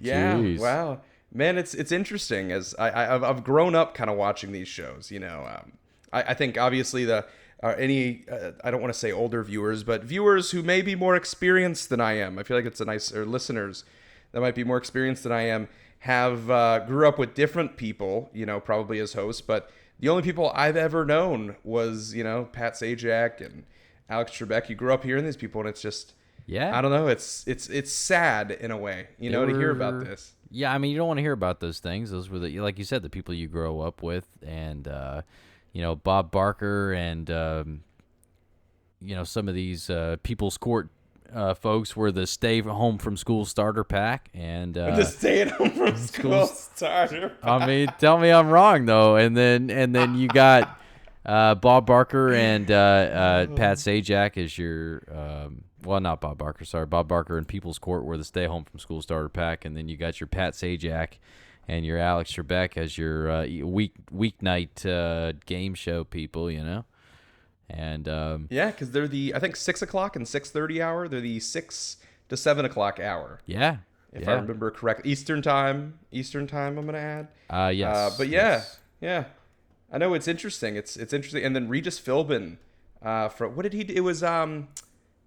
yeah. 0.00 0.36
Jeez. 0.36 0.58
Wow. 0.58 1.00
man, 1.32 1.58
it's 1.58 1.74
it's 1.74 1.92
interesting 1.92 2.52
as 2.52 2.74
I, 2.78 2.90
I 2.90 3.14
I've, 3.14 3.24
I've 3.24 3.44
grown 3.44 3.74
up 3.74 3.94
kind 3.94 4.10
of 4.10 4.16
watching 4.16 4.52
these 4.52 4.68
shows. 4.68 5.10
You 5.10 5.20
know, 5.20 5.44
um, 5.48 5.72
I, 6.12 6.22
I 6.22 6.34
think 6.34 6.58
obviously 6.58 7.04
the 7.04 7.26
uh, 7.62 7.74
any 7.78 8.24
uh, 8.30 8.52
I 8.62 8.70
don't 8.70 8.80
want 8.80 8.92
to 8.92 8.98
say 8.98 9.12
older 9.12 9.42
viewers, 9.42 9.82
but 9.82 10.04
viewers 10.04 10.50
who 10.50 10.62
may 10.62 10.82
be 10.82 10.94
more 10.94 11.16
experienced 11.16 11.88
than 11.88 12.00
I 12.00 12.14
am. 12.18 12.38
I 12.38 12.42
feel 12.42 12.56
like 12.56 12.66
it's 12.66 12.80
a 12.80 12.84
nice 12.84 13.12
or 13.14 13.24
listeners 13.24 13.84
that 14.32 14.40
might 14.40 14.54
be 14.54 14.64
more 14.64 14.76
experienced 14.76 15.22
than 15.22 15.32
I 15.32 15.42
am 15.42 15.68
have 16.00 16.50
uh, 16.50 16.80
grew 16.80 17.08
up 17.08 17.18
with 17.18 17.34
different 17.34 17.76
people. 17.76 18.30
You 18.34 18.46
know, 18.46 18.60
probably 18.60 18.98
as 18.98 19.14
hosts, 19.14 19.40
but 19.40 19.70
the 19.98 20.08
only 20.08 20.22
people 20.22 20.50
I've 20.54 20.76
ever 20.76 21.04
known 21.04 21.56
was 21.64 22.14
you 22.14 22.24
know 22.24 22.48
Pat 22.52 22.74
Sajak 22.74 23.40
and 23.40 23.64
Alex 24.08 24.32
Trebek. 24.32 24.68
You 24.68 24.74
grew 24.74 24.92
up 24.92 25.04
hearing 25.04 25.24
these 25.24 25.36
people, 25.36 25.60
and 25.60 25.68
it's 25.68 25.82
just 25.82 26.14
Yeah. 26.46 26.76
I 26.76 26.80
don't 26.80 26.92
know. 26.92 27.08
It's 27.08 27.46
it's 27.46 27.68
it's 27.68 27.92
sad 27.92 28.50
in 28.50 28.70
a 28.70 28.76
way, 28.76 29.08
you 29.18 29.30
know, 29.30 29.46
They 29.46 29.52
to 29.52 29.58
hear 29.58 29.70
about 29.70 30.00
this. 30.04 30.32
Yeah, 30.50 30.72
I 30.72 30.78
mean, 30.78 30.92
you 30.92 30.96
don't 30.96 31.08
want 31.08 31.18
to 31.18 31.22
hear 31.22 31.32
about 31.32 31.60
those 31.60 31.80
things. 31.80 32.12
Those 32.12 32.30
were 32.30 32.38
the, 32.38 32.60
like 32.60 32.78
you 32.78 32.84
said, 32.84 33.02
the 33.02 33.10
people 33.10 33.34
you 33.34 33.48
grow 33.48 33.80
up 33.80 34.00
with, 34.02 34.26
and 34.46 34.86
uh, 34.86 35.22
you 35.72 35.82
know, 35.82 35.96
Bob 35.96 36.30
Barker 36.30 36.92
and 36.92 37.28
um, 37.30 37.80
you 39.00 39.16
know 39.16 39.24
some 39.24 39.48
of 39.48 39.54
these 39.54 39.90
uh, 39.90 40.16
People's 40.22 40.56
Court 40.56 40.88
uh, 41.34 41.54
folks 41.54 41.96
were 41.96 42.12
the 42.12 42.26
stay 42.26 42.60
home 42.60 42.98
from 42.98 43.16
school 43.16 43.44
starter 43.44 43.84
pack, 43.84 44.28
and 44.34 44.76
uh, 44.76 44.96
the 44.96 45.04
stay 45.04 45.42
at 45.42 45.52
home 45.52 45.70
from 45.70 45.96
school 45.96 46.46
starter. 46.46 47.32
I 47.42 47.66
mean, 47.66 47.88
tell 47.98 48.18
me 48.18 48.30
I'm 48.30 48.48
wrong 48.48 48.86
though. 48.86 49.16
And 49.16 49.36
then 49.36 49.70
and 49.70 49.94
then 49.94 50.16
you 50.16 50.28
got 50.28 50.80
uh, 51.24 51.54
Bob 51.54 51.86
Barker 51.86 52.32
and 52.32 52.70
uh, 52.70 52.74
uh, 52.74 53.46
Pat 53.48 53.78
Sajak 53.78 54.42
as 54.42 54.56
your 54.56 55.02
um, 55.12 55.64
well, 55.84 56.00
not 56.00 56.20
Bob 56.20 56.38
Barker. 56.38 56.64
Sorry, 56.64 56.86
Bob 56.86 57.08
Barker 57.08 57.38
and 57.38 57.46
People's 57.46 57.78
Court 57.78 58.04
were 58.04 58.16
the 58.16 58.24
stay 58.24 58.46
home 58.46 58.64
from 58.64 58.78
school 58.80 59.02
starter 59.02 59.28
pack, 59.28 59.64
and 59.64 59.76
then 59.76 59.88
you 59.88 59.96
got 59.96 60.20
your 60.20 60.26
Pat 60.26 60.54
Sajak 60.54 61.18
and 61.68 61.84
your 61.84 61.98
Alex 61.98 62.32
Trebek 62.32 62.76
as 62.76 62.96
your 62.96 63.30
uh, 63.30 63.46
week 63.62 63.94
weeknight 64.12 64.86
uh, 64.86 65.32
game 65.46 65.74
show 65.74 66.04
people. 66.04 66.50
You 66.50 66.64
know, 66.64 66.84
and 67.68 68.08
um, 68.08 68.46
Yeah, 68.50 68.70
because 68.70 68.90
they're 68.92 69.08
the 69.08 69.34
I 69.34 69.38
think 69.38 69.56
six 69.56 69.82
o'clock 69.82 70.16
and 70.16 70.26
six 70.26 70.50
thirty 70.50 70.80
hour. 70.82 71.08
They're 71.08 71.20
the 71.20 71.40
six 71.40 71.96
to 72.28 72.36
seven 72.36 72.64
o'clock 72.64 72.98
hour, 73.00 73.40
yeah, 73.46 73.78
if 74.12 74.26
I 74.28 74.32
remember 74.34 74.70
correctly. 74.70 75.10
Eastern 75.10 75.42
time. 75.42 75.98
Eastern 76.12 76.46
time. 76.46 76.78
I'm 76.78 76.86
gonna 76.86 76.98
add. 76.98 77.28
Uh, 77.48 77.68
yes, 77.74 77.96
Uh, 77.96 78.10
but 78.18 78.28
yeah, 78.28 78.40
yes. 78.56 78.78
yeah. 79.00 79.24
I 79.92 79.98
know 79.98 80.14
it's 80.14 80.26
interesting. 80.28 80.74
It's 80.76 80.96
it's 80.96 81.12
interesting. 81.12 81.44
And 81.44 81.54
then 81.54 81.68
Regis 81.68 82.00
Philbin. 82.00 82.56
Uh, 83.02 83.28
for 83.28 83.48
what 83.48 83.62
did 83.62 83.72
he? 83.72 83.84
do? 83.84 83.94
It 83.94 84.00
was 84.00 84.22
um, 84.24 84.68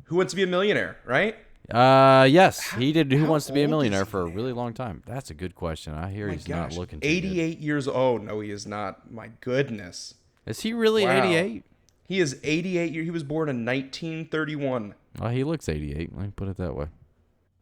Who 0.05 0.17
Wants 0.17 0.33
to 0.33 0.35
Be 0.35 0.43
a 0.43 0.47
Millionaire, 0.47 0.97
right? 1.05 1.35
Uh, 1.71 2.25
yes, 2.29 2.71
he 2.71 2.91
did. 2.91 3.11
Who 3.11 3.25
wants 3.25 3.45
to 3.45 3.53
be 3.53 3.61
a 3.61 3.67
millionaire 3.67 4.03
for 4.05 4.21
a 4.21 4.25
really 4.25 4.53
long 4.53 4.73
time? 4.73 5.03
That's 5.05 5.29
a 5.29 5.35
good 5.35 5.53
question. 5.53 5.93
I 5.93 6.09
hear 6.09 6.27
he's 6.29 6.47
not 6.47 6.73
looking. 6.73 6.99
Too 6.99 7.07
good. 7.07 7.13
88 7.27 7.59
years 7.59 7.87
old. 7.87 8.23
No, 8.23 8.39
he 8.39 8.49
is 8.49 8.65
not. 8.65 9.11
My 9.11 9.29
goodness. 9.39 10.15
Is 10.47 10.61
he 10.61 10.73
really 10.73 11.05
Wow. 11.05 11.23
88? 11.23 11.63
He 12.09 12.19
is 12.19 12.39
88 12.43 12.91
year. 12.91 13.03
He 13.03 13.11
was 13.11 13.21
born 13.21 13.49
in 13.49 13.63
1931. 13.63 14.95
Well, 15.19 15.29
he 15.29 15.43
looks 15.43 15.69
88. 15.69 16.09
Let 16.15 16.25
me 16.25 16.31
put 16.35 16.47
it 16.47 16.57
that 16.57 16.75
way. 16.75 16.87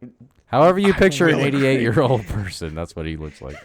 However, 0.46 0.80
you 0.80 0.94
picture 0.94 1.28
an 1.28 1.42
88 1.42 1.82
year 1.82 2.00
old 2.00 2.26
person, 2.28 2.74
that's 2.74 2.96
what 2.96 3.06
he 3.06 3.18
looks 3.18 3.42
like. 3.42 3.58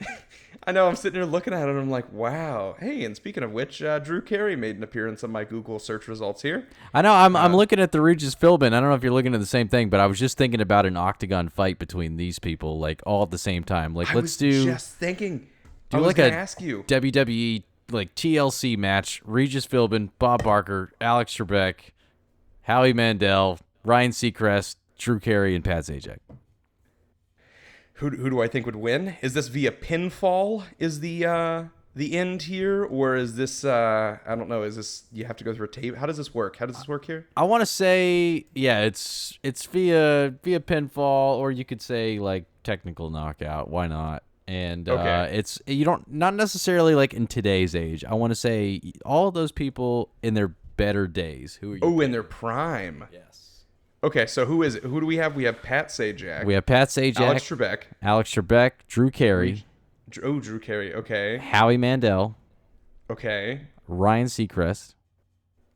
I 0.66 0.72
know. 0.72 0.88
I'm 0.88 0.96
sitting 0.96 1.20
here 1.20 1.28
looking 1.28 1.52
at 1.52 1.68
it. 1.68 1.70
and 1.70 1.78
I'm 1.78 1.90
like, 1.90 2.10
wow. 2.12 2.76
Hey, 2.78 3.04
and 3.04 3.14
speaking 3.14 3.42
of 3.42 3.52
which, 3.52 3.82
uh, 3.82 3.98
Drew 3.98 4.22
Carey 4.22 4.56
made 4.56 4.76
an 4.76 4.82
appearance 4.82 5.22
on 5.22 5.32
my 5.32 5.44
Google 5.44 5.78
search 5.78 6.08
results 6.08 6.40
here. 6.40 6.66
I 6.94 7.02
know. 7.02 7.12
I'm, 7.12 7.36
I'm 7.36 7.54
looking 7.54 7.78
at 7.78 7.92
the 7.92 8.00
Regis 8.00 8.34
Philbin. 8.34 8.68
I 8.68 8.80
don't 8.80 8.88
know 8.88 8.94
if 8.94 9.02
you're 9.02 9.12
looking 9.12 9.34
at 9.34 9.40
the 9.40 9.46
same 9.46 9.68
thing, 9.68 9.90
but 9.90 10.00
I 10.00 10.06
was 10.06 10.18
just 10.18 10.38
thinking 10.38 10.62
about 10.62 10.86
an 10.86 10.96
octagon 10.96 11.50
fight 11.50 11.78
between 11.78 12.16
these 12.16 12.38
people, 12.38 12.78
like 12.78 13.02
all 13.04 13.22
at 13.24 13.30
the 13.30 13.38
same 13.38 13.64
time. 13.64 13.92
Like, 13.94 14.12
I 14.12 14.14
let's 14.14 14.22
was 14.22 14.36
do 14.38 14.64
just 14.64 14.94
thinking. 14.94 15.48
do 15.90 15.98
I 15.98 16.00
was 16.00 16.06
like 16.06 16.18
a 16.18 16.32
ask 16.32 16.60
you. 16.60 16.84
WWE 16.84 17.64
like 17.92 18.14
TLC 18.14 18.76
match: 18.76 19.20
Regis 19.24 19.66
Philbin, 19.66 20.10
Bob 20.18 20.42
Barker, 20.44 20.92
Alex 21.00 21.36
Trebek, 21.36 21.90
Howie 22.62 22.92
Mandel, 22.92 23.58
Ryan 23.84 24.12
Seacrest, 24.12 24.76
Drew 24.98 25.18
Carey, 25.18 25.54
and 25.54 25.64
Pat 25.64 25.84
Sajak. 25.84 26.18
Who, 27.94 28.10
who 28.10 28.30
do 28.30 28.42
I 28.42 28.48
think 28.48 28.66
would 28.66 28.76
win? 28.76 29.16
Is 29.22 29.34
this 29.34 29.48
via 29.48 29.70
pinfall? 29.70 30.64
Is 30.78 31.00
the 31.00 31.24
uh, 31.24 31.64
the 31.94 32.16
end 32.16 32.42
here, 32.42 32.84
or 32.84 33.16
is 33.16 33.36
this? 33.36 33.64
Uh, 33.64 34.18
I 34.26 34.34
don't 34.34 34.48
know. 34.48 34.62
Is 34.62 34.76
this 34.76 35.04
you 35.12 35.24
have 35.24 35.36
to 35.36 35.44
go 35.44 35.54
through 35.54 35.66
a 35.66 35.70
tape? 35.70 35.96
How 35.96 36.06
does 36.06 36.16
this 36.16 36.34
work? 36.34 36.56
How 36.56 36.66
does 36.66 36.76
this 36.76 36.88
work 36.88 37.04
here? 37.04 37.28
I 37.36 37.44
want 37.44 37.60
to 37.60 37.66
say, 37.66 38.46
yeah, 38.54 38.80
it's 38.80 39.38
it's 39.42 39.66
via 39.66 40.34
via 40.42 40.60
pinfall, 40.60 41.36
or 41.36 41.50
you 41.50 41.64
could 41.64 41.82
say 41.82 42.18
like 42.18 42.46
technical 42.64 43.10
knockout. 43.10 43.68
Why 43.68 43.86
not? 43.86 44.22
And 44.48 44.88
uh, 44.88 45.28
it's 45.30 45.60
you 45.66 45.84
don't 45.84 46.10
not 46.10 46.34
necessarily 46.34 46.94
like 46.94 47.14
in 47.14 47.26
today's 47.26 47.74
age. 47.76 48.04
I 48.04 48.14
want 48.14 48.32
to 48.32 48.34
say 48.34 48.80
all 49.04 49.28
of 49.28 49.34
those 49.34 49.52
people 49.52 50.10
in 50.22 50.34
their 50.34 50.48
better 50.76 51.06
days. 51.06 51.56
Who 51.60 51.72
are 51.72 51.74
you? 51.76 51.80
Oh, 51.82 52.00
in 52.00 52.10
their 52.10 52.24
prime. 52.24 53.04
yes. 53.12 53.32
Okay, 54.04 54.26
so 54.26 54.46
who 54.46 54.64
is 54.64 54.74
it? 54.74 54.82
Who 54.82 54.98
do 55.00 55.06
we 55.06 55.16
have? 55.16 55.36
We 55.36 55.44
have 55.44 55.62
Pat 55.62 55.88
Sajak, 55.88 56.44
We 56.44 56.54
have 56.54 56.66
Pat 56.66 56.88
Sajak, 56.88 57.20
Alex 57.20 57.48
Trebek. 57.48 57.82
Alex, 58.02 58.34
Trebek, 58.34 58.42
Trebek, 58.42 58.72
Drew 58.88 59.10
Carey, 59.10 59.64
oh 60.24 60.40
Drew 60.40 60.58
Carey. 60.58 60.92
Okay, 60.92 61.36
Howie 61.36 61.76
Mandel, 61.76 62.36
okay, 63.08 63.60
Ryan 63.86 64.26
Seacrest, 64.26 64.94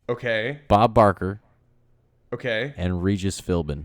okay, 0.09 0.59
Bob 0.67 0.93
Barker, 0.93 1.41
okay. 2.33 2.75
and 2.77 3.01
Regis 3.01 3.41
Philbin. 3.41 3.85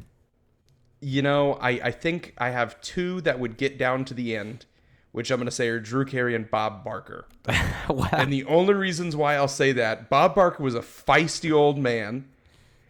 You 1.01 1.21
know, 1.21 1.53
I, 1.53 1.69
I 1.69 1.91
think 1.91 2.33
I 2.39 2.49
have 2.49 2.81
two 2.81 3.21
that 3.21 3.39
would 3.39 3.57
get 3.57 3.77
down 3.77 4.05
to 4.05 4.15
the 4.15 4.35
end, 4.35 4.65
which 5.11 5.29
I'm 5.31 5.37
going 5.37 5.45
to 5.45 5.51
say 5.51 5.67
are 5.69 5.79
Drew 5.79 6.05
Carey 6.05 6.35
and 6.35 6.49
Bob 6.49 6.83
Barker. 6.83 7.25
wow. 7.89 8.07
And 8.13 8.31
the 8.31 8.45
only 8.45 8.73
reasons 8.73 9.15
why 9.15 9.35
I'll 9.35 9.47
say 9.47 9.71
that, 9.73 10.09
Bob 10.09 10.35
Barker 10.35 10.63
was 10.63 10.75
a 10.75 10.79
feisty 10.81 11.51
old 11.51 11.77
man, 11.77 12.27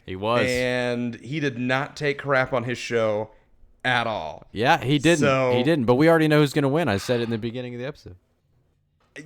He 0.06 0.16
was. 0.16 0.46
and 0.48 1.16
he 1.16 1.40
did 1.40 1.58
not 1.58 1.96
take 1.98 2.20
crap 2.20 2.54
on 2.54 2.64
his 2.66 2.78
show 2.78 3.32
at 3.84 4.06
all. 4.06 4.46
yeah, 4.52 4.78
he 4.84 5.00
didn't. 5.00 5.20
So- 5.20 5.54
he 5.56 5.64
didn't. 5.64 5.86
But 5.86 5.96
we 5.96 6.08
already 6.10 6.28
know 6.28 6.40
who's 6.40 6.54
going 6.54 6.64
to 6.64 6.70
win. 6.70 6.88
I 6.88 6.98
said 6.98 7.20
it 7.20 7.24
in 7.24 7.30
the 7.32 7.38
beginning 7.40 7.74
of 7.74 7.80
the 7.82 7.88
episode. 7.88 8.16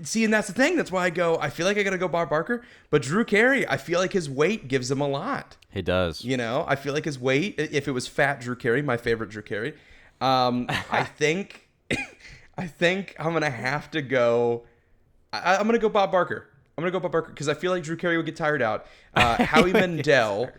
See, 0.01 0.23
and 0.23 0.33
that's 0.33 0.47
the 0.47 0.53
thing. 0.53 0.77
That's 0.77 0.91
why 0.91 1.03
I 1.05 1.09
go, 1.11 1.37
I 1.39 1.51
feel 1.51 1.67
like 1.67 1.77
I 1.77 1.83
got 1.83 1.91
to 1.91 1.97
go 1.99 2.07
Bob 2.07 2.29
Barker. 2.31 2.63
But 2.89 3.03
Drew 3.03 3.23
Carey, 3.23 3.67
I 3.67 3.77
feel 3.77 3.99
like 3.99 4.13
his 4.13 4.27
weight 4.27 4.67
gives 4.67 4.89
him 4.89 4.99
a 4.99 5.07
lot. 5.07 5.57
He 5.69 5.83
does. 5.83 6.23
You 6.25 6.37
know, 6.37 6.65
I 6.67 6.75
feel 6.75 6.91
like 6.93 7.05
his 7.05 7.19
weight, 7.19 7.55
if 7.59 7.87
it 7.87 7.91
was 7.91 8.07
fat 8.07 8.39
Drew 8.41 8.55
Carey, 8.55 8.81
my 8.81 8.97
favorite 8.97 9.29
Drew 9.29 9.43
Carey, 9.43 9.75
um, 10.21 10.65
I 10.91 11.03
think, 11.03 11.64
I 12.57 12.67
think 12.67 13.15
I'm 13.19 13.33
gonna 13.33 13.49
have 13.49 13.91
to 13.91 14.01
go. 14.01 14.63
I, 15.33 15.57
I'm 15.57 15.65
gonna 15.65 15.79
go 15.79 15.89
Bob 15.89 16.11
Barker. 16.11 16.47
I'm 16.77 16.81
gonna 16.81 16.91
go 16.91 16.99
Bob 16.99 17.11
Barker 17.11 17.29
because 17.29 17.49
I 17.49 17.53
feel 17.53 17.71
like 17.71 17.83
Drew 17.83 17.97
Carey 17.97 18.17
would 18.17 18.25
get 18.25 18.35
tired 18.35 18.61
out. 18.61 18.85
Uh, 19.13 19.43
Howie 19.43 19.73
Mandel, 19.73 20.49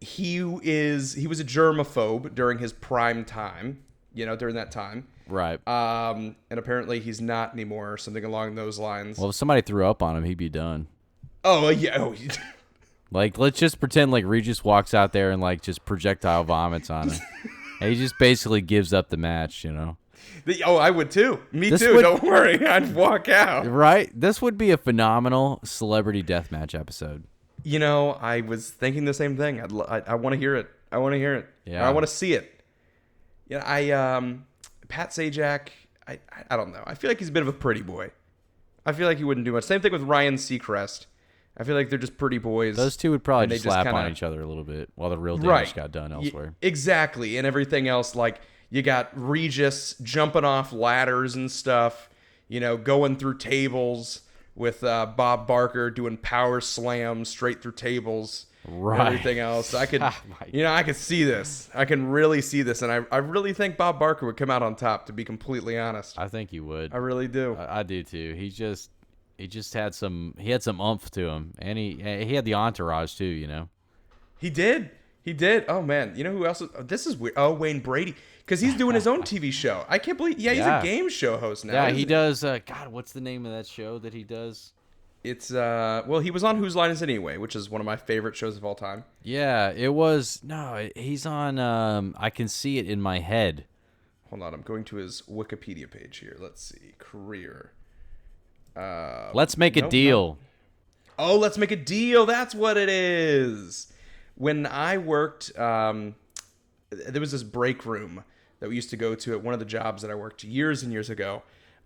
he 0.00 0.38
is 0.62 1.14
he 1.14 1.26
was 1.26 1.40
a 1.40 1.44
germaphobe 1.44 2.34
during 2.34 2.58
his 2.58 2.72
prime 2.72 3.24
time. 3.24 3.82
You 4.14 4.24
know, 4.24 4.34
during 4.36 4.54
that 4.54 4.72
time. 4.72 5.08
Right. 5.28 5.66
Um, 5.68 6.36
and 6.48 6.58
apparently 6.58 7.00
he's 7.00 7.20
not 7.20 7.52
anymore, 7.52 7.92
or 7.92 7.98
something 7.98 8.24
along 8.24 8.54
those 8.54 8.78
lines. 8.78 9.18
well, 9.18 9.30
if 9.30 9.34
somebody 9.34 9.60
threw 9.60 9.84
up 9.86 10.02
on 10.02 10.16
him, 10.16 10.24
he'd 10.24 10.38
be 10.38 10.48
done. 10.48 10.86
oh 11.44 11.68
yeah, 11.68 11.96
oh, 12.00 12.14
Like, 13.10 13.38
let's 13.38 13.58
just 13.58 13.78
pretend 13.78 14.10
like 14.10 14.24
Regis 14.24 14.64
walks 14.64 14.92
out 14.94 15.12
there 15.12 15.30
and 15.30 15.40
like 15.40 15.62
just 15.62 15.84
projectile 15.84 16.44
vomits 16.44 16.90
on 16.90 17.10
him. 17.10 17.20
and 17.80 17.90
he 17.90 17.96
just 17.96 18.18
basically 18.18 18.60
gives 18.60 18.92
up 18.92 19.10
the 19.10 19.16
match, 19.16 19.64
you 19.64 19.72
know. 19.72 19.96
The- 20.44 20.62
oh, 20.64 20.76
I 20.76 20.90
would 20.90 21.10
too. 21.10 21.40
Me 21.52 21.70
This 21.70 21.80
too. 21.80 21.94
would- 21.96 22.02
Don't 22.02 22.22
worry, 22.24 22.64
I'd 22.66 22.94
walk 22.94 23.28
out. 23.28 23.66
Right? 23.66 24.10
This 24.14 24.40
would 24.42 24.56
be 24.58 24.70
a 24.70 24.76
phenomenal 24.76 25.60
celebrity 25.64 26.22
deathmatch 26.22 26.78
episode. 26.78 27.24
You 27.64 27.78
know, 27.78 28.12
I 28.12 28.42
was 28.42 28.70
thinking 28.70 29.04
the 29.06 29.14
same 29.14 29.36
thing. 29.36 29.60
I'd, 29.60 29.72
I, 29.72 30.02
I 30.12 30.14
want 30.14 30.34
to 30.34 30.38
hear 30.38 30.54
it. 30.56 30.68
I 30.92 30.98
want 30.98 31.14
to 31.14 31.18
hear 31.18 31.34
it. 31.34 31.46
Yeah. 31.64 31.86
I 31.86 31.90
want 31.92 32.06
to 32.06 32.12
see 32.12 32.32
it. 32.34 32.60
Yeah, 33.48 33.62
I 33.64 33.90
um, 33.90 34.46
Pat 34.88 35.10
Sajak. 35.10 35.68
I, 36.06 36.20
I 36.48 36.56
don't 36.56 36.72
know. 36.72 36.82
I 36.86 36.94
feel 36.94 37.10
like 37.10 37.18
he's 37.18 37.28
a 37.28 37.32
bit 37.32 37.42
of 37.42 37.48
a 37.48 37.52
pretty 37.52 37.82
boy. 37.82 38.10
I 38.84 38.92
feel 38.92 39.08
like 39.08 39.18
he 39.18 39.24
wouldn't 39.24 39.44
do 39.44 39.52
much. 39.52 39.64
Same 39.64 39.80
thing 39.80 39.90
with 39.90 40.02
Ryan 40.02 40.34
Seacrest. 40.36 41.06
I 41.58 41.64
feel 41.64 41.74
like 41.74 41.88
they're 41.90 41.98
just 41.98 42.18
pretty 42.18 42.38
boys. 42.38 42.76
Those 42.76 42.96
two 42.96 43.10
would 43.10 43.24
probably 43.24 43.48
just 43.48 43.64
just 43.64 43.74
slap 43.74 43.86
on 43.86 43.94
kinda- 43.94 44.10
each 44.10 44.22
other 44.22 44.42
a 44.42 44.46
little 44.46 44.62
bit 44.62 44.90
while 44.94 45.10
the 45.10 45.18
real 45.18 45.36
damage 45.38 45.48
right 45.50 45.74
got 45.74 45.90
done 45.90 46.10
Y- 46.10 46.16
elsewhere. 46.26 46.54
exactly, 46.62 47.36
and 47.38 47.46
everything 47.46 47.88
else. 47.88 48.14
Like 48.14 48.40
you 48.70 48.82
got 48.82 49.10
Regis 49.14 49.94
jumping 50.02 50.44
off 50.44 50.72
ladders 50.72 51.34
and 51.34 51.50
stuff. 51.50 52.08
You 52.48 52.60
know, 52.60 52.76
going 52.76 53.16
through 53.16 53.38
tables 53.38 54.20
with 54.54 54.82
uh, 54.82 55.06
Bob 55.06 55.46
Barker 55.46 55.90
doing 55.90 56.16
power 56.16 56.60
slams 56.60 57.28
straight 57.28 57.62
through 57.62 57.72
tables. 57.72 58.46
Right. 58.68 59.06
Everything 59.06 59.38
else, 59.38 59.74
I 59.74 59.86
could, 59.86 60.00
my 60.00 60.14
you 60.52 60.62
know, 60.64 60.72
I 60.72 60.82
could 60.82 60.96
see 60.96 61.22
this. 61.22 61.70
I 61.72 61.84
can 61.84 62.08
really 62.08 62.42
see 62.42 62.62
this, 62.62 62.82
and 62.82 62.90
I, 62.90 63.02
I 63.12 63.18
really 63.18 63.52
think 63.52 63.76
Bob 63.76 64.00
Barker 64.00 64.26
would 64.26 64.36
come 64.36 64.50
out 64.50 64.62
on 64.62 64.74
top. 64.74 65.06
To 65.06 65.12
be 65.12 65.24
completely 65.24 65.78
honest, 65.78 66.18
I 66.18 66.26
think 66.26 66.50
he 66.50 66.58
would. 66.58 66.92
I 66.92 66.96
really 66.96 67.28
do. 67.28 67.54
I, 67.54 67.80
I 67.80 67.82
do 67.84 68.02
too. 68.02 68.34
He 68.36 68.50
just 68.50 68.90
he 69.38 69.46
just 69.46 69.72
had 69.74 69.94
some 69.94 70.34
he 70.38 70.50
had 70.50 70.64
some 70.64 70.80
umph 70.80 71.10
to 71.12 71.28
him, 71.28 71.54
and 71.58 71.78
he 71.78 71.94
he 72.24 72.34
had 72.34 72.44
the 72.44 72.54
entourage 72.54 73.14
too. 73.14 73.24
You 73.24 73.46
know. 73.46 73.68
He 74.38 74.50
did. 74.50 74.90
He 75.26 75.32
did. 75.32 75.64
Oh 75.68 75.82
man, 75.82 76.14
you 76.16 76.22
know 76.24 76.30
who 76.30 76.46
else? 76.46 76.60
Is, 76.62 76.68
oh, 76.78 76.82
this 76.84 77.04
is 77.04 77.16
weird. 77.16 77.34
Oh, 77.36 77.52
Wayne 77.52 77.80
Brady, 77.80 78.14
because 78.38 78.60
he's 78.60 78.76
doing 78.76 78.94
his 78.94 79.08
own 79.08 79.22
TV 79.24 79.52
show. 79.52 79.84
I 79.88 79.98
can't 79.98 80.16
believe. 80.16 80.38
Yeah, 80.38 80.52
he's 80.52 80.60
Yeah. 80.60 80.78
a 80.80 80.82
game 80.84 81.08
show 81.10 81.36
host 81.36 81.64
now. 81.64 81.72
Yeah, 81.72 81.90
he 81.90 82.04
does. 82.04 82.44
Uh, 82.44 82.60
God, 82.64 82.88
what's 82.92 83.12
the 83.12 83.20
name 83.20 83.44
of 83.44 83.50
that 83.50 83.66
show 83.66 83.98
that 83.98 84.14
he 84.14 84.22
does? 84.22 84.72
It's 85.24 85.52
uh, 85.52 86.04
well, 86.06 86.20
he 86.20 86.30
was 86.30 86.44
on 86.44 86.58
Whose 86.58 86.76
Line 86.76 86.92
Is 86.92 87.02
It 87.02 87.08
Anyway, 87.10 87.38
which 87.38 87.56
is 87.56 87.68
one 87.68 87.80
of 87.80 87.84
my 87.84 87.96
favorite 87.96 88.36
shows 88.36 88.56
of 88.56 88.64
all 88.64 88.76
time. 88.76 89.02
Yeah, 89.24 89.72
it 89.72 89.92
was. 89.92 90.40
No, 90.44 90.88
he's 90.94 91.26
on. 91.26 91.58
Um, 91.58 92.14
I 92.16 92.30
can 92.30 92.46
see 92.46 92.78
it 92.78 92.88
in 92.88 93.00
my 93.02 93.18
head. 93.18 93.64
Hold 94.30 94.42
on, 94.42 94.54
I'm 94.54 94.62
going 94.62 94.84
to 94.84 94.96
his 94.96 95.22
Wikipedia 95.28 95.90
page 95.90 96.18
here. 96.18 96.36
Let's 96.38 96.62
see, 96.62 96.92
career. 96.98 97.72
Uh, 98.76 99.30
Let's 99.34 99.56
make 99.56 99.76
a 99.76 99.80
nope, 99.82 99.90
deal. 99.90 100.38
Oh, 101.18 101.36
let's 101.36 101.58
make 101.58 101.70
a 101.72 101.76
deal. 101.76 102.26
That's 102.26 102.54
what 102.54 102.76
it 102.76 102.88
is. 102.88 103.90
When 104.36 104.66
I 104.66 104.98
worked, 104.98 105.58
um, 105.58 106.14
there 106.90 107.20
was 107.20 107.32
this 107.32 107.42
break 107.42 107.84
room 107.84 108.22
that 108.60 108.68
we 108.68 108.76
used 108.76 108.90
to 108.90 108.96
go 108.96 109.14
to 109.14 109.32
at 109.32 109.42
one 109.42 109.52
of 109.52 109.60
the 109.60 109.66
jobs 109.66 110.02
that 110.02 110.10
I 110.10 110.14
worked 110.14 110.44
years 110.44 110.82
and 110.82 110.92
years 110.92 111.10
ago. 111.10 111.42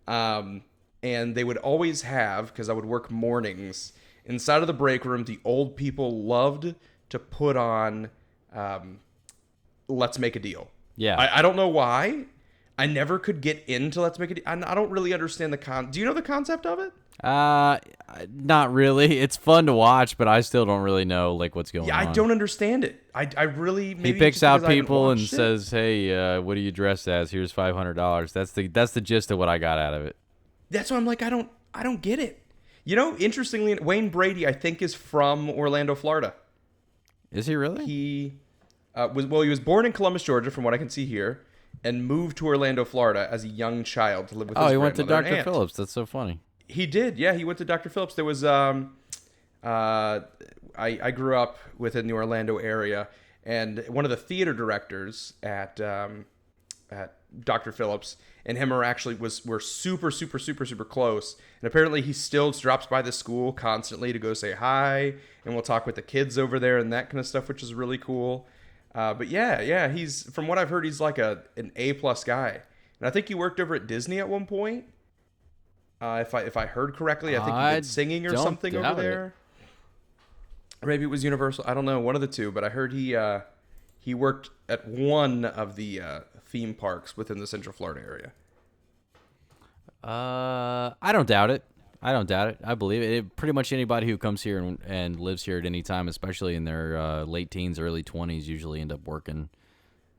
Um, 0.07 0.63
and 1.03 1.35
they 1.35 1.45
would 1.45 1.57
always 1.57 2.03
have, 2.03 2.49
because 2.49 2.69
I 2.69 2.73
would 2.73 2.85
work 2.85 3.11
mornings, 3.11 3.93
inside 4.25 4.61
of 4.61 4.67
the 4.67 4.73
break 4.73 5.05
room, 5.05 5.25
the 5.25 5.41
old 5.45 5.77
people 5.77 6.23
loved 6.23 6.75
to 7.09 7.19
put 7.19 7.57
on 7.57 8.11
um, 8.53 9.01
Let's 9.89 10.19
Make 10.19 10.37
a 10.37 10.41
Deal. 10.41 10.71
Yeah. 10.97 11.17
I, 11.17 11.39
I 11.39 11.43
don't 11.43 11.57
know 11.57 11.69
why. 11.69 12.27
I 12.79 12.87
never 12.87 13.19
could 13.19 13.41
get 13.41 13.65
into 13.67 14.01
Let's 14.01 14.19
Make 14.19 14.31
a 14.31 14.35
Deal. 14.35 14.45
I 14.47 14.53
I 14.53 14.75
don't 14.75 14.91
really 14.91 15.13
understand 15.13 15.53
the 15.53 15.59
con. 15.59 15.91
Do 15.91 16.01
you 16.01 16.07
know 16.07 16.15
the 16.15 16.23
concept 16.23 16.67
of 16.67 16.79
it? 16.79 16.93
Uh, 17.23 17.79
not 18.33 18.73
really. 18.73 19.19
It's 19.21 19.37
fun 19.37 19.67
to 19.67 19.73
watch, 19.75 20.17
but 20.17 20.27
I 20.29 20.41
still 20.41 20.65
don't 20.65 20.83
really 20.83 21.05
know 21.05 21.35
like 21.35 21.55
what's 21.55 21.71
going 21.71 21.87
Yeah, 21.87 21.99
on. 21.99 22.05
Yeah, 22.05 22.11
I 22.11 22.13
don't 22.13 22.31
understand 22.31 22.85
it. 22.85 23.03
I, 23.15 23.29
I 23.37 23.43
really 23.43 23.95
maybe 23.95 24.13
He 24.15 24.19
picks 24.19 24.43
out 24.43 24.57
because 24.61 24.69
I 24.69 24.73
haven't 24.73 24.85
people 24.87 25.11
and 25.11 25.21
it. 25.21 25.27
says, 25.27 25.71
"Hey, 25.71 26.15
uh, 26.15 26.41
what 26.41 26.57
are 26.57 26.61
you 26.61 26.73
dressed 26.73 27.09
as? 27.09 27.31
Here's 27.31 27.53
five 27.53 27.75
hundred 27.75 27.95
dollars." 27.95 28.33
That's 28.33 28.53
the 28.53 28.69
that's 28.69 28.93
the 28.93 29.01
gist 29.01 29.31
of 29.31 29.39
what 29.39 29.49
I 29.49 29.59
got 29.59 29.79
out 29.79 29.95
of 29.95 30.07
it. 30.07 30.17
That's 30.71 30.91
why 30.91 30.97
I'm 30.97 31.05
like 31.07 31.23
I 31.23 31.31
don't 31.31 31.51
I 31.75 31.83
don't 31.83 32.01
get 32.01 32.19
it. 32.19 32.43
You 32.85 32.97
know, 32.97 33.17
interestingly, 33.19 33.75
Wayne 33.75 34.09
Brady 34.09 34.47
I 34.47 34.53
think 34.53 34.81
is 34.81 34.95
from 34.95 35.51
Orlando, 35.51 35.95
Florida. 35.95 36.35
Is 37.31 37.47
he 37.47 37.55
really? 37.55 37.85
He 37.85 38.35
uh, 38.95 39.09
was 39.13 39.27
well, 39.27 39.43
he 39.43 39.51
was 39.51 39.61
born 39.61 39.87
in 39.87 39.93
Columbus, 39.93 40.23
Georgia, 40.23 40.51
from 40.51 40.65
what 40.65 40.75
I 40.75 40.79
can 40.79 40.89
see 40.89 41.05
here, 41.05 41.45
and 41.85 42.07
moved 42.07 42.39
to 42.39 42.47
Orlando, 42.47 42.85
Florida, 42.85 43.29
as 43.31 43.45
a 43.45 43.49
young 43.49 43.85
child 43.85 44.29
to 44.29 44.35
live 44.39 44.49
with. 44.49 44.59
His 44.59 44.67
Oh, 44.67 44.71
he 44.71 44.77
went 44.77 44.97
to 44.97 45.05
Dr. 45.05 45.43
Phillips. 45.45 45.75
That's 45.75 45.93
so 45.93 46.07
funny. 46.07 46.41
He 46.71 46.87
did, 46.87 47.19
yeah. 47.19 47.35
He 47.35 47.45
went 47.45 47.59
to 47.59 47.65
Dr. 47.65 47.89
Phillips. 47.89 48.15
There 48.15 48.25
was, 48.25 48.45
um, 48.45 48.97
uh, 49.63 50.21
I, 50.77 50.99
I 51.03 51.11
grew 51.11 51.37
up 51.37 51.59
within 51.79 52.07
the 52.07 52.15
Orlando 52.15 52.59
area, 52.59 53.09
and 53.45 53.85
one 53.89 54.05
of 54.05 54.11
the 54.11 54.17
theater 54.17 54.53
directors 54.53 55.35
at 55.43 55.81
um, 55.81 56.27
at 56.91 57.15
Dr. 57.45 57.73
Phillips 57.73 58.17
and 58.45 58.57
him 58.57 58.73
are 58.73 58.83
actually 58.85 59.15
was 59.15 59.45
were 59.45 59.61
super 59.61 60.11
super 60.11 60.39
super 60.39 60.65
super 60.65 60.85
close. 60.85 61.37
And 61.61 61.69
apparently, 61.69 62.01
he 62.01 62.13
still 62.13 62.51
drops 62.51 62.87
by 62.87 63.03
the 63.03 63.13
school 63.13 63.53
constantly 63.53 64.13
to 64.13 64.19
go 64.19 64.35
say 64.35 64.53
hi, 64.53 65.15
and 65.45 65.55
we'll 65.55 65.63
talk 65.63 65.87
with 65.87 65.95
the 65.95 66.03
kids 66.03 66.39
over 66.39 66.59
there 66.59 66.79
and 66.79 66.93
that 66.93 67.11
kind 67.11 67.21
of 67.21 67.27
stuff, 67.27 67.49
which 67.49 67.63
is 67.63 67.75
really 67.75 67.99
cool. 67.99 68.47
Uh, 68.95 69.15
but 69.15 69.29
yeah, 69.29 69.61
yeah, 69.61 69.89
he's 69.89 70.25
from 70.31 70.49
what 70.49 70.59
I've 70.59 70.71
heard, 70.71 70.85
he's 70.85 71.01
like 71.01 71.19
a 71.19 71.45
an 71.57 71.73
A 71.77 71.93
plus 71.95 72.25
guy, 72.25 72.61
and 72.99 73.09
I 73.09 73.11
think 73.11 73.29
he 73.29 73.35
worked 73.35 73.61
over 73.61 73.75
at 73.75 73.87
Disney 73.87 74.19
at 74.19 74.29
one 74.29 74.47
point. 74.47 74.87
Uh, 76.01 76.19
if 76.27 76.35
I 76.35 76.41
if 76.43 76.57
I 76.57 76.67
heard 76.67 76.95
correctly, 76.95 77.37
I 77.37 77.45
think 77.45 77.57
he 77.57 77.75
did 77.75 77.87
singing 77.87 78.27
or 78.27 78.37
something 78.37 78.75
over 78.75 78.93
it. 78.93 78.97
there. 78.97 79.35
Or 80.83 80.89
maybe 80.89 81.05
it 81.05 81.09
was 81.09 81.23
Universal. 81.25 81.65
I 81.67 81.75
don't 81.75 81.85
know, 81.85 82.01
one 82.01 82.15
of 82.15 82.23
the 82.23 82.27
two. 82.27 82.51
But 82.51 82.65
I 82.65 82.71
heard 82.71 82.93
he 82.93 83.15
uh, 83.15 83.41
he 83.99 84.15
worked 84.15 84.49
at 84.69 84.89
one 84.89 85.45
of 85.45 85.77
the 85.77 86.01
uh, 86.01 86.21
theme 86.47 86.73
parks 86.75 87.17
within 87.19 87.39
the 87.39 87.47
Central 87.47 87.75
Florida 87.75 88.01
area. 88.01 88.33
Uh, 90.03 90.95
I 91.03 91.13
don't 91.13 91.29
doubt 91.29 91.51
it. 91.51 91.65
I 92.03 92.13
don't 92.13 92.27
doubt 92.27 92.49
it. 92.49 92.59
I 92.65 92.75
believe 92.75 93.03
it. 93.03 93.11
It- 93.11 93.37
pretty 93.37 93.53
much 93.53 93.73
anybody 93.73 94.07
who 94.07 94.17
comes 94.17 94.43
here 94.43 94.59
and, 94.59 94.79
and 94.87 95.21
lives 95.21 95.45
here 95.45 95.59
at 95.59 95.67
any 95.67 95.83
time, 95.83 96.09
especially 96.09 96.55
in 96.55 96.65
their 96.65 96.97
uh, 96.97 97.25
late 97.25 97.51
teens, 97.51 97.79
early 97.79 98.03
twenties, 98.03 98.49
usually 98.49 98.81
end 98.81 98.91
up 98.93 99.07
working 99.07 99.51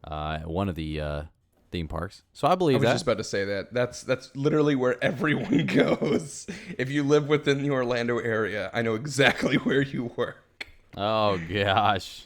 uh, 0.04 0.40
one 0.42 0.70
of 0.70 0.76
the 0.76 1.02
uh, 1.02 1.24
theme 1.72 1.88
parks. 1.88 2.22
So 2.34 2.48
I 2.48 2.56
believe 2.56 2.76
I 2.76 2.80
was 2.80 2.86
that. 2.88 2.94
just 2.94 3.04
about 3.04 3.18
to 3.18 3.24
say 3.24 3.46
that. 3.46 3.74
That's 3.74 4.04
that's 4.04 4.36
literally 4.36 4.76
where 4.76 5.02
everyone 5.04 5.66
goes. 5.66 6.48
If 6.78 6.90
you 6.90 7.04
live 7.04 7.28
within 7.28 7.62
the 7.64 7.70
Orlando 7.72 8.20
area, 8.20 8.70
I 8.74 8.82
know 8.82 8.96
exactly 8.96 9.56
where 9.58 9.82
you 9.82 10.12
work. 10.16 10.68
Oh 10.98 11.40
gosh. 11.52 12.26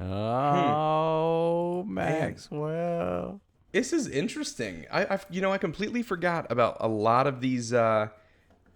Oh, 0.00 1.82
Hmm. 1.86 1.94
Maxwell. 1.94 3.40
This 3.72 3.92
is 3.92 4.08
interesting. 4.08 4.86
I, 4.90 5.04
I 5.04 5.20
you 5.30 5.40
know 5.40 5.52
I 5.52 5.58
completely 5.58 6.02
forgot 6.02 6.50
about 6.50 6.76
a 6.80 6.88
lot 6.88 7.26
of 7.26 7.40
these 7.40 7.72
uh, 7.72 8.08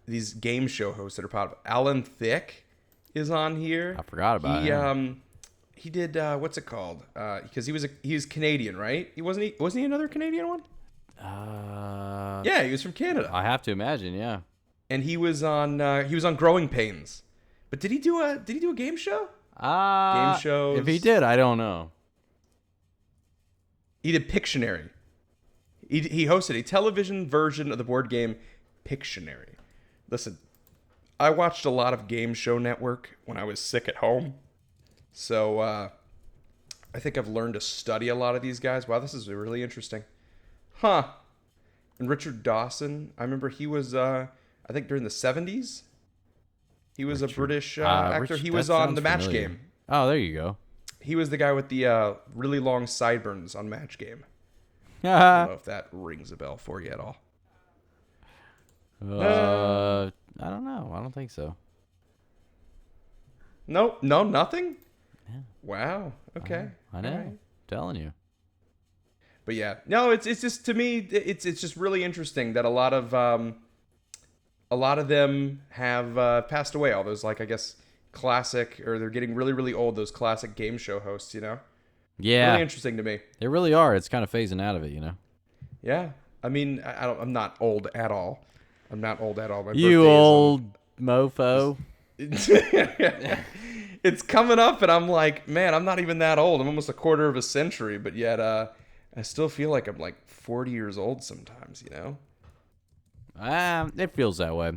these 0.07 0.33
game 0.35 0.67
show 0.69 0.93
hosts 0.93 1.17
that 1.17 1.25
are 1.25 1.29
part 1.29 1.53
of. 1.53 1.59
Alan 1.65 2.03
Thicke 2.03 2.65
is 3.15 3.31
on 3.31 3.57
here. 3.61 3.97
I 3.99 4.03
forgot 4.03 4.37
about 4.37 4.63
he, 4.63 4.69
him. 4.69 4.81
um 4.81 5.23
he 5.79 5.91
did 5.91 6.17
uh, 6.17 6.37
what's 6.39 6.59
it 6.59 6.67
called? 6.67 7.05
Because 7.15 7.67
he 7.67 7.73
was 7.73 7.85
a, 7.85 7.89
he 8.03 8.15
was 8.15 8.27
Canadian, 8.27 8.77
right? 8.77 9.11
He 9.15 9.23
wasn't 9.23 9.45
he 9.47 9.55
wasn't 9.59 9.81
he 9.81 9.85
another 9.87 10.09
Canadian 10.09 10.49
one? 10.49 10.63
Uh, 11.21 12.43
Yeah, 12.45 12.63
he 12.63 12.71
was 12.71 12.83
from 12.83 12.93
Canada, 12.93 13.29
I 13.33 13.43
have 13.43 13.63
to 13.63 13.71
imagine. 13.71 14.15
Yeah. 14.15 14.41
and 14.91 15.03
he 15.03 15.17
was 15.17 15.43
on 15.43 15.81
uh, 15.81 16.05
he 16.05 16.15
was 16.15 16.25
on 16.25 16.35
Growing 16.37 16.69
Pains. 16.69 17.23
But 17.71 17.81
did 17.81 17.91
he 17.91 17.99
do 17.99 18.23
a 18.23 18.39
did 18.39 18.55
he 18.55 18.61
do 18.61 18.71
a 18.71 18.75
game 18.75 18.97
show? 18.97 19.29
Uh, 19.57 20.33
Game 20.35 20.41
shows. 20.41 20.79
If 20.79 20.87
he 20.87 20.99
did, 20.99 21.23
I 21.25 21.35
don't 21.37 21.59
know. 21.59 21.91
He 24.03 24.13
did 24.13 24.29
Pictionary. 24.29 24.91
He, 25.89 26.01
he 26.01 26.27
hosted 26.27 26.57
a 26.59 26.63
television 26.63 27.29
version 27.29 27.73
of 27.73 27.79
the 27.79 27.85
board 27.85 28.09
game 28.11 28.37
Pictionary. 28.85 29.55
Listen, 30.11 30.39
I 31.19 31.31
watched 31.31 31.65
a 31.65 31.71
lot 31.71 31.93
of 31.93 32.07
Game 32.07 32.35
Show 32.35 32.59
Network 32.59 33.19
when 33.25 33.37
I 33.37 33.45
was 33.45 33.59
sick 33.59 33.89
at 33.89 33.97
home. 33.97 34.35
So 35.21 35.59
uh, 35.59 35.89
I 36.95 37.01
think 37.01 37.19
I've 37.19 37.27
learned 37.27 37.55
to 37.55 37.61
study 37.61 38.07
a 38.07 38.15
lot 38.15 38.37
of 38.37 38.41
these 38.41 38.61
guys. 38.61 38.87
Wow, 38.87 39.01
this 39.01 39.15
is 39.15 39.29
really 39.29 39.65
interesting. 39.65 40.05
Huh. 40.75 41.09
And 41.99 42.09
Richard 42.09 42.45
Dawson, 42.45 43.13
I 43.19 43.25
remember 43.25 43.49
he 43.49 43.67
was, 43.67 43.97
uh, 43.97 44.29
I 44.69 44.73
think 44.73 44.87
during 44.87 45.03
the 45.03 45.11
70s, 45.11 45.83
he 46.97 47.05
was 47.05 47.21
a 47.21 47.27
British 47.27 47.79
uh, 47.79 47.83
Uh, 47.83 48.11
actor. 48.15 48.35
Rich- 48.35 48.43
he 48.43 48.53
was 48.53 48.71
on 48.71 48.95
the 48.95 49.01
Match 49.01 49.25
familiar. 49.25 49.49
Game. 49.49 49.61
Oh, 49.89 50.07
there 50.07 50.17
you 50.17 50.35
go. 50.35 50.57
He 51.01 51.17
was 51.17 51.31
the 51.31 51.37
guy 51.37 51.51
with 51.51 51.69
the 51.69 51.87
uh, 51.87 52.15
really 52.33 52.61
long 52.61 52.87
sideburns 52.87 53.57
on 53.57 53.69
Match 53.69 53.99
Game. 53.99 54.25
I 55.03 55.09
don't 55.41 55.49
know 55.49 55.55
if 55.55 55.65
that 55.65 55.89
rings 55.91 56.31
a 56.31 56.37
bell 56.37 56.57
for 56.57 56.81
you 56.81 56.91
at 56.91 57.01
all. 57.01 57.17
Uh, 59.05 60.11
I 60.39 60.49
don't 60.49 60.65
know. 60.65 60.93
I 60.95 61.01
don't 61.03 61.13
think 61.13 61.33
so. 61.33 61.57
No, 63.67 63.97
no, 64.01 64.23
nothing. 64.23 64.77
Wow. 65.63 66.13
Okay. 66.37 66.69
I 66.93 67.01
know. 67.01 67.11
All 67.11 67.17
right. 67.19 67.39
telling 67.67 67.97
you. 67.97 68.13
But 69.45 69.55
yeah, 69.55 69.77
no, 69.87 70.11
it's 70.11 70.27
it's 70.27 70.41
just 70.43 70.67
to 70.67 70.75
me, 70.75 70.99
it's 70.99 71.47
it's 71.47 71.61
just 71.61 71.77
really 71.77 72.05
interesting 72.05 72.53
that 72.53 72.65
a 72.65 72.69
lot 72.69 72.93
of 72.93 73.15
um, 73.15 73.57
a 74.71 74.77
lot 74.77 74.99
of 74.99 75.09
them 75.09 75.63
have 75.71 76.19
uh, 76.19 76.43
passed 76.43 76.75
away. 76.75 76.93
All 76.93 77.03
those 77.03 77.25
like 77.25 77.41
I 77.41 77.47
guess 77.47 77.77
classic 78.13 78.83
or 78.87 78.99
they're 78.99 79.09
getting 79.11 79.35
really 79.35 79.53
really 79.55 79.73
old. 79.73 79.97
Those 79.97 80.11
classic 80.11 80.55
game 80.55 80.77
show 80.77 81.01
hosts, 81.01 81.33
you 81.35 81.41
know, 81.41 81.59
Yeah, 82.19 82.51
really 82.51 82.63
interesting 82.63 82.99
to 82.99 83.03
me. 83.03 83.21
they 83.41 83.49
really 83.49 83.73
are. 83.73 83.95
It's 83.95 84.09
kind 84.09 84.23
of 84.23 84.31
phasing 84.31 84.61
out 84.61 84.77
of 84.77 84.85
it, 84.85 84.93
you 84.93 85.01
know. 85.01 85.13
Yeah, 85.83 86.11
I 86.43 86.51
mean, 86.51 86.83
I, 86.85 87.05
I 87.05 87.07
don't, 87.07 87.19
I'm 87.21 87.33
not 87.33 87.57
old 87.61 87.89
at 87.95 88.11
all. 88.11 88.45
I'm 88.91 89.01
not 89.01 89.19
old 89.21 89.39
at 89.39 89.51
all. 89.51 89.63
My 89.63 89.73
You 89.73 90.03
birthday 90.03 90.03
is 90.03 90.07
on- 90.07 90.07
old 90.07 90.63
mofo. 91.01 91.77
it's 94.05 94.23
coming 94.23 94.59
up 94.59 94.83
and 94.83 94.91
I'm 94.91 95.09
like, 95.09 95.49
man, 95.49 95.75
I'm 95.75 95.85
not 95.85 95.99
even 95.99 96.19
that 96.19 96.39
old. 96.39 96.61
I'm 96.61 96.67
almost 96.67 96.89
a 96.89 96.93
quarter 96.93 97.29
of 97.29 97.37
a 97.37 97.43
century, 97.43 97.99
but 97.99 98.15
yet 98.15 98.41
uh 98.41 98.69
I 99.17 99.23
still 99.23 99.49
feel 99.49 99.71
like 99.71 99.89
I'm 99.89 99.99
like 99.99 100.17
40 100.29 100.71
years 100.71 100.99
old 100.99 101.25
sometimes, 101.25 101.83
you 101.83 101.91
know? 101.91 102.19
Ah, 103.41 103.89
it 103.97 104.15
feels 104.15 104.39
that 104.39 104.55
way. 104.55 104.73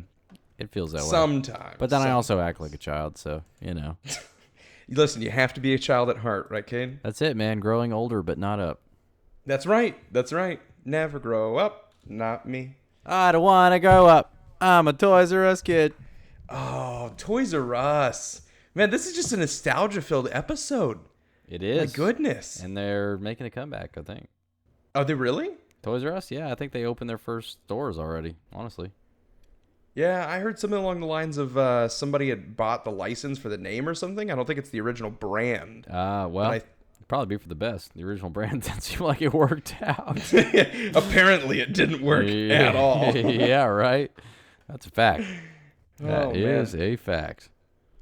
It 0.58 0.70
feels 0.70 0.92
that 0.92 1.02
way. 1.02 1.08
Sometimes. 1.08 1.76
But 1.78 1.90
then 1.90 2.02
I 2.02 2.10
also 2.10 2.40
act 2.40 2.60
like 2.60 2.72
a 2.74 2.78
child, 2.78 3.18
so 3.18 3.42
you 3.60 3.74
know. 3.74 3.96
Listen, 4.88 5.22
you 5.22 5.30
have 5.30 5.54
to 5.54 5.60
be 5.60 5.74
a 5.74 5.78
child 5.78 6.10
at 6.10 6.18
heart, 6.18 6.48
right, 6.50 6.66
Cade? 6.66 7.00
That's 7.02 7.22
it, 7.22 7.36
man. 7.36 7.60
Growing 7.60 7.92
older, 7.92 8.22
but 8.22 8.38
not 8.38 8.60
up. 8.60 8.80
That's 9.46 9.66
right. 9.66 9.96
That's 10.12 10.32
right. 10.32 10.60
Never 10.84 11.18
grow 11.18 11.56
up. 11.56 11.94
Not 12.06 12.48
me. 12.48 12.76
I 13.04 13.32
don't 13.32 13.42
want 13.42 13.72
to 13.72 13.80
grow 13.80 14.06
up. 14.06 14.34
I'm 14.60 14.86
a 14.86 14.92
Toys 14.92 15.32
R 15.32 15.44
Us 15.46 15.62
kid. 15.62 15.94
Oh, 16.48 17.12
Toys 17.16 17.54
R 17.54 17.74
Us. 17.74 18.42
Man, 18.74 18.90
this 18.90 19.06
is 19.06 19.14
just 19.14 19.32
a 19.32 19.36
nostalgia 19.36 20.00
filled 20.00 20.28
episode. 20.32 20.98
It 21.48 21.62
is. 21.62 21.90
My 21.90 21.96
goodness. 21.96 22.60
And 22.60 22.76
they're 22.76 23.18
making 23.18 23.46
a 23.46 23.50
comeback, 23.50 23.96
I 23.98 24.02
think. 24.02 24.28
Are 24.94 25.04
they 25.04 25.14
really? 25.14 25.50
Toys 25.82 26.04
R 26.04 26.12
Us, 26.12 26.30
yeah, 26.30 26.50
I 26.50 26.54
think 26.54 26.72
they 26.72 26.84
opened 26.84 27.10
their 27.10 27.18
first 27.18 27.58
stores 27.64 27.98
already. 27.98 28.36
Honestly, 28.52 28.92
Yeah, 29.94 30.26
I 30.28 30.38
heard 30.38 30.58
something 30.58 30.78
along 30.78 31.00
the 31.00 31.06
lines 31.06 31.38
of 31.38 31.58
uh, 31.58 31.88
somebody 31.88 32.30
had 32.30 32.56
bought 32.56 32.84
the 32.84 32.92
license 32.92 33.38
for 33.38 33.48
the 33.48 33.58
name 33.58 33.88
or 33.88 33.94
something. 33.94 34.30
I 34.30 34.34
don't 34.36 34.46
think 34.46 34.58
it's 34.58 34.70
the 34.70 34.80
original 34.80 35.10
brand. 35.10 35.86
Uh, 35.88 36.28
well, 36.30 36.50
I- 36.52 36.62
probably 37.08 37.36
be 37.36 37.42
for 37.42 37.48
the 37.48 37.54
best. 37.56 37.92
The 37.94 38.04
original 38.04 38.30
brand 38.30 38.62
didn't 38.62 38.82
seem 38.82 39.00
like 39.00 39.20
it 39.20 39.34
worked 39.34 39.74
out. 39.82 40.18
Apparently, 40.94 41.60
it 41.60 41.72
didn't 41.74 42.00
work 42.00 42.26
at 42.28 42.74
all. 42.76 43.14
yeah, 43.14 43.64
right. 43.64 44.10
That's 44.68 44.86
a 44.86 44.90
fact. 44.90 45.24
That 45.98 46.26
Oh, 46.28 46.30
is 46.30 46.74
man. 46.74 46.82
a 46.84 46.96
fact. 46.96 47.48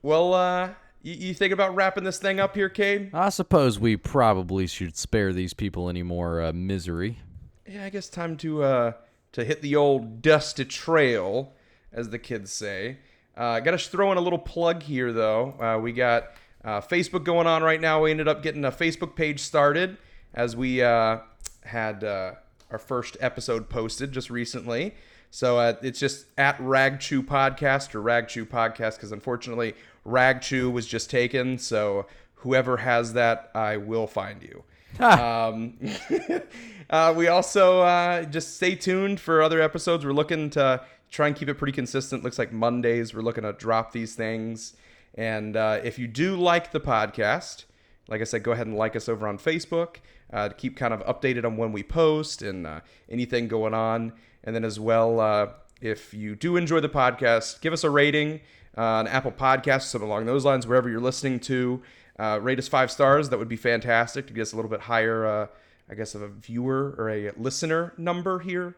Well, 0.02 0.34
uh, 0.34 0.70
you, 1.02 1.14
you 1.14 1.34
think 1.34 1.52
about 1.52 1.74
wrapping 1.74 2.04
this 2.04 2.18
thing 2.18 2.40
up 2.40 2.54
here, 2.54 2.68
Cade? 2.68 3.10
I 3.12 3.28
suppose 3.28 3.78
we 3.78 3.96
probably 3.96 4.66
should 4.66 4.96
spare 4.96 5.32
these 5.32 5.54
people 5.54 5.88
any 5.88 6.02
more 6.02 6.40
uh, 6.42 6.52
misery. 6.52 7.18
Yeah, 7.66 7.84
I 7.84 7.90
guess 7.90 8.08
time 8.08 8.36
to 8.38 8.62
uh, 8.62 8.92
to 9.32 9.44
hit 9.44 9.62
the 9.62 9.76
old 9.76 10.22
dusty 10.22 10.64
trail, 10.64 11.52
as 11.92 12.08
the 12.10 12.18
kids 12.18 12.52
say. 12.52 12.98
Uh, 13.36 13.60
Got 13.60 13.72
to 13.72 13.78
throw 13.78 14.10
in 14.12 14.18
a 14.18 14.20
little 14.20 14.38
plug 14.38 14.82
here, 14.82 15.12
though. 15.12 15.54
Uh, 15.60 15.78
we 15.78 15.92
got 15.92 16.30
uh, 16.64 16.80
Facebook 16.80 17.24
going 17.24 17.46
on 17.46 17.62
right 17.62 17.80
now. 17.80 18.02
We 18.02 18.10
ended 18.10 18.28
up 18.28 18.42
getting 18.42 18.64
a 18.64 18.72
Facebook 18.72 19.14
page 19.14 19.40
started 19.40 19.96
as 20.34 20.56
we 20.56 20.82
uh, 20.82 21.18
had 21.64 22.04
uh, 22.04 22.32
our 22.70 22.78
first 22.78 23.16
episode 23.20 23.68
posted 23.68 24.12
just 24.12 24.30
recently. 24.30 24.94
So 25.30 25.58
uh, 25.58 25.74
it's 25.82 26.00
just 26.00 26.26
at 26.36 26.58
Rag 26.60 26.98
Chew 26.98 27.22
Podcast 27.22 27.94
or 27.94 28.02
Rag 28.02 28.28
Chew 28.28 28.44
Podcast 28.44 28.96
because 28.96 29.12
unfortunately 29.12 29.74
Ragchew 30.06 30.70
was 30.72 30.86
just 30.86 31.10
taken. 31.10 31.58
So 31.58 32.06
whoever 32.36 32.78
has 32.78 33.12
that, 33.14 33.50
I 33.54 33.76
will 33.76 34.06
find 34.06 34.42
you. 34.42 34.64
um, 35.04 35.78
uh, 36.90 37.14
we 37.16 37.28
also 37.28 37.82
uh, 37.82 38.24
just 38.24 38.56
stay 38.56 38.74
tuned 38.74 39.20
for 39.20 39.42
other 39.42 39.60
episodes. 39.60 40.04
We're 40.04 40.12
looking 40.12 40.50
to 40.50 40.82
try 41.10 41.26
and 41.26 41.36
keep 41.36 41.48
it 41.48 41.54
pretty 41.54 41.72
consistent. 41.72 42.22
Looks 42.22 42.38
like 42.38 42.52
Mondays 42.52 43.14
we're 43.14 43.22
looking 43.22 43.44
to 43.44 43.52
drop 43.52 43.92
these 43.92 44.14
things. 44.14 44.74
And 45.14 45.56
uh, 45.56 45.80
if 45.82 45.98
you 45.98 46.06
do 46.06 46.36
like 46.36 46.70
the 46.70 46.80
podcast, 46.80 47.64
like 48.08 48.20
I 48.20 48.24
said, 48.24 48.42
go 48.42 48.52
ahead 48.52 48.66
and 48.66 48.76
like 48.76 48.96
us 48.96 49.08
over 49.08 49.26
on 49.26 49.38
Facebook 49.38 49.96
uh, 50.32 50.48
to 50.48 50.54
keep 50.54 50.76
kind 50.76 50.94
of 50.94 51.04
updated 51.04 51.44
on 51.44 51.56
when 51.56 51.72
we 51.72 51.82
post 51.82 52.42
and 52.42 52.66
uh, 52.66 52.80
anything 53.08 53.48
going 53.48 53.74
on. 53.74 54.12
And 54.44 54.54
then 54.54 54.64
as 54.64 54.78
well, 54.78 55.20
uh, 55.20 55.48
if 55.80 56.14
you 56.14 56.34
do 56.34 56.56
enjoy 56.56 56.80
the 56.80 56.88
podcast, 56.88 57.60
give 57.60 57.72
us 57.72 57.84
a 57.84 57.90
rating 57.90 58.40
uh, 58.76 58.82
on 58.82 59.06
Apple 59.06 59.32
Podcasts, 59.32 59.82
something 59.82 60.08
along 60.08 60.26
those 60.26 60.44
lines, 60.44 60.66
wherever 60.66 60.88
you're 60.88 61.00
listening 61.00 61.40
to. 61.40 61.82
Uh, 62.18 62.38
rate 62.40 62.58
us 62.58 62.68
five 62.68 62.90
stars. 62.90 63.30
That 63.30 63.38
would 63.38 63.48
be 63.48 63.56
fantastic 63.56 64.26
to 64.26 64.32
get 64.32 64.42
us 64.42 64.52
a 64.52 64.56
little 64.56 64.70
bit 64.70 64.80
higher, 64.80 65.26
uh, 65.26 65.46
I 65.88 65.94
guess, 65.94 66.14
of 66.14 66.22
a 66.22 66.28
viewer 66.28 66.94
or 66.98 67.08
a 67.08 67.30
listener 67.36 67.94
number 67.96 68.40
here. 68.40 68.76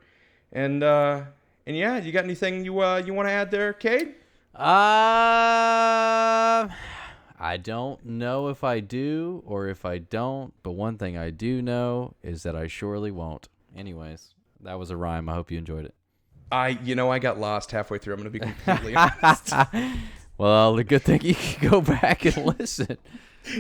And 0.53 0.83
uh, 0.83 1.23
and 1.67 1.77
yeah, 1.77 1.99
you 1.99 2.13
got 2.13 2.25
anything 2.25 2.65
you 2.65 2.81
uh, 2.81 3.03
you 3.05 3.15
want 3.15 3.29
to 3.29 3.33
add 3.33 3.51
there, 3.51 3.73
Cade? 3.73 4.15
Uh, 4.55 4.61
I 7.41 7.57
don't 7.61 8.05
know 8.05 8.49
if 8.49 8.63
I 8.63 8.81
do 8.81 9.43
or 9.47 9.67
if 9.67 9.85
I 9.85 9.99
don't, 9.99 10.53
but 10.63 10.73
one 10.73 10.99
thing 10.99 11.17
I 11.17 11.31
do 11.31 11.63
know 11.63 12.15
is 12.23 12.43
that 12.45 12.55
I 12.55 12.67
surely 12.67 13.11
won't. 13.11 13.49
Anyways, 13.77 14.35
that 14.61 14.79
was 14.79 14.91
a 14.91 14.97
rhyme. 14.97 15.29
I 15.29 15.35
hope 15.35 15.51
you 15.51 15.59
enjoyed 15.59 15.87
it. 15.87 15.95
I, 16.53 16.69
you 16.85 16.95
know, 16.95 17.11
I 17.11 17.19
got 17.19 17.39
lost 17.41 17.71
halfway 17.73 17.99
through. 17.99 18.15
I'm 18.15 18.21
going 18.21 18.33
to 18.33 18.39
be 18.39 18.47
completely 18.65 18.95
honest. 18.95 19.53
Well, 20.39 20.75
the 20.75 20.83
good 20.83 21.03
thing 21.03 21.21
you 21.23 21.35
can 21.37 21.71
go 21.71 21.81
back 21.81 22.25
and 22.25 22.37
listen. 22.59 22.97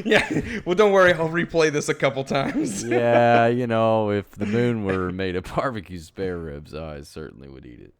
yeah. 0.04 0.28
Well, 0.64 0.74
don't 0.74 0.90
worry. 0.90 1.12
I'll 1.12 1.28
replay 1.28 1.70
this 1.70 1.88
a 1.88 1.94
couple 1.94 2.24
times. 2.24 2.82
yeah, 2.82 3.46
you 3.46 3.68
know, 3.68 4.10
if 4.10 4.30
the 4.32 4.46
moon 4.46 4.84
were 4.84 5.12
made 5.12 5.36
of 5.36 5.44
barbecue 5.44 5.98
spare 6.00 6.38
ribs, 6.38 6.74
I 6.74 7.02
certainly 7.02 7.48
would 7.48 7.66
eat 7.66 7.92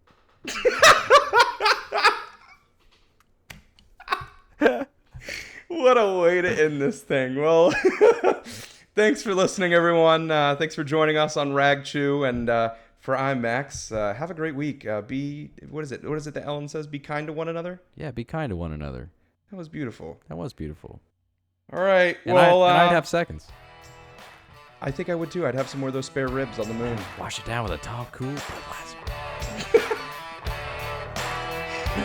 it. 0.49 0.53
what 5.69 5.97
a 5.99 6.19
way 6.19 6.41
to 6.41 6.65
end 6.65 6.81
this 6.81 7.01
thing. 7.03 7.37
Well, 7.37 7.73
thanks 8.95 9.23
for 9.23 9.35
listening, 9.35 9.75
everyone. 9.75 10.31
Uh, 10.31 10.57
thanks 10.57 10.75
for 10.75 10.85
joining 10.85 11.17
us 11.17 11.37
on 11.37 11.53
Rag 11.53 11.85
Chew 11.85 12.25
and 12.25 12.49
uh, 12.49 12.73
for 13.03 13.15
IMAX. 13.15 13.95
Uh, 13.95 14.15
have 14.15 14.31
a 14.31 14.35
great 14.35 14.55
week. 14.55 14.87
Uh, 14.87 15.03
be 15.03 15.51
what 15.69 15.85
is 15.85 15.93
it? 15.93 16.09
What 16.09 16.17
is 16.17 16.27
it 16.27 16.33
that 16.35 16.47
Ellen 16.47 16.69
says? 16.69 16.87
Be 16.87 16.99
kind 16.99 17.27
to 17.27 17.35
one 17.35 17.49
another. 17.49 17.83
Yeah, 17.95 18.11
be 18.11 18.25
kind 18.25 18.49
to 18.49 18.57
one 18.57 18.73
another. 18.73 19.11
That 19.51 19.57
was 19.57 19.69
beautiful. 19.69 20.19
That 20.29 20.39
was 20.39 20.55
beautiful. 20.55 21.01
All 21.71 21.83
right. 21.83 22.17
And, 22.25 22.35
well, 22.35 22.63
I, 22.63 22.71
uh, 22.71 22.87
I'd 22.87 22.93
have 22.93 23.07
seconds. 23.07 23.49
I 24.81 24.91
think 24.91 25.11
I 25.11 25.15
would 25.15 25.31
too. 25.31 25.47
I'd 25.47 25.55
have 25.55 25.69
some 25.69 25.81
more 25.81 25.91
of 25.91 25.95
those 25.95 26.07
spare 26.07 26.29
ribs 26.29 26.59
on 26.59 26.67
the 26.69 26.75
moon. 26.75 26.99
Wash 27.19 27.39
it 27.39 27.45
down 27.45 27.65
with 27.65 27.73
a 27.73 27.79
tall, 27.79 28.09
cool. 28.13 28.35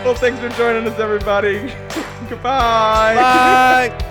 Well, 0.04 0.16
thanks 0.16 0.40
for 0.40 0.50
joining 0.50 0.86
us, 0.86 1.00
everybody. 1.00 1.60
Goodbye. 2.30 3.16
Bye. 3.16 3.98